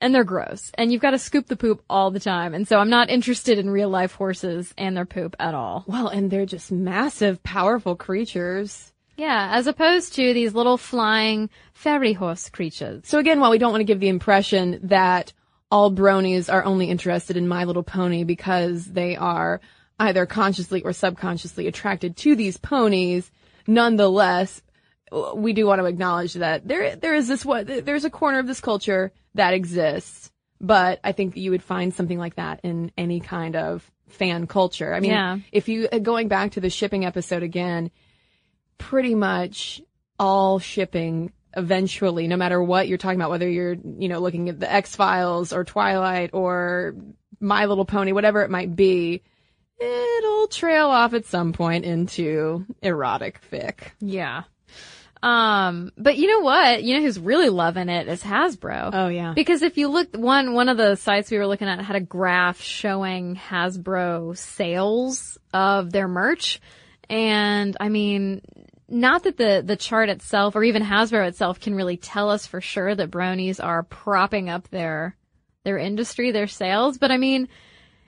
and 0.01 0.15
they're 0.15 0.23
gross 0.23 0.71
and 0.75 0.91
you've 0.91 1.01
got 1.01 1.11
to 1.11 1.19
scoop 1.19 1.47
the 1.47 1.55
poop 1.55 1.83
all 1.89 2.11
the 2.11 2.19
time. 2.19 2.53
And 2.53 2.67
so 2.67 2.77
I'm 2.79 2.89
not 2.89 3.09
interested 3.09 3.57
in 3.59 3.69
real 3.69 3.89
life 3.89 4.13
horses 4.13 4.73
and 4.77 4.95
their 4.95 5.05
poop 5.05 5.35
at 5.39 5.53
all. 5.53 5.83
Well, 5.87 6.07
and 6.07 6.31
they're 6.31 6.45
just 6.45 6.71
massive, 6.71 7.43
powerful 7.43 7.95
creatures. 7.95 8.93
Yeah, 9.19 9.49
as 9.51 9.67
opposed 9.67 10.13
to 10.15 10.33
these 10.33 10.53
little 10.53 10.77
flying 10.77 11.49
fairy 11.73 12.13
horse 12.13 12.49
creatures. 12.49 13.01
So 13.03 13.19
again, 13.19 13.41
while 13.41 13.51
we 13.51 13.57
don't 13.57 13.71
want 13.71 13.81
to 13.81 13.85
give 13.85 13.99
the 13.99 14.07
impression 14.07 14.79
that 14.83 15.33
all 15.69 15.91
bronies 15.91 16.51
are 16.51 16.63
only 16.63 16.89
interested 16.89 17.35
in 17.35 17.47
My 17.47 17.65
Little 17.65 17.83
Pony 17.83 18.23
because 18.23 18.85
they 18.85 19.17
are 19.17 19.59
either 19.99 20.25
consciously 20.25 20.81
or 20.83 20.93
subconsciously 20.93 21.67
attracted 21.67 22.15
to 22.17 22.35
these 22.37 22.55
ponies, 22.55 23.29
nonetheless, 23.67 24.61
we 25.35 25.51
do 25.51 25.65
want 25.65 25.81
to 25.81 25.85
acknowledge 25.85 26.35
that 26.35 26.65
there 26.65 26.95
there 26.95 27.13
is 27.13 27.27
this 27.27 27.43
what 27.43 27.67
there's 27.67 28.05
a 28.05 28.09
corner 28.09 28.39
of 28.39 28.47
this 28.47 28.61
culture 28.61 29.11
that 29.35 29.53
exists, 29.53 30.31
but 30.61 31.01
I 31.03 31.11
think 31.11 31.33
that 31.33 31.41
you 31.41 31.51
would 31.51 31.63
find 31.63 31.93
something 31.93 32.17
like 32.17 32.35
that 32.35 32.61
in 32.63 32.91
any 32.97 33.19
kind 33.19 33.57
of 33.57 33.89
fan 34.07 34.47
culture. 34.47 34.93
I 34.93 35.01
mean, 35.01 35.11
yeah. 35.11 35.39
if 35.51 35.67
you 35.67 35.89
uh, 35.91 35.99
going 35.99 36.29
back 36.29 36.51
to 36.51 36.61
the 36.61 36.69
shipping 36.69 37.05
episode 37.05 37.43
again, 37.43 37.91
pretty 38.79 39.13
much 39.13 39.81
all 40.17 40.57
shipping 40.57 41.31
eventually, 41.55 42.27
no 42.27 42.37
matter 42.37 42.61
what 42.61 42.87
you're 42.87 42.97
talking 42.97 43.19
about, 43.19 43.29
whether 43.29 43.47
you're, 43.47 43.75
you 43.75 44.07
know, 44.07 44.19
looking 44.19 44.49
at 44.49 44.59
the 44.59 44.71
X 44.71 44.95
Files 44.95 45.53
or 45.53 45.63
Twilight 45.63 46.31
or 46.33 46.95
My 47.39 47.65
Little 47.65 47.85
Pony, 47.85 48.11
whatever 48.11 48.41
it 48.41 48.49
might 48.49 48.75
be, 48.75 49.21
it'll 49.79 50.47
trail 50.47 50.87
off 50.87 51.13
at 51.13 51.25
some 51.25 51.53
point 51.53 51.85
into 51.85 52.65
erotic 52.81 53.41
fic. 53.51 53.91
Yeah. 53.99 54.43
Um, 55.21 55.91
but 55.97 56.17
you 56.17 56.27
know 56.27 56.39
what? 56.39 56.81
You 56.81 56.95
know 56.95 57.01
who's 57.01 57.19
really 57.19 57.49
loving 57.49 57.89
it 57.89 58.07
is 58.07 58.23
Hasbro. 58.23 58.91
Oh 58.93 59.07
yeah. 59.09 59.33
Because 59.35 59.61
if 59.63 59.77
you 59.77 59.89
look, 59.89 60.15
one, 60.15 60.53
one 60.53 60.69
of 60.69 60.77
the 60.77 60.95
sites 60.95 61.29
we 61.29 61.37
were 61.37 61.47
looking 61.47 61.67
at 61.67 61.83
had 61.83 61.97
a 61.97 62.01
graph 62.01 62.61
showing 62.61 63.35
Hasbro 63.35 64.37
sales 64.37 65.37
of 65.53 65.91
their 65.91 66.07
merch. 66.07 66.61
And 67.09 67.75
I 67.79 67.89
mean, 67.89 68.41
not 68.91 69.23
that 69.23 69.37
the, 69.37 69.61
the 69.65 69.75
chart 69.75 70.09
itself 70.09 70.55
or 70.55 70.63
even 70.63 70.83
Hasbro 70.83 71.27
itself 71.27 71.59
can 71.59 71.75
really 71.75 71.97
tell 71.97 72.29
us 72.29 72.45
for 72.45 72.61
sure 72.61 72.93
that 72.93 73.11
bronies 73.11 73.63
are 73.63 73.83
propping 73.83 74.49
up 74.49 74.69
their, 74.69 75.15
their 75.63 75.77
industry, 75.77 76.31
their 76.31 76.47
sales, 76.47 76.97
but 76.97 77.11
I 77.11 77.17
mean, 77.17 77.47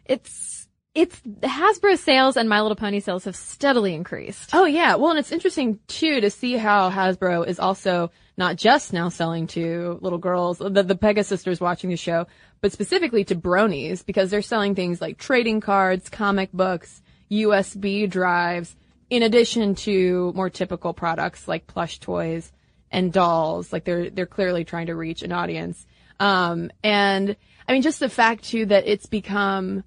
it's, 0.06 0.68
it's 0.94 1.22
Hasbro 1.22 1.98
sales 1.98 2.36
and 2.36 2.50
My 2.50 2.62
Little 2.62 2.76
Pony 2.76 3.00
sales 3.00 3.24
have 3.26 3.36
steadily 3.36 3.94
increased. 3.94 4.50
Oh 4.54 4.66
yeah. 4.66 4.96
Well, 4.96 5.12
and 5.12 5.20
it's 5.20 5.32
interesting 5.32 5.80
too 5.88 6.20
to 6.22 6.30
see 6.30 6.58
how 6.58 6.90
Hasbro 6.90 7.48
is 7.48 7.60
also 7.60 8.12
not 8.38 8.56
just 8.56 8.92
now 8.92 9.10
selling 9.10 9.48
to 9.48 10.00
little 10.02 10.18
girls, 10.18 10.58
the, 10.58 10.70
the 10.84 10.96
Pegasisters 10.96 11.62
watching 11.62 11.90
the 11.90 11.96
show, 11.96 12.28
but 12.60 12.72
specifically 12.72 13.24
to 13.26 13.36
bronies 13.36 14.06
because 14.06 14.30
they're 14.30 14.42
selling 14.42 14.76
things 14.76 15.00
like 15.00 15.18
trading 15.18 15.62
cards, 15.62 16.10
comic 16.10 16.52
books, 16.52 17.02
USB 17.32 18.10
drives, 18.10 18.76
in 19.12 19.24
addition 19.24 19.76
to 19.76 20.32
more 20.34 20.50
typical 20.50 20.94
products 20.94 21.46
like 21.46 21.68
plush 21.68 22.00
toys 22.00 22.50
and 22.90 23.12
dolls. 23.12 23.72
Like 23.72 23.84
they're, 23.84 24.10
they're 24.10 24.26
clearly 24.26 24.64
trying 24.64 24.88
to 24.88 24.96
reach 24.96 25.22
an 25.22 25.34
audience. 25.34 25.86
Um, 26.20 26.72
and 26.82 27.36
I 27.68 27.74
mean, 27.74 27.82
just 27.82 28.00
the 28.00 28.10
fact 28.10 28.46
too 28.46 28.66
that 28.68 28.88
it's 28.88 29.08
become, 29.08 29.84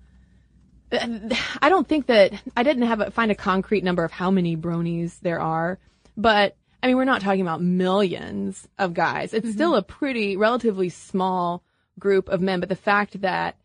I 0.93 1.71
don't 1.71 1.89
think 1.89 2.07
that 2.07 2.35
I 2.55 2.63
didn't 2.63 2.83
have 2.83 3.01
a, 3.01 3.11
find 3.11 3.31
a 3.31 3.35
concrete 3.35 3.83
number 3.83 4.05
of 4.05 4.13
how 4.13 4.31
many 4.31 4.59
bronies 4.59 5.19
there 5.21 5.41
are, 5.41 5.79
but 6.17 6.55
I 6.83 6.89
mean 6.89 6.97
we're 6.97 7.05
not 7.05 7.23
talking 7.23 7.41
about 7.41 7.63
millions 7.63 8.69
of 8.79 8.93
guys. 8.93 9.33
It's 9.33 9.51
still 9.51 9.75
a 9.75 9.83
pretty 9.83 10.37
relatively 10.37 10.91
small 10.91 11.65
group 11.99 12.29
of 12.29 12.43
men, 12.43 12.61
but 12.61 12.69
the 12.69 12.77
fact 12.77 13.23
that 13.23 13.57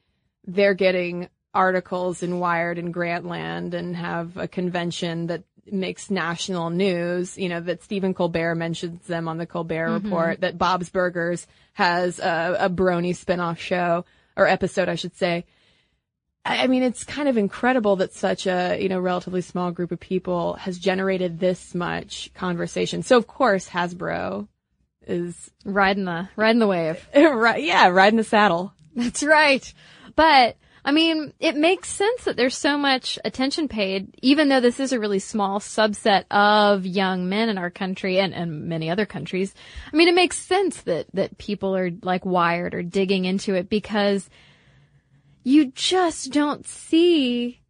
they're 0.48 0.74
getting 0.74 1.28
articles 1.54 2.24
in 2.24 2.40
Wired 2.40 2.78
and 2.78 2.94
Grantland 2.94 3.74
and 3.74 3.96
have 3.96 4.38
a 4.38 4.48
convention 4.48 5.28
that 5.28 5.44
makes 5.74 6.10
national 6.10 6.70
news, 6.70 7.38
you 7.38 7.50
know, 7.50 7.60
that 7.60 7.84
Stephen 7.84 8.14
Colbert 8.14 8.56
mentions 8.56 9.06
them 9.08 9.28
on 9.28 9.38
the 9.38 9.46
Colbert 9.46 9.88
mm-hmm. 9.88 10.06
Report, 10.06 10.42
that 10.42 10.58
Bob's 10.58 10.90
Burgers 10.90 11.48
has 11.74 12.20
a, 12.20 12.58
a 12.60 12.70
brony 12.70 13.12
spinoff 13.12 13.58
show 13.58 14.06
or 14.36 14.48
episode, 14.48 14.90
I 14.90 14.96
should 14.96 15.16
say. 15.16 15.46
I 16.46 16.64
I 16.64 16.68
mean, 16.68 16.84
it's 16.84 17.04
kind 17.04 17.28
of 17.28 17.38
incredible 17.38 17.98
that 17.98 18.14
such 18.14 18.48
a, 18.48 18.78
you 18.80 18.90
know, 18.90 19.00
relatively 19.00 19.42
small 19.42 19.72
group 19.72 19.92
of 19.92 20.00
people 20.00 20.54
has 20.56 20.78
generated 20.78 21.40
this 21.40 21.76
much 21.76 22.32
conversation. 22.34 23.04
So 23.04 23.18
of 23.18 23.28
course 23.28 23.68
Hasbro 23.70 24.48
is, 25.06 25.52
Riding 25.66 26.06
the 26.06 26.30
riding 26.36 26.60
the 26.60 26.68
wave. 26.68 27.08
right, 27.16 27.64
yeah, 27.64 27.88
riding 27.88 28.18
the 28.18 28.24
saddle. 28.24 28.74
That's 28.96 29.24
right. 29.24 29.74
But 30.16 30.58
I 30.90 30.92
mean, 30.92 31.34
it 31.40 31.56
makes 31.56 31.88
sense 31.88 32.24
that 32.24 32.36
there's 32.36 32.58
so 32.58 32.76
much 32.76 33.20
attention 33.24 33.68
paid, 33.68 34.16
even 34.24 34.50
though 34.50 34.60
this 34.60 34.80
is 34.80 34.92
a 34.92 35.00
really 35.00 35.20
small 35.20 35.60
subset 35.60 36.24
of 36.32 36.84
young 36.84 37.30
men 37.30 37.48
in 37.48 37.60
our 37.60 37.70
country 37.70 38.20
and, 38.20 38.34
and 38.34 38.64
many 38.64 38.90
other 38.90 39.06
countries. 39.06 39.54
I 39.94 39.96
mean, 39.96 40.08
it 40.08 40.16
makes 40.16 40.40
sense 40.40 40.82
that, 40.82 41.06
that 41.14 41.38
people 41.38 41.76
are 41.76 41.92
like 42.02 42.26
wired 42.26 42.74
or 42.74 42.82
digging 42.82 43.26
into 43.26 43.54
it 43.54 43.70
because 43.70 44.32
you 45.44 45.68
just 45.68 46.32
don't 46.32 46.66
see 46.66 47.62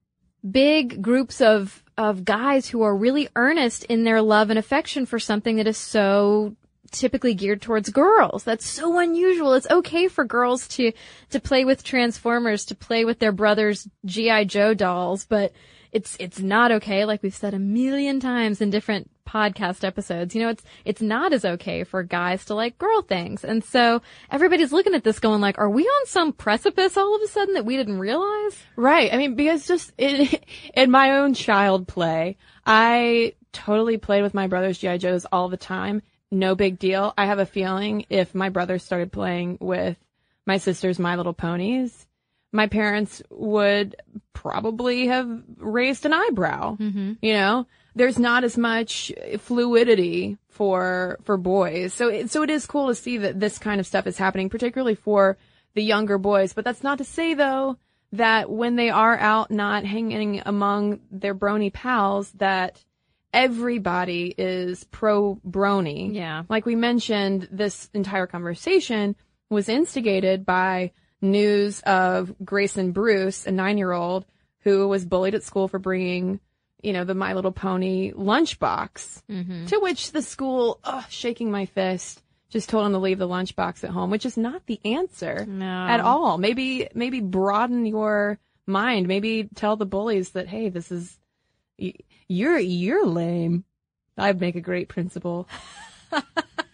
big 0.49 1.01
groups 1.01 1.41
of, 1.41 1.83
of 1.97 2.23
guys 2.23 2.69
who 2.69 2.83
are 2.83 2.95
really 2.95 3.27
earnest 3.35 3.83
in 3.83 4.05
their 4.05 4.21
love 4.21 4.49
and 4.49 4.57
affection 4.57 5.05
for 5.05 5.19
something 5.19 5.57
that 5.57 5.67
is 5.67 5.77
so 5.77 6.55
typically 6.89 7.33
geared 7.33 7.61
towards 7.61 7.89
girls. 7.89 8.43
That's 8.43 8.65
so 8.65 8.99
unusual. 8.99 9.53
It's 9.53 9.69
okay 9.69 10.07
for 10.07 10.23
girls 10.23 10.67
to, 10.69 10.91
to 11.29 11.39
play 11.39 11.65
with 11.65 11.83
Transformers, 11.83 12.65
to 12.65 12.75
play 12.75 13.05
with 13.05 13.19
their 13.19 13.31
brothers' 13.31 13.87
G.I. 14.05 14.45
Joe 14.45 14.73
dolls, 14.73 15.25
but 15.25 15.53
it's, 15.91 16.15
it's 16.19 16.39
not 16.39 16.71
okay, 16.71 17.05
like 17.05 17.23
we've 17.23 17.33
said 17.33 17.53
a 17.53 17.59
million 17.59 18.19
times 18.19 18.61
in 18.61 18.69
different 18.69 19.09
podcast 19.29 19.83
episodes. 19.83 20.33
You 20.33 20.41
know, 20.41 20.49
it's, 20.49 20.63
it's 20.85 21.01
not 21.01 21.33
as 21.33 21.45
okay 21.45 21.83
for 21.83 22.03
guys 22.03 22.45
to 22.45 22.55
like 22.55 22.77
girl 22.77 23.01
things. 23.01 23.43
And 23.43 23.63
so 23.63 24.01
everybody's 24.31 24.71
looking 24.71 24.95
at 24.95 25.03
this 25.03 25.19
going 25.19 25.41
like, 25.41 25.57
are 25.59 25.69
we 25.69 25.83
on 25.83 26.05
some 26.07 26.33
precipice 26.33 26.97
all 26.97 27.15
of 27.15 27.21
a 27.21 27.27
sudden 27.27 27.53
that 27.53 27.65
we 27.65 27.77
didn't 27.77 27.99
realize? 27.99 28.57
Right. 28.75 29.13
I 29.13 29.17
mean, 29.17 29.35
because 29.35 29.67
just 29.67 29.93
in, 29.97 30.27
in 30.73 30.91
my 30.91 31.17
own 31.17 31.33
child 31.33 31.87
play, 31.87 32.37
I 32.65 33.33
totally 33.51 33.97
played 33.97 34.23
with 34.23 34.33
my 34.33 34.47
brother's 34.47 34.77
G.I. 34.77 34.97
Joes 34.97 35.25
all 35.31 35.49
the 35.49 35.57
time. 35.57 36.01
No 36.31 36.55
big 36.55 36.77
deal. 36.79 37.13
I 37.17 37.25
have 37.25 37.39
a 37.39 37.45
feeling 37.45 38.05
if 38.09 38.35
my 38.35 38.49
brother 38.49 38.79
started 38.79 39.11
playing 39.11 39.57
with 39.59 39.97
my 40.45 40.57
sister's 40.57 40.99
My 40.99 41.15
Little 41.15 41.33
Ponies, 41.33 42.07
my 42.51 42.67
parents 42.67 43.21
would 43.29 43.95
probably 44.33 45.07
have 45.07 45.29
raised 45.57 46.05
an 46.05 46.13
eyebrow. 46.13 46.77
Mm-hmm. 46.77 47.13
You 47.21 47.33
know, 47.33 47.67
there's 47.95 48.19
not 48.19 48.43
as 48.43 48.57
much 48.57 49.11
fluidity 49.39 50.37
for 50.49 51.19
for 51.23 51.37
boys, 51.37 51.93
so 51.93 52.09
it, 52.09 52.31
so 52.31 52.43
it 52.43 52.49
is 52.49 52.65
cool 52.65 52.87
to 52.87 52.95
see 52.95 53.17
that 53.17 53.39
this 53.39 53.57
kind 53.57 53.79
of 53.79 53.87
stuff 53.87 54.07
is 54.07 54.17
happening, 54.17 54.49
particularly 54.49 54.95
for 54.95 55.37
the 55.75 55.83
younger 55.83 56.17
boys. 56.17 56.53
But 56.53 56.65
that's 56.65 56.83
not 56.83 56.97
to 56.99 57.03
say 57.03 57.33
though 57.33 57.77
that 58.11 58.49
when 58.49 58.75
they 58.75 58.89
are 58.89 59.17
out 59.17 59.51
not 59.51 59.85
hanging 59.85 60.41
among 60.45 60.99
their 61.11 61.35
brony 61.35 61.71
pals 61.71 62.31
that 62.33 62.83
everybody 63.33 64.33
is 64.37 64.83
pro 64.85 65.39
brony. 65.47 66.13
Yeah. 66.13 66.43
Like 66.49 66.65
we 66.65 66.75
mentioned, 66.75 67.47
this 67.51 67.89
entire 67.93 68.27
conversation 68.27 69.15
was 69.49 69.69
instigated 69.69 70.45
by 70.45 70.91
news 71.21 71.81
of 71.81 72.33
Grayson 72.43 72.91
Bruce, 72.91 73.45
a 73.45 73.51
nine 73.51 73.77
year 73.77 73.91
old 73.91 74.25
who 74.61 74.87
was 74.87 75.05
bullied 75.05 75.35
at 75.35 75.43
school 75.43 75.67
for 75.67 75.79
bringing, 75.79 76.39
you 76.81 76.93
know, 76.93 77.03
the 77.03 77.13
My 77.13 77.33
Little 77.33 77.51
Pony 77.51 78.11
lunchbox. 78.11 79.23
Mm-hmm. 79.29 79.65
To 79.67 79.79
which 79.79 80.11
the 80.11 80.21
school, 80.21 80.79
ugh, 80.83 81.05
shaking 81.09 81.51
my 81.51 81.65
fist, 81.65 82.21
just 82.49 82.69
told 82.69 82.85
him 82.85 82.93
to 82.93 82.97
leave 82.99 83.19
the 83.19 83.27
lunchbox 83.27 83.83
at 83.83 83.91
home, 83.91 84.09
which 84.09 84.25
is 84.25 84.35
not 84.37 84.65
the 84.65 84.79
answer 84.83 85.45
No. 85.47 85.65
at 85.65 85.99
all. 85.99 86.37
Maybe, 86.37 86.87
maybe 86.93 87.21
broaden 87.21 87.85
your 87.85 88.39
mind. 88.65 89.07
Maybe 89.07 89.47
tell 89.55 89.75
the 89.75 89.85
bullies 89.85 90.31
that, 90.31 90.47
hey, 90.47 90.69
this 90.69 90.91
is, 90.91 91.17
you're, 92.29 92.57
you're 92.57 93.05
lame. 93.05 93.65
I'd 94.17 94.39
make 94.39 94.55
a 94.55 94.61
great 94.61 94.87
principal. 94.87 95.49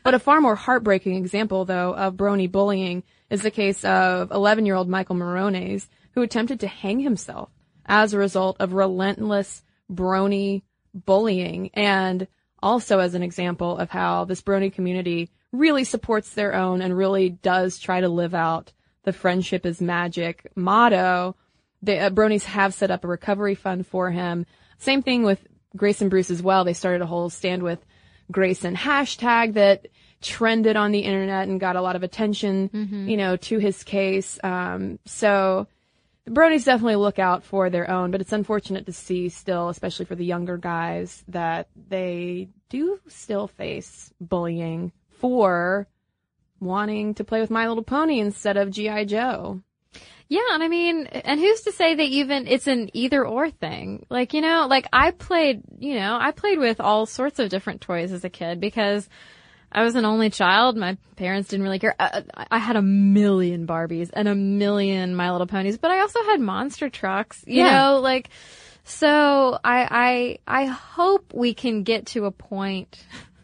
But 0.06 0.14
a 0.14 0.20
far 0.20 0.40
more 0.40 0.54
heartbreaking 0.54 1.16
example, 1.16 1.66
though, 1.66 1.96
of 1.96 2.14
brony 2.14 2.50
bullying 2.50 3.02
is 3.32 3.42
the 3.42 3.50
case 3.50 3.84
of 3.84 4.30
11 4.30 4.68
year 4.68 4.76
old 4.76 4.88
Michael 4.88 5.16
Morones, 5.16 5.88
who 6.12 6.22
attempted 6.22 6.60
to 6.60 6.68
hang 6.68 7.00
himself 7.00 7.50
as 7.88 8.14
a 8.14 8.20
result 8.20 8.58
of 8.60 8.74
relentless 8.74 9.64
brony 9.92 10.62
bullying. 10.94 11.72
And 11.74 12.28
also 12.62 13.00
as 13.00 13.16
an 13.16 13.24
example 13.24 13.80
of 13.80 13.90
how 13.90 14.26
this 14.26 14.44
brony 14.44 14.72
community 14.72 15.32
really 15.52 15.84
supports 15.84 16.36
their 16.36 16.54
own 16.54 16.84
and 16.84 16.96
really 16.96 17.30
does 17.32 17.80
try 17.80 18.00
to 18.00 18.08
live 18.08 18.36
out 18.36 18.74
the 19.06 19.14
friendship 19.14 19.66
is 19.66 19.82
magic 19.82 20.52
motto. 20.56 21.36
The 21.82 21.98
uh, 21.98 22.10
bronies 22.12 22.44
have 22.44 22.76
set 22.76 22.92
up 22.92 23.04
a 23.04 23.08
recovery 23.08 23.56
fund 23.56 23.88
for 23.88 24.12
him. 24.12 24.46
Same 24.78 25.02
thing 25.02 25.24
with 25.24 25.46
Grayson 25.76 26.10
Bruce 26.10 26.32
as 26.32 26.42
well. 26.42 26.64
They 26.64 26.74
started 26.74 27.02
a 27.02 27.06
whole 27.06 27.30
stand 27.30 27.64
with 27.64 27.84
Grayson 28.32 28.76
hashtag 28.76 29.54
that 29.54 29.88
trended 30.22 30.76
on 30.76 30.92
the 30.92 31.00
internet 31.00 31.48
and 31.48 31.60
got 31.60 31.76
a 31.76 31.82
lot 31.82 31.96
of 31.96 32.04
attention, 32.04 32.70
you 33.08 33.18
know, 33.18 33.36
to 33.38 33.60
his 33.60 33.84
case. 33.84 34.40
Um, 34.44 34.98
so 35.06 35.68
the 36.26 36.32
bronies 36.32 36.66
definitely 36.66 36.96
look 36.96 37.20
out 37.20 37.44
for 37.44 37.70
their 37.70 37.90
own, 37.90 38.10
but 38.10 38.22
it's 38.22 38.34
unfortunate 38.34 38.88
to 38.88 38.94
see 38.94 39.30
still, 39.30 39.70
especially 39.70 40.06
for 40.06 40.16
the 40.16 40.26
younger 40.26 40.58
guys, 40.58 41.24
that 41.28 41.68
they 41.90 42.50
do 42.70 43.00
still 43.08 43.48
face 43.48 44.12
bullying 44.20 44.92
for 45.20 45.88
wanting 46.60 47.14
to 47.16 47.24
play 47.24 47.42
with 47.42 47.52
My 47.52 47.68
Little 47.68 47.84
Pony 47.84 48.20
instead 48.20 48.58
of 48.58 48.72
G.I. 48.72 49.06
Joe. 49.06 49.62
Yeah, 50.28 50.42
and 50.54 50.64
I 50.64 50.68
mean, 50.68 51.06
and 51.06 51.40
who's 51.40 51.62
to 51.62 51.72
say 51.72 51.94
that 51.96 52.04
even 52.04 52.48
it's 52.48 52.66
an 52.68 52.90
either 52.94 53.26
or 53.26 53.52
thing? 53.52 54.06
Like, 54.10 54.34
you 54.34 54.42
know, 54.42 54.66
like 54.68 54.88
I 54.92 55.12
played, 55.12 55.62
you 55.78 55.96
know, 55.96 56.18
I 56.20 56.32
played 56.32 56.58
with 56.58 56.80
all 56.82 57.06
sorts 57.06 57.38
of 57.40 57.50
different 57.50 57.82
toys 57.82 58.12
as 58.12 58.24
a 58.24 58.30
kid 58.30 58.60
because 58.60 59.08
I 59.72 59.84
was 59.84 59.96
an 59.96 60.04
only 60.06 60.32
child. 60.32 60.78
My 60.78 60.98
parents 61.16 61.50
didn't 61.50 61.64
really 61.64 61.78
care. 61.80 61.96
I, 62.00 62.24
I 62.50 62.58
had 62.58 62.76
a 62.76 62.82
million 62.82 63.68
Barbies 63.68 64.10
and 64.14 64.28
a 64.28 64.34
million 64.34 65.16
My 65.16 65.32
Little 65.32 65.48
Ponies, 65.48 65.78
but 65.78 65.92
I 65.92 66.00
also 66.00 66.24
had 66.24 66.40
monster 66.40 66.90
trucks, 66.90 67.44
you 67.46 67.64
Yeah. 67.64 67.84
know, 67.84 68.00
like, 68.00 68.30
so 68.84 69.60
I, 69.64 70.40
I, 70.48 70.64
I 70.64 70.66
hope 70.66 71.34
we 71.34 71.54
can 71.54 71.84
get 71.84 72.08
to 72.08 72.26
a 72.26 72.32
point 72.32 73.04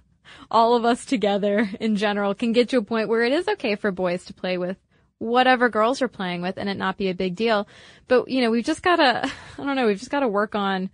all 0.52 0.76
of 0.76 0.84
us 0.86 1.06
together 1.06 1.70
in 1.80 1.96
general 1.96 2.34
can 2.34 2.54
get 2.54 2.70
to 2.70 2.78
a 2.78 2.84
point 2.84 3.08
where 3.08 3.24
it 3.24 3.34
is 3.34 3.48
okay 3.48 3.76
for 3.76 3.92
boys 3.92 4.26
to 4.26 4.34
play 4.34 4.58
with 4.58 4.78
whatever 5.22 5.70
girls 5.70 6.02
you're 6.02 6.10
playing 6.10 6.42
with 6.42 6.58
and 6.58 6.68
it 6.68 6.78
not 6.78 6.98
be 6.98 7.10
a 7.10 7.14
big 7.14 7.36
deal. 7.36 7.68
But, 8.08 8.28
you 8.28 8.42
know, 8.42 8.50
we've 8.50 8.66
just 8.66 8.82
gotta, 8.82 9.24
I 9.58 9.64
don't 9.64 9.76
know, 9.76 9.86
we've 9.86 10.00
just 10.00 10.10
gotta 10.10 10.28
work 10.28 10.56
on, 10.56 10.90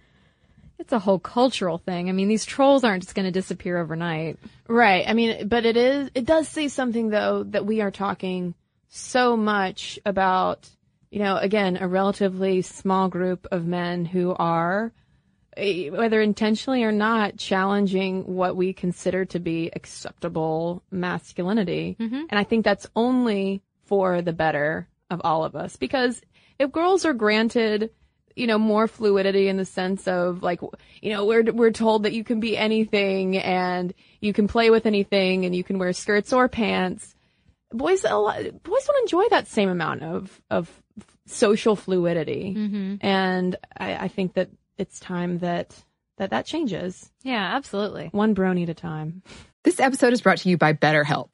it's 0.77 0.91
a 0.91 0.99
whole 0.99 1.17
cultural 1.17 1.77
thing. 1.77 2.09
I 2.09 2.11
mean, 2.11 2.27
these 2.27 2.45
trolls 2.45 2.83
aren't 2.83 3.03
just 3.03 3.15
gonna 3.15 3.31
disappear 3.31 3.77
overnight. 3.77 4.37
Right. 4.67 5.05
I 5.07 5.13
mean, 5.13 5.47
but 5.47 5.65
it 5.65 5.77
is, 5.77 6.11
it 6.13 6.25
does 6.25 6.49
say 6.49 6.67
something 6.67 7.09
though 7.09 7.43
that 7.43 7.65
we 7.65 7.79
are 7.79 7.89
talking 7.89 8.53
so 8.89 9.37
much 9.37 9.97
about, 10.05 10.69
you 11.09 11.19
know, 11.19 11.37
again, 11.37 11.77
a 11.77 11.87
relatively 11.87 12.61
small 12.61 13.07
group 13.07 13.47
of 13.49 13.65
men 13.65 14.03
who 14.03 14.35
are, 14.37 14.91
eh, 15.55 15.89
whether 15.89 16.21
intentionally 16.21 16.83
or 16.83 16.91
not, 16.91 17.37
challenging 17.37 18.35
what 18.35 18.57
we 18.57 18.73
consider 18.73 19.23
to 19.23 19.39
be 19.39 19.71
acceptable 19.73 20.83
masculinity. 20.91 21.95
And 22.29 22.37
I 22.37 22.43
think 22.43 22.65
that's 22.65 22.87
only 22.93 23.61
for 23.87 24.21
the 24.21 24.33
better 24.33 24.87
of 25.09 25.21
all 25.23 25.43
of 25.43 25.55
us 25.55 25.75
because 25.75 26.21
if 26.59 26.71
girls 26.71 27.05
are 27.05 27.13
granted 27.13 27.91
you 28.37 28.45
know, 28.45 28.59
more 28.59 28.87
fluidity 28.87 29.47
in 29.47 29.57
the 29.57 29.65
sense 29.65 30.07
of 30.07 30.43
like, 30.43 30.61
you 31.01 31.11
know, 31.11 31.25
we're, 31.25 31.43
we're 31.51 31.71
told 31.71 32.03
that 32.03 32.13
you 32.13 32.23
can 32.23 32.39
be 32.39 32.55
anything 32.55 33.35
and 33.37 33.93
you 34.21 34.31
can 34.31 34.47
play 34.47 34.69
with 34.69 34.85
anything 34.85 35.45
and 35.45 35.55
you 35.55 35.63
can 35.63 35.79
wear 35.79 35.91
skirts 35.91 36.31
or 36.31 36.47
pants. 36.47 37.15
Boys, 37.71 38.05
a 38.05 38.15
lot, 38.15 38.37
boys 38.61 38.85
don't 38.85 39.01
enjoy 39.01 39.23
that 39.31 39.47
same 39.47 39.69
amount 39.69 40.03
of, 40.03 40.39
of 40.51 40.71
social 41.25 41.75
fluidity. 41.75 42.53
Mm-hmm. 42.55 42.95
And 43.01 43.55
I, 43.75 43.95
I 43.95 44.07
think 44.07 44.35
that 44.35 44.49
it's 44.77 44.99
time 44.99 45.39
that, 45.39 45.75
that 46.17 46.29
that 46.29 46.45
changes 46.45 47.11
Yeah, 47.23 47.55
absolutely. 47.55 48.09
one 48.11 48.35
brony 48.35 48.63
at 48.63 48.69
a 48.69 48.75
time. 48.75 49.23
This 49.63 49.79
episode 49.79 50.13
is 50.13 50.21
brought 50.21 50.37
to 50.39 50.49
you 50.49 50.57
by 50.57 50.73
BetterHelp. 50.73 51.33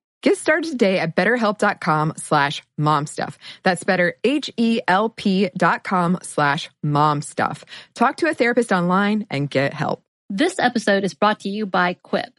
Get 0.21 0.37
started 0.37 0.69
today 0.69 0.99
at 0.99 1.15
betterhelp.com 1.15 2.13
slash 2.17 2.61
momstuff. 2.79 3.37
That's 3.63 3.83
better, 3.83 4.15
H-E-L-P 4.23 5.49
dot 5.57 5.83
com 5.83 6.19
slash 6.21 6.69
momstuff. 6.85 7.63
Talk 7.95 8.17
to 8.17 8.29
a 8.29 8.33
therapist 8.33 8.71
online 8.71 9.25
and 9.31 9.49
get 9.49 9.73
help. 9.73 10.03
This 10.29 10.59
episode 10.59 11.03
is 11.03 11.15
brought 11.15 11.41
to 11.41 11.49
you 11.49 11.65
by 11.65 11.95
Quip. 11.95 12.33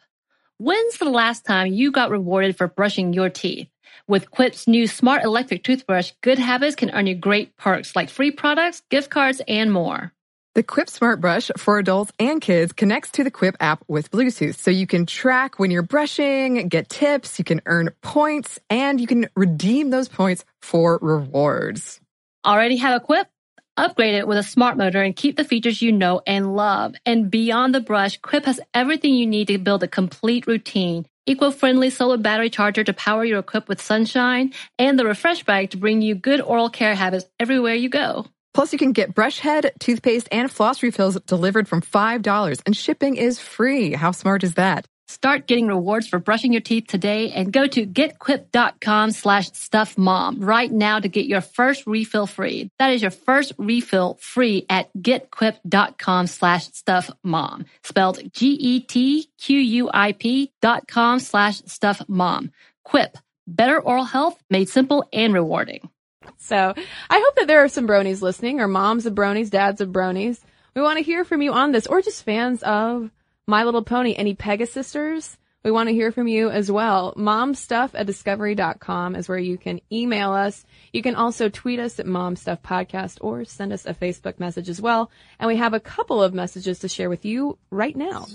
When's 0.59 0.99
the 0.99 1.11
last 1.11 1.45
time 1.45 1.73
you 1.73 1.91
got 1.91 2.11
rewarded 2.11 2.57
for 2.57 2.69
brushing 2.69 3.13
your 3.13 3.31
teeth? 3.31 3.69
With 4.07 4.31
Quip's 4.31 4.69
new 4.69 4.87
smart 4.87 5.25
electric 5.25 5.65
toothbrush, 5.65 6.13
good 6.23 6.39
habits 6.39 6.77
can 6.77 6.91
earn 6.91 7.07
you 7.07 7.17
great 7.17 7.57
perks 7.57 7.97
like 7.97 8.11
free 8.11 8.31
products, 8.31 8.83
gift 8.91 9.11
cards, 9.11 9.43
and 9.49 9.73
more. 9.73 10.13
The 10.55 10.63
Quip 10.63 10.91
Smart 10.91 11.19
Brush 11.19 11.51
for 11.57 11.79
adults 11.79 12.13
and 12.19 12.39
kids 12.39 12.75
connects 12.75 13.13
to 13.13 13.25
the 13.25 13.31
Quip 13.31 13.57
app 13.59 13.83
with 13.89 14.11
Bluetooth. 14.11 14.57
So 14.57 14.71
you 14.71 14.87
can 14.87 15.07
track 15.07 15.59
when 15.59 15.71
you're 15.71 15.81
brushing, 15.81 16.69
get 16.69 16.91
tips, 16.91 17.39
you 17.39 17.45
can 17.45 17.63
earn 17.65 17.89
points, 18.03 18.59
and 18.69 19.01
you 19.01 19.07
can 19.07 19.31
redeem 19.35 19.89
those 19.89 20.11
points 20.11 20.45
for 20.61 20.99
rewards. 21.01 22.03
Already 22.45 22.77
have 22.77 23.01
a 23.01 23.03
Quip? 23.03 23.29
Upgrade 23.79 24.15
it 24.15 24.29
with 24.29 24.37
a 24.37 24.43
smart 24.43 24.77
motor 24.77 25.01
and 25.01 25.17
keep 25.17 25.39
the 25.39 25.45
features 25.45 25.81
you 25.81 25.91
know 25.91 26.21
and 26.27 26.55
love. 26.55 26.97
And 27.07 27.31
beyond 27.31 27.75
the 27.75 27.81
brush, 27.81 28.19
Quip 28.19 28.45
has 28.45 28.61
everything 28.75 29.15
you 29.15 29.27
need 29.27 29.49
to 29.49 29.57
build 29.57 29.83
a 29.83 29.89
complete 29.89 30.47
routine. 30.47 31.07
Eco-friendly 31.25 31.89
solar 31.89 32.19
battery 32.19 32.51
charger 32.51 32.85
to 32.85 32.93
power 32.93 33.25
your 33.25 33.43
Quip 33.43 33.69
with 33.69 33.81
sunshine, 33.81 34.53
and 34.79 34.99
the 34.99 35.07
refresh 35.07 35.45
bag 35.45 35.71
to 35.71 35.79
bring 35.79 36.03
you 36.03 36.15
good 36.15 36.43
oral 36.43 36.69
care 36.69 36.95
habits 36.95 37.25
everywhere 37.41 37.75
you 37.75 37.89
go. 37.89 38.27
Plus, 38.55 38.73
you 38.73 38.79
can 38.79 38.93
get 38.93 39.15
brush 39.15 39.39
head, 39.39 39.73
toothpaste, 39.81 40.29
and 40.31 40.51
floss 40.51 40.83
refills 40.83 41.19
delivered 41.27 41.69
from 41.69 41.81
$5, 41.81 42.63
and 42.67 42.77
shipping 42.77 43.17
is 43.17 43.39
free. 43.39 43.93
How 43.93 44.11
smart 44.13 44.45
is 44.45 44.55
that? 44.55 44.87
Start 45.13 45.47
getting 45.47 45.67
rewards 45.67 46.09
for 46.09 46.19
brushing 46.19 46.53
your 46.53 46.63
teeth 46.63 46.87
today 46.89 47.33
and 47.33 47.53
go 47.53 47.67
to 47.67 47.85
getquip.com 47.85 49.11
slash 49.11 49.51
stuffmom 49.51 50.37
right 50.39 50.73
now 50.73 50.99
to 51.01 51.09
get 51.09 51.27
your 51.27 51.43
first 51.43 51.87
refill 51.87 52.27
free. 52.27 52.71
That 52.79 52.95
is 52.95 53.03
your 53.03 53.11
first 53.11 53.53
refill 53.59 54.17
free 54.21 54.65
at 54.71 54.91
getquip.com 54.95 56.27
slash 56.29 56.71
stuffmom. 56.71 57.67
Spelled 57.83 58.33
G-E-T-Q-U-I-P 58.33 58.93
dot 60.63 60.89
com 60.89 61.19
slash 61.19 61.61
stuffmom. 61.63 62.51
Quip. 62.83 63.19
Better 63.47 63.79
oral 63.79 64.05
health 64.05 64.43
made 64.49 64.71
simple 64.71 65.05
and 65.13 65.35
rewarding. 65.35 65.91
So 66.39 66.75
I 67.11 67.19
hope 67.25 67.37
that 67.37 67.47
there 67.47 67.63
are 67.63 67.69
some 67.69 67.87
bronies 67.87 68.23
listening, 68.23 68.61
or 68.61 68.69
moms 68.69 69.07
of 69.07 69.15
bronies, 69.15 69.51
dads 69.51 69.81
of 69.81 69.91
bronies. 69.91 70.41
We 70.75 70.83
want 70.83 70.99
to 70.99 71.05
hear 71.05 71.25
from 71.25 71.43
you 71.43 71.53
on 71.53 71.73
this, 71.73 71.87
or 71.87 72.03
just 72.03 72.25
fans 72.25 72.63
of 72.63 73.11
My 73.47 73.65
Little 73.65 73.85
Pony. 73.85 74.15
Any 74.15 74.35
Pegasisters? 74.35 75.37
We 75.65 75.71
want 75.71 75.89
to 75.89 75.95
hear 75.95 76.11
from 76.11 76.27
you 76.27 76.51
as 76.51 76.73
well. 76.73 77.15
Momstuff 77.17 77.91
at 77.95 78.07
discovery.com 78.07 79.15
is 79.15 79.29
where 79.29 79.39
you 79.39 79.57
can 79.57 79.81
email 79.93 80.33
us. 80.33 80.65
You 80.93 81.03
can 81.03 81.15
also 81.15 81.49
tweet 81.49 81.79
us 81.79 82.01
at 82.01 82.07
Momstuff 82.07 82.63
Podcast 82.63 83.19
or 83.21 83.45
send 83.45 83.73
us 83.73 83.87
a 83.87 83.95
Facebook 83.95 84.41
message 84.41 84.69
as 84.69 84.81
well. 84.81 85.11
And 85.39 85.47
we 85.47 85.57
have 85.59 85.73
a 85.73 85.81
couple 85.81 86.21
of 86.21 86.35
messages 86.35 86.81
to 86.81 86.89
share 86.89 87.09
with 87.09 87.25
you 87.25 87.59
right 87.71 87.97
now. 87.97 88.27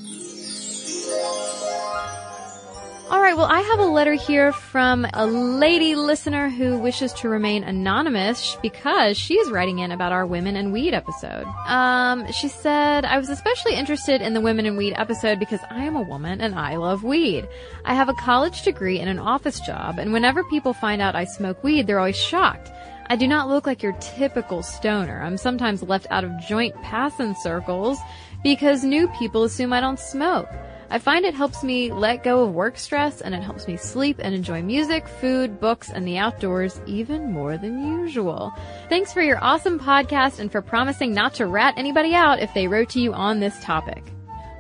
All 3.09 3.21
right, 3.21 3.37
well, 3.37 3.47
I 3.49 3.61
have 3.61 3.79
a 3.79 3.85
letter 3.85 4.15
here 4.15 4.51
from 4.51 5.07
a 5.13 5.25
lady 5.25 5.95
listener 5.95 6.49
who 6.49 6.77
wishes 6.77 7.13
to 7.13 7.29
remain 7.29 7.63
anonymous 7.63 8.57
because 8.61 9.17
she 9.17 9.35
is 9.35 9.49
writing 9.49 9.79
in 9.79 9.93
about 9.93 10.11
our 10.11 10.25
Women 10.25 10.57
and 10.57 10.73
Weed 10.73 10.93
episode. 10.93 11.45
Um, 11.67 12.29
she 12.33 12.49
said, 12.49 13.05
I 13.05 13.17
was 13.17 13.29
especially 13.29 13.75
interested 13.75 14.21
in 14.21 14.33
the 14.33 14.41
Women 14.41 14.65
and 14.65 14.77
Weed 14.77 14.93
episode 14.97 15.39
because 15.39 15.61
I 15.69 15.85
am 15.85 15.95
a 15.95 16.01
woman 16.01 16.41
and 16.41 16.53
I 16.53 16.75
love 16.75 17.05
weed. 17.05 17.47
I 17.85 17.93
have 17.93 18.09
a 18.09 18.13
college 18.13 18.63
degree 18.63 18.99
and 18.99 19.09
an 19.09 19.19
office 19.19 19.61
job, 19.61 19.99
and 19.99 20.11
whenever 20.11 20.43
people 20.43 20.73
find 20.73 21.01
out 21.01 21.15
I 21.15 21.23
smoke 21.23 21.63
weed, 21.63 21.87
they're 21.87 21.99
always 21.99 22.17
shocked. 22.17 22.69
I 23.09 23.15
do 23.15 23.25
not 23.25 23.47
look 23.47 23.65
like 23.65 23.81
your 23.81 23.93
typical 24.01 24.61
stoner. 24.61 25.21
I'm 25.21 25.37
sometimes 25.37 25.81
left 25.81 26.07
out 26.09 26.25
of 26.25 26.39
joint 26.41 26.75
passing 26.81 27.35
circles 27.35 27.99
because 28.43 28.83
new 28.83 29.07
people 29.17 29.45
assume 29.45 29.71
I 29.71 29.79
don't 29.79 29.97
smoke. 29.97 30.49
I 30.89 30.99
find 30.99 31.25
it 31.25 31.33
helps 31.33 31.63
me 31.63 31.91
let 31.91 32.23
go 32.23 32.43
of 32.43 32.53
work 32.53 32.77
stress 32.77 33.19
and 33.19 33.35
it 33.35 33.41
helps 33.41 33.67
me 33.67 33.75
sleep 33.75 34.19
and 34.19 34.33
enjoy 34.33 34.61
music, 34.61 35.07
food, 35.07 35.59
books, 35.59 35.89
and 35.89 36.07
the 36.07 36.17
outdoors 36.17 36.79
even 36.85 37.31
more 37.33 37.57
than 37.57 37.99
usual. 37.99 38.53
Thanks 38.87 39.11
for 39.11 39.21
your 39.21 39.43
awesome 39.43 39.79
podcast 39.79 40.39
and 40.39 40.49
for 40.51 40.61
promising 40.61 41.13
not 41.13 41.33
to 41.35 41.45
rat 41.45 41.73
anybody 41.75 42.15
out 42.15 42.39
if 42.39 42.53
they 42.53 42.67
wrote 42.67 42.89
to 42.91 43.01
you 43.01 43.13
on 43.13 43.41
this 43.41 43.61
topic. 43.61 44.03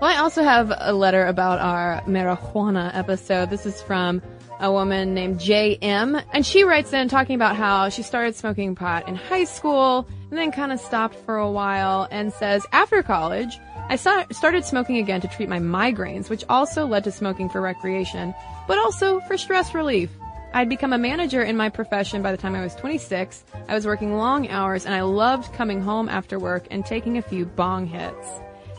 Well, 0.01 0.11
I 0.11 0.17
also 0.17 0.43
have 0.43 0.73
a 0.77 0.93
letter 0.93 1.25
about 1.25 1.59
our 1.59 2.01
marijuana 2.01 2.93
episode. 2.93 3.49
This 3.49 3.65
is 3.65 3.81
from 3.81 4.21
a 4.59 4.71
woman 4.71 5.13
named 5.13 5.39
J.M. 5.39 6.19
And 6.33 6.45
she 6.45 6.63
writes 6.63 6.93
in 6.93 7.07
talking 7.09 7.35
about 7.35 7.55
how 7.55 7.89
she 7.89 8.03
started 8.03 8.35
smoking 8.35 8.75
pot 8.75 9.07
in 9.07 9.15
high 9.15 9.45
school 9.45 10.07
and 10.29 10.37
then 10.37 10.51
kind 10.51 10.71
of 10.71 10.79
stopped 10.79 11.15
for 11.25 11.37
a 11.37 11.49
while 11.49 12.07
and 12.11 12.33
says 12.33 12.65
after 12.71 13.01
college, 13.01 13.59
I 13.89 13.95
started 13.95 14.65
smoking 14.65 14.97
again 14.97 15.21
to 15.21 15.29
treat 15.29 15.47
my 15.47 15.59
migraines, 15.59 16.29
which 16.29 16.43
also 16.49 16.85
led 16.85 17.05
to 17.05 17.11
smoking 17.11 17.47
for 17.47 17.61
recreation, 17.61 18.35
but 18.67 18.77
also 18.77 19.21
for 19.21 19.37
stress 19.37 19.73
relief. 19.73 20.09
I'd 20.53 20.67
become 20.67 20.91
a 20.91 20.97
manager 20.97 21.41
in 21.41 21.55
my 21.55 21.69
profession 21.69 22.21
by 22.21 22.31
the 22.31 22.37
time 22.37 22.53
I 22.53 22.63
was 22.63 22.75
26. 22.75 23.45
I 23.67 23.73
was 23.73 23.85
working 23.85 24.17
long 24.17 24.49
hours 24.49 24.85
and 24.85 24.93
I 24.93 25.01
loved 25.01 25.53
coming 25.53 25.81
home 25.81 26.09
after 26.09 26.37
work 26.37 26.67
and 26.69 26.85
taking 26.85 27.17
a 27.17 27.21
few 27.21 27.45
bong 27.45 27.85
hits. 27.85 28.27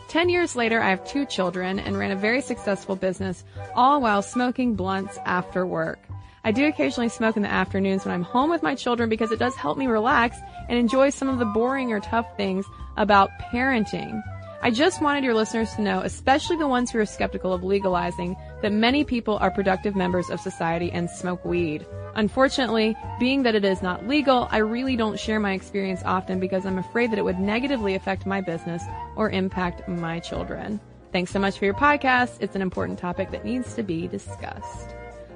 Ten 0.09 0.29
years 0.29 0.55
later, 0.55 0.81
I 0.81 0.89
have 0.89 1.07
two 1.07 1.25
children 1.25 1.79
and 1.79 1.97
ran 1.97 2.11
a 2.11 2.15
very 2.15 2.41
successful 2.41 2.95
business, 2.95 3.43
all 3.75 4.01
while 4.01 4.21
smoking 4.21 4.75
blunts 4.75 5.17
after 5.25 5.65
work. 5.65 5.99
I 6.43 6.51
do 6.51 6.67
occasionally 6.67 7.09
smoke 7.09 7.35
in 7.35 7.43
the 7.43 7.51
afternoons 7.51 8.05
when 8.05 8.13
I'm 8.13 8.23
home 8.23 8.49
with 8.49 8.63
my 8.63 8.75
children 8.75 9.09
because 9.09 9.31
it 9.31 9.39
does 9.39 9.55
help 9.55 9.77
me 9.77 9.87
relax 9.87 10.37
and 10.67 10.77
enjoy 10.77 11.09
some 11.09 11.29
of 11.29 11.39
the 11.39 11.45
boring 11.45 11.91
or 11.91 11.99
tough 11.99 12.37
things 12.37 12.65
about 12.97 13.29
parenting. 13.51 14.21
I 14.61 14.71
just 14.71 15.01
wanted 15.01 15.23
your 15.23 15.33
listeners 15.33 15.73
to 15.75 15.81
know, 15.81 16.01
especially 16.01 16.57
the 16.57 16.67
ones 16.67 16.91
who 16.91 16.99
are 16.99 17.05
skeptical 17.05 17.53
of 17.53 17.63
legalizing, 17.63 18.35
that 18.61 18.73
many 18.73 19.05
people 19.05 19.37
are 19.37 19.49
productive 19.49 19.95
members 19.95 20.29
of 20.29 20.41
society 20.41 20.91
and 20.91 21.09
smoke 21.09 21.45
weed. 21.45 21.85
Unfortunately, 22.15 22.93
being 23.21 23.43
that 23.43 23.55
it 23.55 23.63
is 23.63 23.81
not 23.81 24.05
legal, 24.05 24.49
I 24.51 24.57
really 24.57 24.97
don't 24.97 25.17
share 25.17 25.39
my 25.39 25.53
experience 25.53 26.01
often 26.03 26.41
because 26.41 26.65
I'm 26.65 26.77
afraid 26.77 27.11
that 27.11 27.19
it 27.19 27.23
would 27.23 27.39
negatively 27.39 27.95
affect 27.95 28.25
my 28.25 28.41
business 28.41 28.83
or 29.15 29.29
impact 29.29 29.87
my 29.87 30.19
children. 30.19 30.81
Thanks 31.13 31.31
so 31.31 31.39
much 31.39 31.57
for 31.57 31.63
your 31.63 31.73
podcast. 31.73 32.37
It's 32.41 32.55
an 32.55 32.61
important 32.61 32.99
topic 32.99 33.31
that 33.31 33.45
needs 33.45 33.73
to 33.75 33.83
be 33.83 34.09
discussed. 34.09 34.89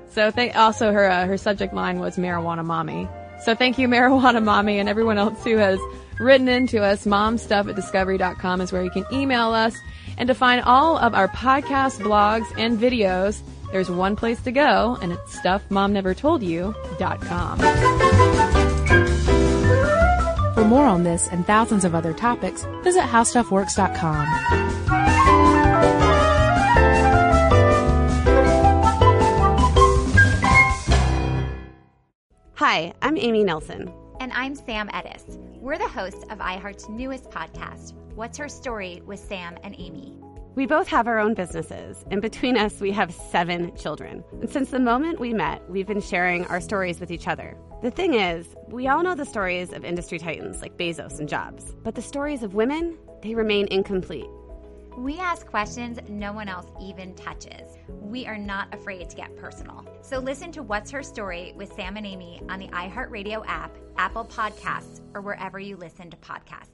So 0.10 0.32
th- 0.32 0.54
also 0.54 0.92
her 0.92 1.10
uh, 1.10 1.26
her 1.26 1.38
subject 1.38 1.74
line 1.74 2.00
was 2.00 2.18
marijuana 2.18 2.66
mommy. 2.66 3.08
So 3.42 3.56
thank 3.56 3.80
you, 3.80 3.88
marijuana 3.96 4.44
mommy, 4.44 4.80
and 4.80 4.90
everyone 4.90 5.18
else 5.18 5.42
who 5.46 5.56
has 5.58 5.80
written 6.24 6.48
into 6.48 6.82
us. 6.82 7.06
Momstuff 7.06 7.70
at 7.70 7.76
discovery.com 7.76 8.62
is 8.62 8.72
where 8.72 8.84
you 8.84 8.90
can 8.90 9.06
email 9.12 9.52
us. 9.52 9.76
And 10.18 10.28
to 10.28 10.34
find 10.34 10.64
all 10.66 10.98
of 10.98 11.14
our 11.14 11.28
podcasts, 11.28 12.00
blogs, 12.00 12.48
and 12.58 12.80
videos, 12.80 13.42
there's 13.72 13.90
one 13.90 14.16
place 14.16 14.40
to 14.44 14.52
go, 14.52 14.98
and 15.02 15.12
it's 15.12 15.40
stuffmomnevertoldyou.com. 15.40 17.58
For 20.54 20.66
more 20.66 20.86
on 20.86 21.04
this 21.04 21.28
and 21.30 21.44
thousands 21.46 21.84
of 21.84 21.96
other 21.96 22.14
topics, 22.14 22.64
visit 22.84 23.02
howstuffworks.com. 23.02 24.28
Hi, 32.56 32.94
I'm 33.02 33.18
Amy 33.18 33.44
Nelson. 33.44 33.92
And 34.20 34.32
I'm 34.34 34.56
Sam 34.56 34.90
Ades. 34.94 35.53
We're 35.64 35.78
the 35.78 35.88
hosts 35.88 36.26
of 36.30 36.40
iHeart's 36.40 36.90
newest 36.90 37.32
podcast, 37.32 37.94
What's 38.16 38.38
Her 38.38 38.50
Story 38.50 39.02
with 39.06 39.18
Sam 39.18 39.58
and 39.64 39.74
Amy. 39.78 40.14
We 40.56 40.66
both 40.66 40.90
have 40.90 41.08
our 41.08 41.20
own 41.20 41.36
businesses, 41.36 42.04
and 42.12 42.22
between 42.22 42.58
us, 42.58 42.82
we 42.82 42.92
have 42.92 43.14
seven 43.14 43.74
children. 43.78 44.26
And 44.42 44.50
since 44.50 44.72
the 44.72 44.80
moment 44.82 45.22
we 45.22 45.34
met, 45.34 45.62
we've 45.70 45.88
been 45.88 46.02
sharing 46.02 46.46
our 46.48 46.60
stories 46.60 47.00
with 47.00 47.12
each 47.12 47.30
other. 47.30 47.56
The 47.82 47.92
thing 47.92 48.14
is, 48.14 48.46
we 48.68 48.90
all 48.90 49.04
know 49.04 49.16
the 49.16 49.24
stories 49.24 49.72
of 49.72 49.86
industry 49.86 50.20
titans 50.20 50.62
like 50.62 50.78
Bezos 50.78 51.18
and 51.18 51.30
Jobs, 51.30 51.74
but 51.82 51.96
the 51.96 52.02
stories 52.02 52.44
of 52.44 52.56
women, 52.56 52.98
they 53.22 53.34
remain 53.34 53.70
incomplete. 53.72 54.28
We 54.98 55.18
ask 55.18 55.48
questions 55.48 55.98
no 56.08 56.34
one 56.34 56.48
else 56.48 56.68
even 56.80 57.16
touches. 57.16 57.78
We 57.88 58.28
are 58.28 58.38
not 58.38 58.72
afraid 58.74 59.10
to 59.10 59.16
get 59.16 59.36
personal. 59.38 59.84
So 60.02 60.20
listen 60.20 60.52
to 60.52 60.62
What's 60.62 60.92
Her 60.92 61.02
Story 61.02 61.54
with 61.56 61.74
Sam 61.74 61.98
and 61.98 62.06
Amy 62.06 62.42
on 62.48 62.60
the 62.60 62.68
iHeartRadio 62.68 63.44
app, 63.48 63.76
Apple 63.98 64.26
Podcasts, 64.26 65.02
or 65.16 65.22
wherever 65.22 65.60
you 65.60 65.78
listen 65.78 66.12
to 66.12 66.18
podcasts. 66.18 66.68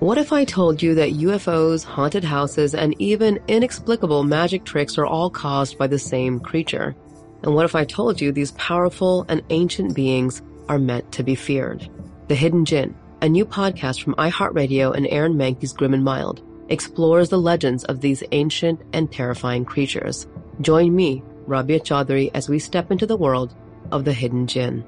What 0.00 0.18
if 0.18 0.32
I 0.32 0.44
told 0.44 0.82
you 0.82 0.96
that 0.96 1.12
UFOs, 1.12 1.84
haunted 1.84 2.24
houses, 2.24 2.74
and 2.74 3.00
even 3.00 3.38
inexplicable 3.46 4.24
magic 4.24 4.64
tricks 4.64 4.98
are 4.98 5.06
all 5.06 5.30
caused 5.30 5.78
by 5.78 5.86
the 5.86 6.00
same 6.00 6.40
creature? 6.40 6.96
And 7.42 7.54
what 7.54 7.64
if 7.64 7.76
I 7.76 7.84
told 7.84 8.20
you 8.20 8.32
these 8.32 8.50
powerful 8.52 9.24
and 9.28 9.42
ancient 9.50 9.94
beings 9.94 10.42
are 10.68 10.78
meant 10.78 11.12
to 11.12 11.22
be 11.22 11.36
feared? 11.36 11.88
The 12.26 12.34
Hidden 12.34 12.64
Djinn, 12.64 12.96
a 13.22 13.28
new 13.28 13.46
podcast 13.46 14.02
from 14.02 14.16
iHeartRadio 14.16 14.94
and 14.94 15.06
Aaron 15.06 15.34
Mahnke's 15.34 15.72
Grim 15.72 15.94
and 15.94 16.04
Mild, 16.04 16.42
explores 16.68 17.28
the 17.28 17.38
legends 17.38 17.84
of 17.84 18.00
these 18.00 18.22
ancient 18.32 18.80
and 18.92 19.10
terrifying 19.10 19.64
creatures. 19.64 20.26
Join 20.60 20.94
me, 20.94 21.22
Rabia 21.46 21.80
Chaudry, 21.80 22.30
as 22.34 22.48
we 22.48 22.58
step 22.58 22.90
into 22.90 23.06
the 23.06 23.16
world 23.16 23.54
of 23.92 24.04
the 24.04 24.12
Hidden 24.12 24.46
jinn. 24.46 24.84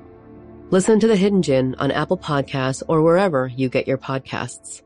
Listen 0.70 1.00
to 1.00 1.06
the 1.06 1.16
Hidden 1.16 1.42
Djinn 1.42 1.74
on 1.78 1.90
Apple 1.90 2.18
Podcasts 2.18 2.82
or 2.88 3.00
wherever 3.02 3.46
you 3.46 3.68
get 3.68 3.88
your 3.88 3.96
podcasts. 3.96 4.82